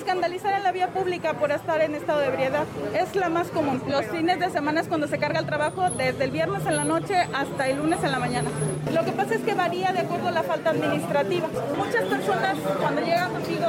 vía 0.74 0.88
pública 0.88 1.34
por 1.34 1.52
estar 1.52 1.80
en 1.80 1.94
estado 1.94 2.18
de 2.18 2.26
ebriedad 2.26 2.66
es 2.94 3.14
la 3.14 3.28
más 3.28 3.46
común. 3.46 3.80
Los 3.88 4.06
fines 4.06 4.40
de 4.40 4.50
semana 4.50 4.80
es 4.80 4.88
cuando 4.88 5.06
se 5.06 5.18
carga 5.18 5.38
el 5.38 5.46
trabajo 5.46 5.88
desde 5.90 6.24
el 6.24 6.32
viernes 6.32 6.66
en 6.66 6.74
la 6.74 6.84
noche 6.84 7.14
hasta 7.32 7.68
el 7.68 7.78
lunes 7.78 8.02
en 8.02 8.10
la 8.10 8.18
mañana. 8.18 8.50
Lo 8.92 9.04
que 9.04 9.12
pasa 9.12 9.36
es 9.36 9.42
que 9.42 9.54
varía 9.54 9.92
de 9.92 10.00
acuerdo 10.00 10.28
a 10.28 10.30
la 10.32 10.42
falta 10.42 10.70
administrativa. 10.70 11.46
Muchas 11.78 12.04
personas 12.06 12.58
cuando 12.80 13.02
llegan 13.02 13.30
contigo, 13.30 13.66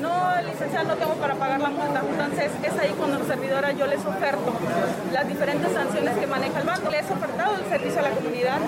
no, 0.00 0.40
licenciado, 0.42 0.86
no 0.86 0.94
tengo 0.94 1.14
para 1.14 1.34
pagar 1.34 1.60
la 1.60 1.68
multa. 1.68 2.02
Entonces 2.08 2.52
es 2.62 2.78
ahí 2.78 2.94
cuando 2.96 3.24
servidora 3.24 3.72
yo 3.72 3.88
les 3.88 4.06
oferto 4.06 4.52
las 5.12 5.26
diferentes 5.26 5.72
sanciones 5.72 6.16
que 6.16 6.26
maneja 6.28 6.60
el 6.60 6.66
banco. 6.66 6.90
Les 6.92 7.10
he 7.10 7.12
ofertado 7.12 7.56
el 7.56 7.64
servicio 7.64 7.98
a 7.98 8.02
la 8.02 8.10
comunidad. 8.10 8.58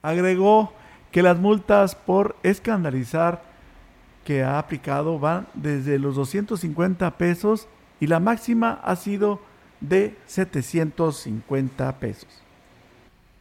Agregó 0.00 0.72
que 1.10 1.22
las 1.22 1.36
multas 1.36 1.96
por 1.96 2.36
escandalizar 2.42 3.53
que 4.24 4.42
ha 4.42 4.58
aplicado 4.58 5.18
van 5.18 5.46
desde 5.54 5.98
los 5.98 6.16
250 6.16 7.16
pesos 7.16 7.68
y 8.00 8.06
la 8.06 8.20
máxima 8.20 8.80
ha 8.82 8.96
sido 8.96 9.40
de 9.80 10.16
750 10.26 11.98
pesos. 11.98 12.28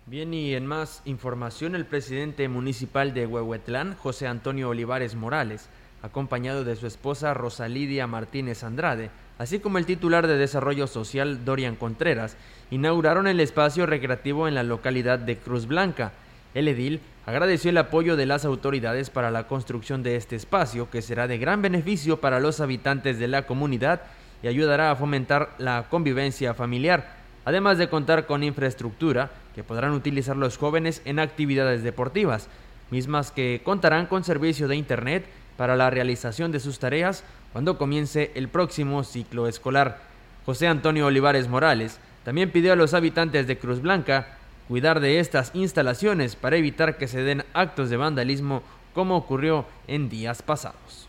Bien, 0.06 0.34
y 0.34 0.54
en 0.54 0.66
más 0.66 1.02
información, 1.06 1.76
el 1.76 1.86
presidente 1.86 2.50
municipal 2.50 3.14
de 3.14 3.26
Huehuetlán, 3.26 3.96
José 3.96 4.28
Antonio 4.28 4.70
Olivares 4.70 5.16
Morales, 5.16 5.70
acompañado 6.02 6.66
de 6.66 6.76
su 6.76 6.86
esposa 6.86 7.34
Rosalidia 7.34 8.06
Martínez 8.06 8.66
Andrade, 8.66 9.10
así 9.38 9.60
como 9.60 9.78
el 9.78 9.86
titular 9.86 10.28
de 10.28 10.38
Desarrollo 10.38 10.88
Social 10.88 11.46
Dorian 11.46 11.78
Contreras, 11.78 12.36
inauguraron 12.70 13.28
el 13.28 13.40
espacio 13.40 13.86
recreativo 13.86 14.50
en 14.50 14.56
la 14.56 14.64
localidad 14.64 15.20
de 15.20 15.38
Cruz 15.38 15.68
Blanca. 15.68 16.12
El 16.54 16.68
edil 16.68 17.00
agradeció 17.26 17.70
el 17.70 17.78
apoyo 17.78 18.16
de 18.16 18.26
las 18.26 18.46
autoridades 18.46 19.10
para 19.10 19.32
la 19.32 19.48
construcción 19.48 20.04
de 20.04 20.16
este 20.16 20.36
espacio, 20.36 20.90
que 20.90 21.02
será 21.02 21.28
de 21.28 21.38
gran 21.38 21.62
beneficio 21.62 22.20
para 22.20 22.40
los 22.40 22.60
habitantes 22.60 23.20
de 23.20 23.28
la 23.28 23.46
comunidad 23.46 24.02
y 24.42 24.48
ayudará 24.48 24.92
a 24.92 24.96
fomentar 24.96 25.56
la 25.58 25.86
convivencia 25.90 26.54
familiar, 26.54 27.16
además 27.46 27.78
de 27.78 27.90
contar 27.90 28.26
con 28.26 28.44
infraestructura 28.44 29.32
que 29.56 29.64
podrán 29.64 29.94
utilizar 29.94 30.36
los 30.36 30.58
jóvenes 30.58 31.02
en 31.06 31.20
actividades 31.20 31.84
deportivas, 31.84 32.50
mismas 32.92 33.32
que 33.32 33.62
contarán 33.64 34.06
con 34.08 34.24
servicio 34.24 34.68
de 34.68 34.76
Internet 34.76 35.26
para 35.56 35.76
la 35.76 35.90
realización 35.90 36.52
de 36.52 36.60
sus 36.60 36.80
tareas 36.80 37.24
cuando 37.54 37.78
comience 37.78 38.32
el 38.36 38.50
próximo 38.50 39.04
ciclo 39.04 39.48
escolar. 39.48 40.02
José 40.46 40.68
Antonio 40.68 41.06
Olivares 41.06 41.48
Morales 41.48 42.00
también 42.26 42.52
pidió 42.52 42.74
a 42.74 42.76
los 42.76 42.94
habitantes 42.94 43.48
de 43.48 43.58
Cruz 43.58 43.82
Blanca 43.82 44.38
cuidar 44.68 45.00
de 45.00 45.20
estas 45.20 45.52
instalaciones 45.54 46.36
para 46.36 46.58
evitar 46.58 46.98
que 46.98 47.08
se 47.08 47.24
den 47.24 47.44
actos 47.54 47.90
de 47.90 47.98
vandalismo 47.98 48.64
como 48.94 49.18
ocurrió 49.18 49.66
en 49.88 50.10
días 50.10 50.42
pasados. 50.42 51.03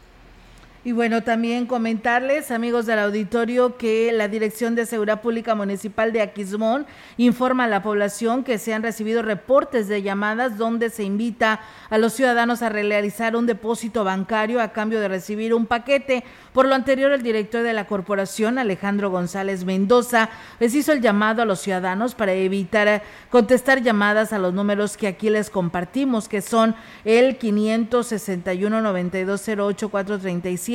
Y 0.87 0.93
bueno, 0.93 1.23
también 1.23 1.65
comentarles, 1.65 2.51
amigos 2.51 2.85
del 2.85 2.99
auditorio, 2.99 3.79
que 3.79 4.13
la 4.13 4.29
Dirección 4.29 4.75
de 4.75 4.85
Seguridad 4.85 5.23
Pública 5.23 5.55
Municipal 5.55 6.13
de 6.13 6.21
Aquismón 6.21 6.85
informa 7.17 7.65
a 7.65 7.69
la 7.69 7.83
población 7.83 8.45
que 8.45 8.59
se 8.59 8.75
han 8.75 8.83
recibido 8.83 9.23
reportes 9.23 9.89
de 9.89 10.03
llamadas 10.03 10.59
donde 10.59 10.91
se 10.91 11.03
invita 11.03 11.61
a 11.89 11.97
los 11.97 12.13
ciudadanos 12.13 12.61
a 12.61 12.69
realizar 12.69 13.35
un 13.35 13.47
depósito 13.47 14.05
bancario 14.05 14.61
a 14.61 14.75
cambio 14.75 15.01
de 15.01 15.09
recibir 15.09 15.55
un 15.55 15.65
paquete. 15.65 16.23
Por 16.53 16.67
lo 16.67 16.75
anterior, 16.75 17.13
el 17.13 17.23
director 17.23 17.63
de 17.63 17.73
la 17.73 17.87
corporación, 17.87 18.59
Alejandro 18.59 19.11
González 19.11 19.65
Mendoza, 19.65 20.29
les 20.61 20.75
hizo 20.75 20.93
el 20.93 21.01
llamado 21.01 21.41
a 21.41 21.47
los 21.47 21.61
ciudadanos 21.61 22.15
para 22.15 22.35
evitar 22.35 23.03
contestar 23.31 23.81
llamadas 23.81 24.35
a 24.35 24.39
los 24.39 24.53
números 24.53 24.99
que 24.99 25.07
aquí 25.07 25.31
les 25.31 25.49
compartimos, 25.49 26.29
que 26.29 26.43
son 26.43 26.75
el 27.07 27.39
561 27.39 28.83
9208 28.83 29.89
437 29.89 30.74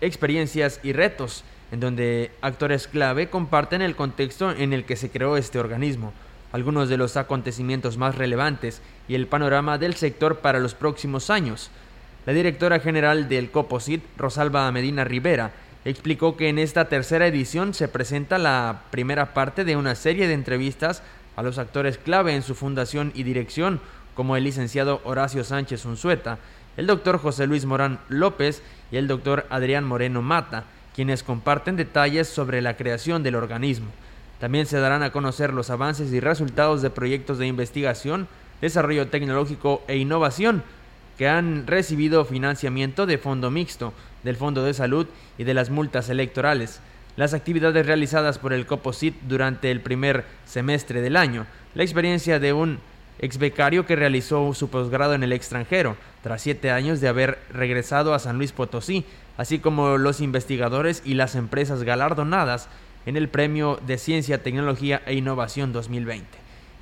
experiencias 0.00 0.80
y 0.82 0.92
retos, 0.92 1.44
en 1.70 1.80
donde 1.80 2.30
actores 2.40 2.88
clave 2.88 3.28
comparten 3.28 3.82
el 3.82 3.96
contexto 3.96 4.50
en 4.50 4.72
el 4.72 4.84
que 4.84 4.96
se 4.96 5.10
creó 5.10 5.36
este 5.36 5.58
organismo, 5.58 6.12
algunos 6.52 6.88
de 6.88 6.96
los 6.96 7.16
acontecimientos 7.16 7.98
más 7.98 8.14
relevantes 8.14 8.80
y 9.06 9.14
el 9.14 9.26
panorama 9.26 9.78
del 9.78 9.94
sector 9.94 10.38
para 10.38 10.60
los 10.60 10.74
próximos 10.74 11.30
años. 11.30 11.70
La 12.26 12.32
directora 12.32 12.80
general 12.80 13.28
del 13.28 13.50
COPOSIT, 13.50 14.02
Rosalba 14.16 14.70
Medina 14.72 15.04
Rivera, 15.04 15.52
explicó 15.84 16.36
que 16.36 16.48
en 16.48 16.58
esta 16.58 16.88
tercera 16.88 17.26
edición 17.26 17.74
se 17.74 17.88
presenta 17.88 18.38
la 18.38 18.82
primera 18.90 19.32
parte 19.34 19.64
de 19.64 19.76
una 19.76 19.94
serie 19.94 20.26
de 20.26 20.34
entrevistas 20.34 21.02
a 21.36 21.42
los 21.42 21.58
actores 21.58 21.98
clave 21.98 22.34
en 22.34 22.42
su 22.42 22.54
fundación 22.54 23.12
y 23.14 23.22
dirección, 23.22 23.80
como 24.14 24.36
el 24.36 24.44
licenciado 24.44 25.00
Horacio 25.04 25.44
Sánchez 25.44 25.84
Unzueta, 25.84 26.38
el 26.76 26.86
doctor 26.86 27.18
José 27.18 27.46
Luis 27.46 27.64
Morán 27.64 28.00
López 28.08 28.62
y 28.90 28.96
el 28.96 29.08
doctor 29.08 29.46
Adrián 29.50 29.84
Moreno 29.84 30.22
Mata, 30.22 30.64
quienes 30.94 31.22
comparten 31.22 31.76
detalles 31.76 32.28
sobre 32.28 32.62
la 32.62 32.76
creación 32.76 33.22
del 33.22 33.36
organismo. 33.36 33.88
También 34.40 34.66
se 34.66 34.78
darán 34.78 35.02
a 35.02 35.10
conocer 35.10 35.52
los 35.52 35.70
avances 35.70 36.12
y 36.12 36.20
resultados 36.20 36.82
de 36.82 36.90
proyectos 36.90 37.38
de 37.38 37.46
investigación, 37.46 38.28
desarrollo 38.60 39.08
tecnológico 39.08 39.82
e 39.88 39.96
innovación 39.96 40.62
que 41.16 41.28
han 41.28 41.66
recibido 41.66 42.24
financiamiento 42.24 43.04
de 43.04 43.18
Fondo 43.18 43.50
Mixto, 43.50 43.92
del 44.22 44.36
Fondo 44.36 44.62
de 44.62 44.74
Salud 44.74 45.06
y 45.36 45.44
de 45.44 45.54
las 45.54 45.70
multas 45.70 46.08
electorales. 46.08 46.80
Las 47.16 47.34
actividades 47.34 47.84
realizadas 47.84 48.38
por 48.38 48.52
el 48.52 48.66
COPOSIT 48.66 49.14
durante 49.22 49.72
el 49.72 49.80
primer 49.80 50.24
semestre 50.46 51.00
del 51.00 51.16
año, 51.16 51.46
la 51.74 51.82
experiencia 51.82 52.38
de 52.38 52.52
un 52.52 52.78
ex 53.18 53.38
becario 53.38 53.84
que 53.84 53.96
realizó 53.96 54.54
su 54.54 54.70
posgrado 54.70 55.14
en 55.14 55.24
el 55.24 55.32
extranjero, 55.32 55.96
tras 56.22 56.42
siete 56.42 56.70
años 56.70 57.00
de 57.00 57.08
haber 57.08 57.38
regresado 57.50 58.14
a 58.14 58.18
San 58.18 58.36
Luis 58.38 58.52
Potosí, 58.52 59.04
así 59.36 59.58
como 59.58 59.98
los 59.98 60.20
investigadores 60.20 61.02
y 61.04 61.14
las 61.14 61.34
empresas 61.34 61.82
galardonadas 61.82 62.68
en 63.06 63.16
el 63.16 63.28
Premio 63.28 63.78
de 63.86 63.98
Ciencia, 63.98 64.42
Tecnología 64.42 65.02
e 65.06 65.14
Innovación 65.14 65.72
2020. 65.72 66.26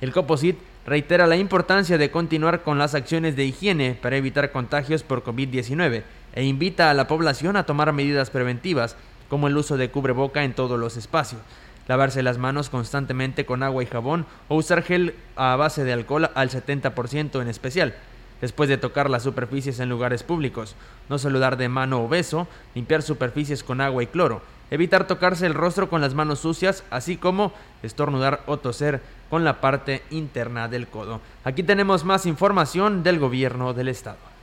El 0.01 0.11
COPOSIT 0.11 0.57
reitera 0.85 1.27
la 1.27 1.37
importancia 1.37 1.97
de 1.97 2.11
continuar 2.11 2.63
con 2.63 2.77
las 2.77 2.95
acciones 2.95 3.35
de 3.35 3.45
higiene 3.45 3.97
para 3.99 4.17
evitar 4.17 4.51
contagios 4.51 5.03
por 5.03 5.23
COVID-19 5.23 6.03
e 6.33 6.43
invita 6.43 6.89
a 6.89 6.93
la 6.93 7.07
población 7.07 7.55
a 7.55 7.65
tomar 7.65 7.91
medidas 7.93 8.29
preventivas 8.29 8.95
como 9.29 9.47
el 9.47 9.57
uso 9.57 9.77
de 9.77 9.89
cubreboca 9.89 10.43
en 10.43 10.53
todos 10.53 10.79
los 10.79 10.97
espacios, 10.97 11.41
lavarse 11.87 12.23
las 12.23 12.37
manos 12.37 12.69
constantemente 12.69 13.45
con 13.45 13.63
agua 13.63 13.83
y 13.83 13.87
jabón 13.87 14.25
o 14.47 14.55
usar 14.55 14.83
gel 14.83 15.15
a 15.35 15.55
base 15.55 15.83
de 15.83 15.93
alcohol 15.93 16.29
al 16.35 16.49
70% 16.49 17.41
en 17.41 17.47
especial, 17.47 17.95
después 18.41 18.69
de 18.69 18.77
tocar 18.77 19.09
las 19.09 19.23
superficies 19.23 19.79
en 19.79 19.89
lugares 19.89 20.23
públicos, 20.23 20.75
no 21.09 21.17
saludar 21.17 21.57
de 21.57 21.69
mano 21.69 22.03
o 22.03 22.07
beso, 22.07 22.47
limpiar 22.75 23.01
superficies 23.01 23.63
con 23.63 23.81
agua 23.81 24.03
y 24.03 24.07
cloro, 24.07 24.41
evitar 24.71 25.07
tocarse 25.07 25.45
el 25.45 25.53
rostro 25.53 25.89
con 25.89 26.01
las 26.01 26.13
manos 26.13 26.39
sucias, 26.39 26.83
así 26.89 27.17
como 27.17 27.53
estornudar 27.83 28.43
o 28.47 28.57
toser 28.57 29.01
con 29.29 29.43
la 29.43 29.61
parte 29.61 30.03
interna 30.09 30.67
del 30.67 30.87
codo. 30.87 31.21
Aquí 31.43 31.63
tenemos 31.63 32.03
más 32.03 32.25
información 32.25 33.03
del 33.03 33.19
gobierno 33.19 33.73
del 33.73 33.89
estado. 33.89 34.36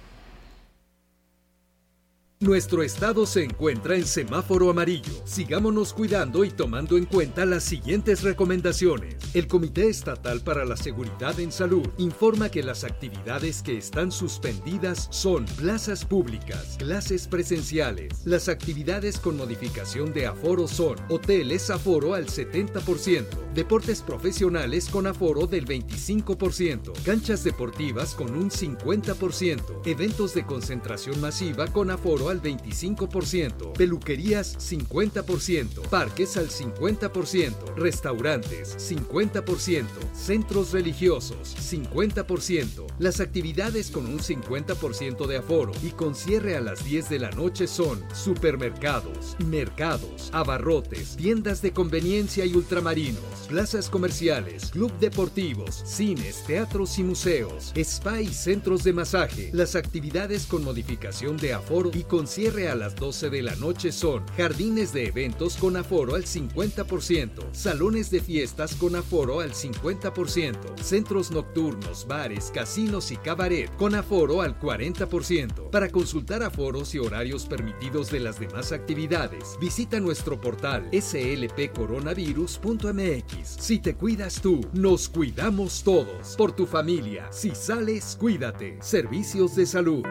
Nuestro 2.40 2.82
estado 2.82 3.26
se 3.26 3.44
encuentra 3.44 3.94
en 3.94 4.04
semáforo 4.04 4.68
amarillo. 4.68 5.12
Sigámonos 5.24 5.94
cuidando 5.94 6.44
y 6.44 6.50
tomando 6.50 6.98
en 6.98 7.06
cuenta 7.06 7.46
las 7.46 7.62
siguientes 7.62 8.22
recomendaciones. 8.22 9.14
El 9.34 9.46
Comité 9.46 9.88
Estatal 9.88 10.40
para 10.40 10.64
la 10.64 10.76
Seguridad 10.76 11.38
en 11.38 11.52
Salud 11.52 11.86
informa 11.96 12.50
que 12.50 12.64
las 12.64 12.82
actividades 12.82 13.62
que 13.62 13.78
están 13.78 14.10
suspendidas 14.10 15.06
son 15.10 15.44
plazas 15.44 16.04
públicas, 16.04 16.74
clases 16.76 17.28
presenciales. 17.28 18.26
Las 18.26 18.48
actividades 18.48 19.20
con 19.20 19.36
modificación 19.36 20.12
de 20.12 20.26
aforo 20.26 20.66
son 20.66 20.96
hoteles 21.08 21.70
aforo 21.70 22.14
al 22.14 22.26
70%, 22.26 23.26
deportes 23.54 24.02
profesionales 24.02 24.88
con 24.90 25.06
aforo 25.06 25.46
del 25.46 25.66
25%, 25.66 26.92
canchas 27.04 27.44
deportivas 27.44 28.14
con 28.14 28.36
un 28.36 28.50
50%, 28.50 29.86
eventos 29.86 30.34
de 30.34 30.44
concentración 30.44 31.20
masiva 31.20 31.68
con 31.68 31.90
aforo 31.90 32.23
al 32.28 32.42
25%, 32.42 33.72
peluquerías 33.72 34.56
50%, 34.58 35.88
parques 35.88 36.36
al 36.36 36.48
50%, 36.48 37.74
restaurantes 37.76 38.76
50%, 38.90 39.86
centros 40.14 40.72
religiosos 40.72 41.56
50%. 41.56 42.86
Las 42.98 43.20
actividades 43.20 43.90
con 43.90 44.06
un 44.06 44.20
50% 44.20 45.26
de 45.26 45.36
aforo 45.36 45.72
y 45.82 45.90
con 45.90 46.14
cierre 46.14 46.56
a 46.56 46.60
las 46.60 46.84
10 46.84 47.08
de 47.08 47.18
la 47.18 47.30
noche 47.30 47.66
son 47.66 48.02
supermercados, 48.14 49.36
mercados, 49.46 50.30
abarrotes, 50.32 51.16
tiendas 51.16 51.60
de 51.62 51.72
conveniencia 51.72 52.44
y 52.44 52.54
ultramarinos, 52.54 53.22
plazas 53.48 53.90
comerciales, 53.90 54.70
club 54.70 54.92
deportivos, 55.00 55.82
cines, 55.84 56.44
teatros 56.46 56.98
y 56.98 57.02
museos, 57.02 57.72
spa 57.74 58.20
y 58.20 58.28
centros 58.28 58.84
de 58.84 58.92
masaje. 58.92 59.50
Las 59.52 59.74
actividades 59.74 60.46
con 60.46 60.64
modificación 60.64 61.36
de 61.36 61.54
aforo 61.54 61.90
y 61.92 62.04
con 62.04 62.13
cierre 62.22 62.68
a 62.68 62.74
las 62.74 62.94
12 62.94 63.28
de 63.28 63.42
la 63.42 63.54
noche 63.56 63.92
son 63.92 64.24
jardines 64.36 64.92
de 64.92 65.08
eventos 65.08 65.56
con 65.56 65.76
aforo 65.76 66.14
al 66.14 66.24
50%, 66.24 67.52
salones 67.52 68.10
de 68.10 68.20
fiestas 68.20 68.76
con 68.76 68.94
aforo 68.94 69.40
al 69.40 69.52
50%, 69.52 70.78
centros 70.80 71.30
nocturnos, 71.30 72.06
bares, 72.06 72.50
casinos 72.54 73.10
y 73.10 73.16
cabaret 73.16 73.74
con 73.76 73.94
aforo 73.94 74.42
al 74.42 74.58
40%. 74.58 75.70
Para 75.70 75.88
consultar 75.88 76.42
aforos 76.42 76.94
y 76.94 77.00
horarios 77.00 77.46
permitidos 77.46 78.10
de 78.10 78.20
las 78.20 78.38
demás 78.38 78.72
actividades, 78.72 79.56
visita 79.60 80.00
nuestro 80.00 80.40
portal 80.40 80.88
slpcoronavirus.mx. 80.92 83.48
Si 83.58 83.80
te 83.80 83.96
cuidas 83.96 84.40
tú, 84.40 84.60
nos 84.72 85.08
cuidamos 85.08 85.82
todos. 85.82 86.36
Por 86.36 86.52
tu 86.52 86.66
familia, 86.66 87.26
si 87.32 87.54
sales, 87.54 88.16
cuídate. 88.18 88.78
Servicios 88.80 89.56
de 89.56 89.66
salud. 89.66 90.04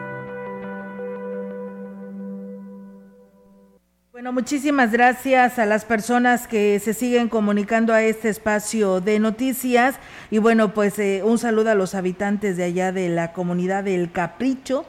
Bueno, 4.24 4.40
muchísimas 4.40 4.90
gracias 4.90 5.58
a 5.58 5.66
las 5.66 5.84
personas 5.84 6.48
que 6.48 6.80
se 6.80 6.94
siguen 6.94 7.28
comunicando 7.28 7.92
a 7.92 8.02
este 8.02 8.30
espacio 8.30 9.02
de 9.02 9.18
noticias. 9.18 9.96
Y 10.30 10.38
bueno, 10.38 10.72
pues 10.72 10.98
eh, 10.98 11.20
un 11.22 11.36
saludo 11.36 11.68
a 11.68 11.74
los 11.74 11.94
habitantes 11.94 12.56
de 12.56 12.64
allá 12.64 12.90
de 12.90 13.10
la 13.10 13.34
comunidad 13.34 13.84
del 13.84 14.10
Capricho, 14.10 14.86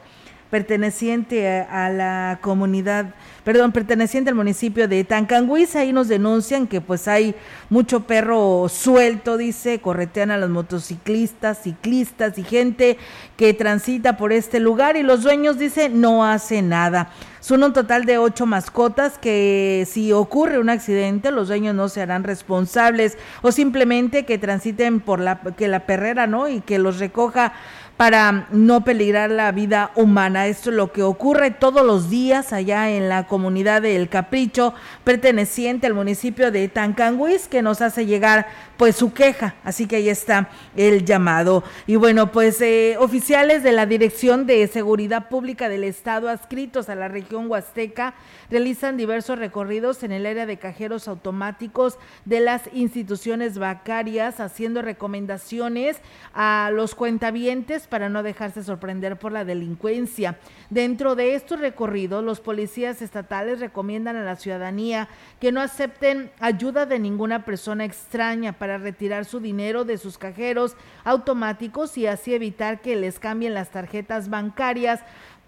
perteneciente 0.50 1.60
a, 1.62 1.90
la 1.90 2.40
comunidad 2.42 3.14
perdón, 3.44 3.72
perteneciente 3.72 4.32
al 4.32 4.36
municipio 4.36 4.88
de 4.88 5.04
Tancanguis. 5.04 5.76
Ahí 5.76 5.94
nos 5.94 6.08
denuncian 6.08 6.66
que 6.66 6.82
pues 6.82 7.08
hay 7.08 7.36
mucho 7.70 8.02
perro 8.02 8.68
suelto, 8.70 9.38
dice, 9.38 9.80
corretean 9.80 10.32
a 10.32 10.38
los 10.38 10.50
motociclistas, 10.50 11.62
ciclistas 11.62 12.38
y 12.40 12.44
gente 12.44 12.98
que 13.38 13.54
transita 13.54 14.18
por 14.18 14.34
este 14.34 14.60
lugar 14.60 14.98
y 14.98 15.04
los 15.04 15.22
dueños, 15.22 15.60
dice, 15.60 15.90
no 15.90 16.26
hacen 16.26 16.70
nada. 16.70 17.12
Son 17.40 17.64
un 17.64 17.74
total 17.74 18.06
de 18.06 18.18
ocho 18.18 18.48
mascotas 18.48 19.20
que 19.20 19.88
si 19.88 20.12
ocurre 20.12 20.58
un 20.58 20.72
accidente 20.72 21.30
los 21.30 21.48
dueños 21.48 21.76
no 21.76 21.90
se 21.90 22.02
harán 22.02 22.24
responsables 22.24 23.20
o 23.44 23.52
simplemente 23.52 24.26
que 24.26 24.40
transiten 24.40 25.00
por 25.00 25.20
la 25.20 25.40
que 25.56 25.68
la 25.68 25.82
perrera, 25.82 26.26
¿no? 26.26 26.48
Y 26.48 26.62
que 26.62 26.80
los 26.80 26.98
recoja 26.98 27.54
para 27.98 28.48
no 28.52 28.84
peligrar 28.84 29.32
la 29.32 29.52
vida 29.52 29.92
humana. 29.96 30.48
Esto 30.48 30.70
es 30.70 30.76
lo 30.76 30.92
que 30.92 31.02
ocurre 31.02 31.52
todos 31.52 31.86
los 31.86 32.10
días 32.10 32.52
allá 32.52 32.90
en 32.90 33.08
la 33.08 33.26
comunidad 33.26 33.82
de 33.82 33.96
El 33.96 34.10
Capricho, 34.10 34.74
perteneciente 35.04 35.88
al 35.88 35.94
municipio 35.94 36.52
de 36.52 36.68
Tancanguis, 36.68 37.48
que 37.48 37.62
nos 37.62 37.82
hace 37.82 38.06
llegar 38.06 38.48
pues 38.78 38.98
su 38.98 39.14
queja. 39.14 39.56
Así 39.64 39.88
que 39.88 39.98
ahí 39.98 40.10
está 40.10 40.50
el 40.76 41.06
llamado. 41.06 41.64
Y 41.88 41.96
bueno, 41.96 42.32
pues 42.32 42.60
eh, 42.62 42.98
oficiales 43.00 43.64
de 43.64 43.72
la 43.72 43.86
Dirección 43.86 44.46
de 44.46 44.68
Seguridad 44.68 45.30
Pública 45.30 45.70
del 45.70 45.86
Estado 45.86 46.30
adscritos 46.30 46.90
a 46.90 46.96
la 46.96 47.08
región 47.08 47.50
Huasteca 47.50 48.14
realizan 48.50 48.98
diversos 48.98 49.40
recorridos 49.40 50.04
en 50.04 50.12
el 50.12 50.26
área 50.26 50.46
de 50.46 50.58
cajeros 50.58 51.08
automáticos 51.08 51.98
de 52.26 52.40
las 52.40 52.64
instituciones 52.74 53.58
bancarias, 53.58 54.40
haciendo 54.40 54.82
recomendaciones 54.82 55.98
a 56.34 56.70
los 56.74 56.96
cuentavientes 56.96 57.88
para 57.88 58.10
no 58.10 58.24
dejarse 58.24 58.64
sorprender 58.64 59.18
por 59.18 59.32
la 59.32 59.46
delincuencia. 59.46 60.38
Dentro 60.70 61.16
de 61.16 61.36
estos 61.36 61.60
recorridos, 61.60 62.24
los 62.24 62.40
policías 62.40 63.02
estatales 63.02 63.60
recomiendan 63.60 64.16
a 64.16 64.24
la 64.24 64.36
ciudadanía 64.36 65.08
que 65.40 65.52
no 65.52 65.62
acepten 65.62 66.32
ayuda 66.40 66.86
de 66.86 67.00
ninguna 67.00 67.46
persona 67.46 67.86
extraña 67.86 68.54
para 68.54 68.78
retirar 68.78 69.26
su 69.26 69.40
dinero 69.40 69.86
de 69.86 69.98
sus 69.98 70.18
cajeros 70.18 70.76
automáticos 71.04 71.98
y 71.98 72.08
así 72.08 72.34
evitar 72.34 72.82
que 72.82 72.96
les 72.96 73.20
cambien 73.20 73.54
las 73.54 73.70
tarjetas 73.70 74.30
bancarias 74.30 75.02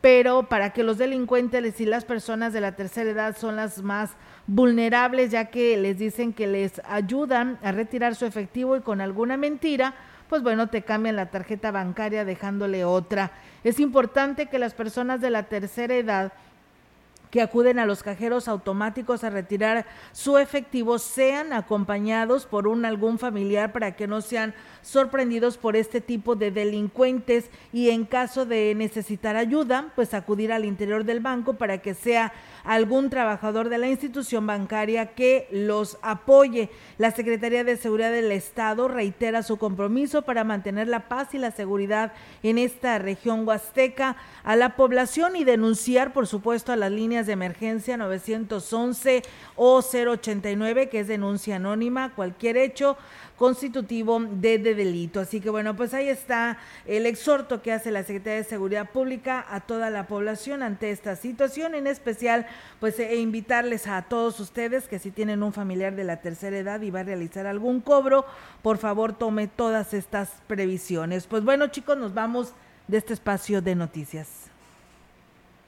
pero 0.08 0.44
para 0.44 0.70
que 0.70 0.84
los 0.84 0.98
delincuentes 0.98 1.82
y 1.82 1.86
las 1.86 2.06
personas 2.06 2.54
de 2.54 2.62
la 2.62 2.78
tercera 2.78 3.10
edad 3.10 3.36
son 3.38 3.58
las 3.58 3.84
más 3.84 4.12
vulnerables, 4.46 5.32
ya 5.32 5.50
que 5.50 5.76
les 5.76 5.98
dicen 5.98 6.32
que 6.32 6.48
les 6.48 6.82
ayudan 6.86 7.60
a 7.62 7.74
retirar 7.74 8.16
su 8.16 8.26
efectivo 8.26 8.78
y 8.78 8.80
con 8.80 9.02
alguna 9.02 9.36
mentira, 9.36 9.96
pues 10.30 10.44
bueno, 10.44 10.68
te 10.68 10.84
cambian 10.84 11.18
la 11.18 11.26
tarjeta 11.26 11.72
bancaria 11.72 12.24
dejándole 12.24 12.86
otra. 12.86 13.32
Es 13.66 13.82
importante 13.82 14.46
que 14.46 14.60
las 14.60 14.74
personas 14.74 15.20
de 15.20 15.30
la 15.30 15.44
tercera 15.44 15.96
edad 15.96 16.32
que 17.32 17.42
acuden 17.42 17.80
a 17.80 17.86
los 17.86 18.04
cajeros 18.04 18.48
automáticos 18.48 19.24
a 19.24 19.30
retirar 19.30 19.86
su 20.12 20.38
efectivo 20.38 21.00
sean 21.00 21.54
acompañados 21.54 22.46
por 22.46 22.68
un 22.68 22.86
algún 22.86 23.20
familiar 23.20 23.72
para 23.72 23.96
que 23.96 24.08
no 24.08 24.22
sean 24.22 24.54
sorprendidos 24.82 25.58
por 25.58 25.76
este 25.76 26.02
tipo 26.02 26.36
de 26.36 26.52
delincuentes. 26.52 27.50
Y 27.74 27.90
en 27.90 28.06
caso 28.06 28.46
de 28.46 28.74
necesitar 28.76 29.36
ayuda, 29.36 29.92
pues 29.96 30.14
acudir 30.14 30.52
al 30.52 30.66
interior 30.66 31.04
del 31.04 31.20
banco 31.20 31.54
para 31.54 31.80
que 31.80 31.94
sea 31.94 32.34
algún 32.68 33.10
trabajador 33.10 33.70
de 33.70 33.78
la 33.78 33.88
institución 33.88 34.46
bancaria 34.46 35.14
que 35.16 35.48
los 35.52 35.98
apoye. 36.02 36.70
La 36.98 37.12
Secretaría 37.12 37.64
de 37.64 37.78
Seguridad 37.78 38.12
del 38.12 38.32
Estado 38.34 38.90
reitera 38.90 39.42
su 39.42 39.58
compromiso 39.58 40.24
para 40.24 40.44
mantener 40.44 40.90
la 40.90 41.08
paz 41.08 41.34
y 41.34 41.38
la 41.38 41.52
seguridad 41.52 42.12
en 42.44 42.58
esta 42.58 43.00
región 43.00 43.48
huasteca 43.48 44.18
a 44.44 44.58
la 44.58 44.76
población 44.76 45.38
y 45.38 45.46
denunciar, 45.46 46.12
por 46.12 46.28
supuesto, 46.28 46.74
a 46.74 46.76
las 46.76 46.92
líneas 46.92 47.26
de 47.26 47.34
emergencia 47.34 47.96
911 47.96 49.24
o 49.56 49.82
089, 49.82 50.90
que 50.90 51.00
es 51.00 51.08
denuncia 51.08 51.56
anónima, 51.56 52.14
cualquier 52.16 52.58
hecho 52.58 52.98
constitutivo 53.38 54.20
de, 54.20 54.58
delito. 54.58 55.20
Así 55.20 55.40
que 55.40 55.50
bueno, 55.50 55.76
pues 55.76 55.94
ahí 55.94 56.10
está 56.10 56.58
el 56.86 57.06
exhorto 57.06 57.62
que 57.62 57.72
hace 57.72 57.92
la 57.92 58.04
Secretaría 58.04 58.40
de 58.40 58.44
Seguridad 58.44 58.90
Pública 58.90 59.46
a 59.50 59.62
toda 59.62 59.90
la 59.90 60.08
población 60.08 60.64
ante 60.64 60.92
esta 60.92 61.16
situación, 61.16 61.76
en 61.76 61.88
especial 61.88 62.48
pues 62.80 63.00
e 63.00 63.16
invitarles 63.18 63.88
a 63.88 64.02
todos 64.04 64.40
ustedes 64.40 64.88
que 64.88 65.00
si 65.00 65.12
tienen 65.12 65.44
un 65.44 65.54
familiar 65.54 65.96
de 65.96 66.04
la 66.04 66.18
tercera 66.18 66.58
edad 66.58 66.82
y 66.82 66.92
va 66.92 67.02
a 67.02 67.04
realizar 67.04 67.48
algún 67.48 67.82
cobro, 67.82 68.26
por 68.62 68.78
favor 68.78 69.14
tome 69.14 69.48
todas 69.48 69.94
estas 69.94 70.30
previsiones. 70.48 71.28
Pues 71.28 71.44
bueno 71.44 71.68
chicos, 71.68 71.98
nos 71.98 72.14
vamos 72.14 72.54
de 72.88 72.98
este 72.98 73.14
espacio 73.14 73.62
de 73.62 73.76
noticias. 73.76 74.28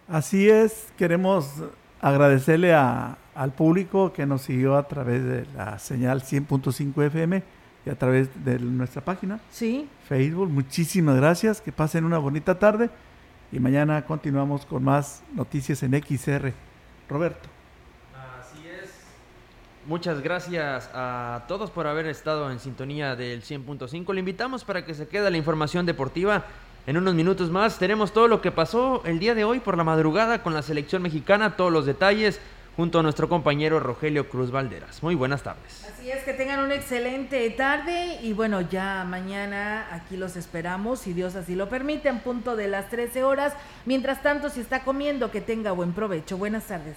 Así 0.08 0.50
es, 0.50 0.88
queremos 0.98 1.54
agradecerle 2.02 2.74
al 2.74 3.52
público 3.56 4.14
que 4.14 4.26
nos 4.26 4.42
siguió 4.42 4.76
a 4.76 4.88
través 4.88 5.24
de 5.24 5.46
la 5.56 5.78
señal 5.80 6.22
100.5 6.22 7.06
FM 7.06 7.44
y 7.86 7.90
a 7.90 7.96
través 7.96 8.30
de 8.44 8.60
nuestra 8.60 9.04
página. 9.04 9.40
Sí. 9.52 9.88
Facebook. 10.08 10.50
Muchísimas 10.50 11.16
gracias. 11.16 11.62
Que 11.62 11.72
pasen 11.72 12.06
una 12.06 12.18
bonita 12.18 12.58
tarde. 12.58 12.90
Y 13.52 13.60
mañana 13.60 14.06
continuamos 14.06 14.66
con 14.66 14.84
más 14.84 15.24
noticias 15.34 15.82
en 15.84 15.94
XR. 15.94 16.54
Roberto. 17.10 17.50
Así 18.40 18.68
es. 18.68 18.92
Muchas 19.86 20.22
gracias 20.22 20.90
a 20.94 21.44
todos 21.48 21.72
por 21.72 21.88
haber 21.88 22.06
estado 22.06 22.52
en 22.52 22.60
sintonía 22.60 23.16
del 23.16 23.42
100.5. 23.42 24.14
Le 24.14 24.20
invitamos 24.20 24.64
para 24.64 24.86
que 24.86 24.94
se 24.94 25.08
quede 25.08 25.32
la 25.32 25.38
información 25.38 25.86
deportiva. 25.86 26.46
En 26.86 26.98
unos 26.98 27.16
minutos 27.16 27.50
más 27.50 27.78
tenemos 27.78 28.14
todo 28.14 28.28
lo 28.28 28.42
que 28.42 28.52
pasó 28.52 29.02
el 29.06 29.20
día 29.20 29.36
de 29.36 29.44
hoy 29.44 29.60
por 29.60 29.78
la 29.78 29.84
madrugada 29.84 30.42
con 30.42 30.54
la 30.54 30.62
selección 30.62 31.02
mexicana, 31.02 31.58
todos 31.58 31.72
los 31.72 31.86
detalles 31.86 32.40
junto 32.80 33.00
a 33.00 33.04
nuestro 33.04 33.28
compañero 33.28 33.82
Rogelio 33.82 34.30
Cruz 34.30 34.52
Valderas. 34.52 35.04
Muy 35.04 35.14
buenas 35.14 35.44
tardes. 35.44 35.84
Así 35.84 36.10
es, 36.10 36.24
que 36.24 36.32
tengan 36.32 36.62
una 36.62 36.76
excelente 36.76 37.50
tarde 37.50 38.20
y 38.24 38.32
bueno, 38.32 38.62
ya 38.62 39.04
mañana 39.04 39.86
aquí 39.92 40.16
los 40.16 40.38
esperamos, 40.38 41.02
si 41.02 41.12
Dios 41.12 41.36
así 41.36 41.56
lo 41.56 41.68
permite, 41.68 42.08
en 42.08 42.20
punto 42.20 42.56
de 42.56 42.70
las 42.70 42.88
13 42.90 43.26
horas. 43.26 43.52
Mientras 43.86 44.24
tanto, 44.24 44.50
si 44.50 44.62
está 44.62 44.86
comiendo, 44.86 45.30
que 45.30 45.42
tenga 45.42 45.74
buen 45.74 45.92
provecho. 45.92 46.38
Buenas 46.38 46.68
tardes. 46.68 46.96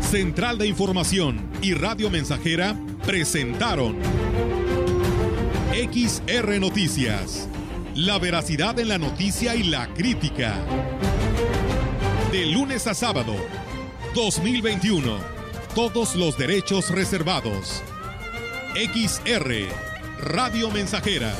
Central 0.00 0.56
de 0.56 0.66
Información 0.66 1.46
y 1.60 1.74
Radio 1.74 2.08
Mensajera 2.08 2.74
presentaron 3.04 3.98
XR 5.74 6.58
Noticias 6.58 7.50
la 7.94 8.18
veracidad 8.18 8.78
en 8.78 8.88
la 8.88 8.98
noticia 8.98 9.54
y 9.54 9.64
la 9.64 9.86
crítica. 9.92 10.54
De 12.30 12.46
lunes 12.46 12.86
a 12.86 12.94
sábado, 12.94 13.36
2021. 14.14 15.18
Todos 15.74 16.16
los 16.16 16.38
derechos 16.38 16.90
reservados. 16.90 17.82
XR, 18.74 19.68
Radio 20.20 20.70
Mensajera. 20.70 21.34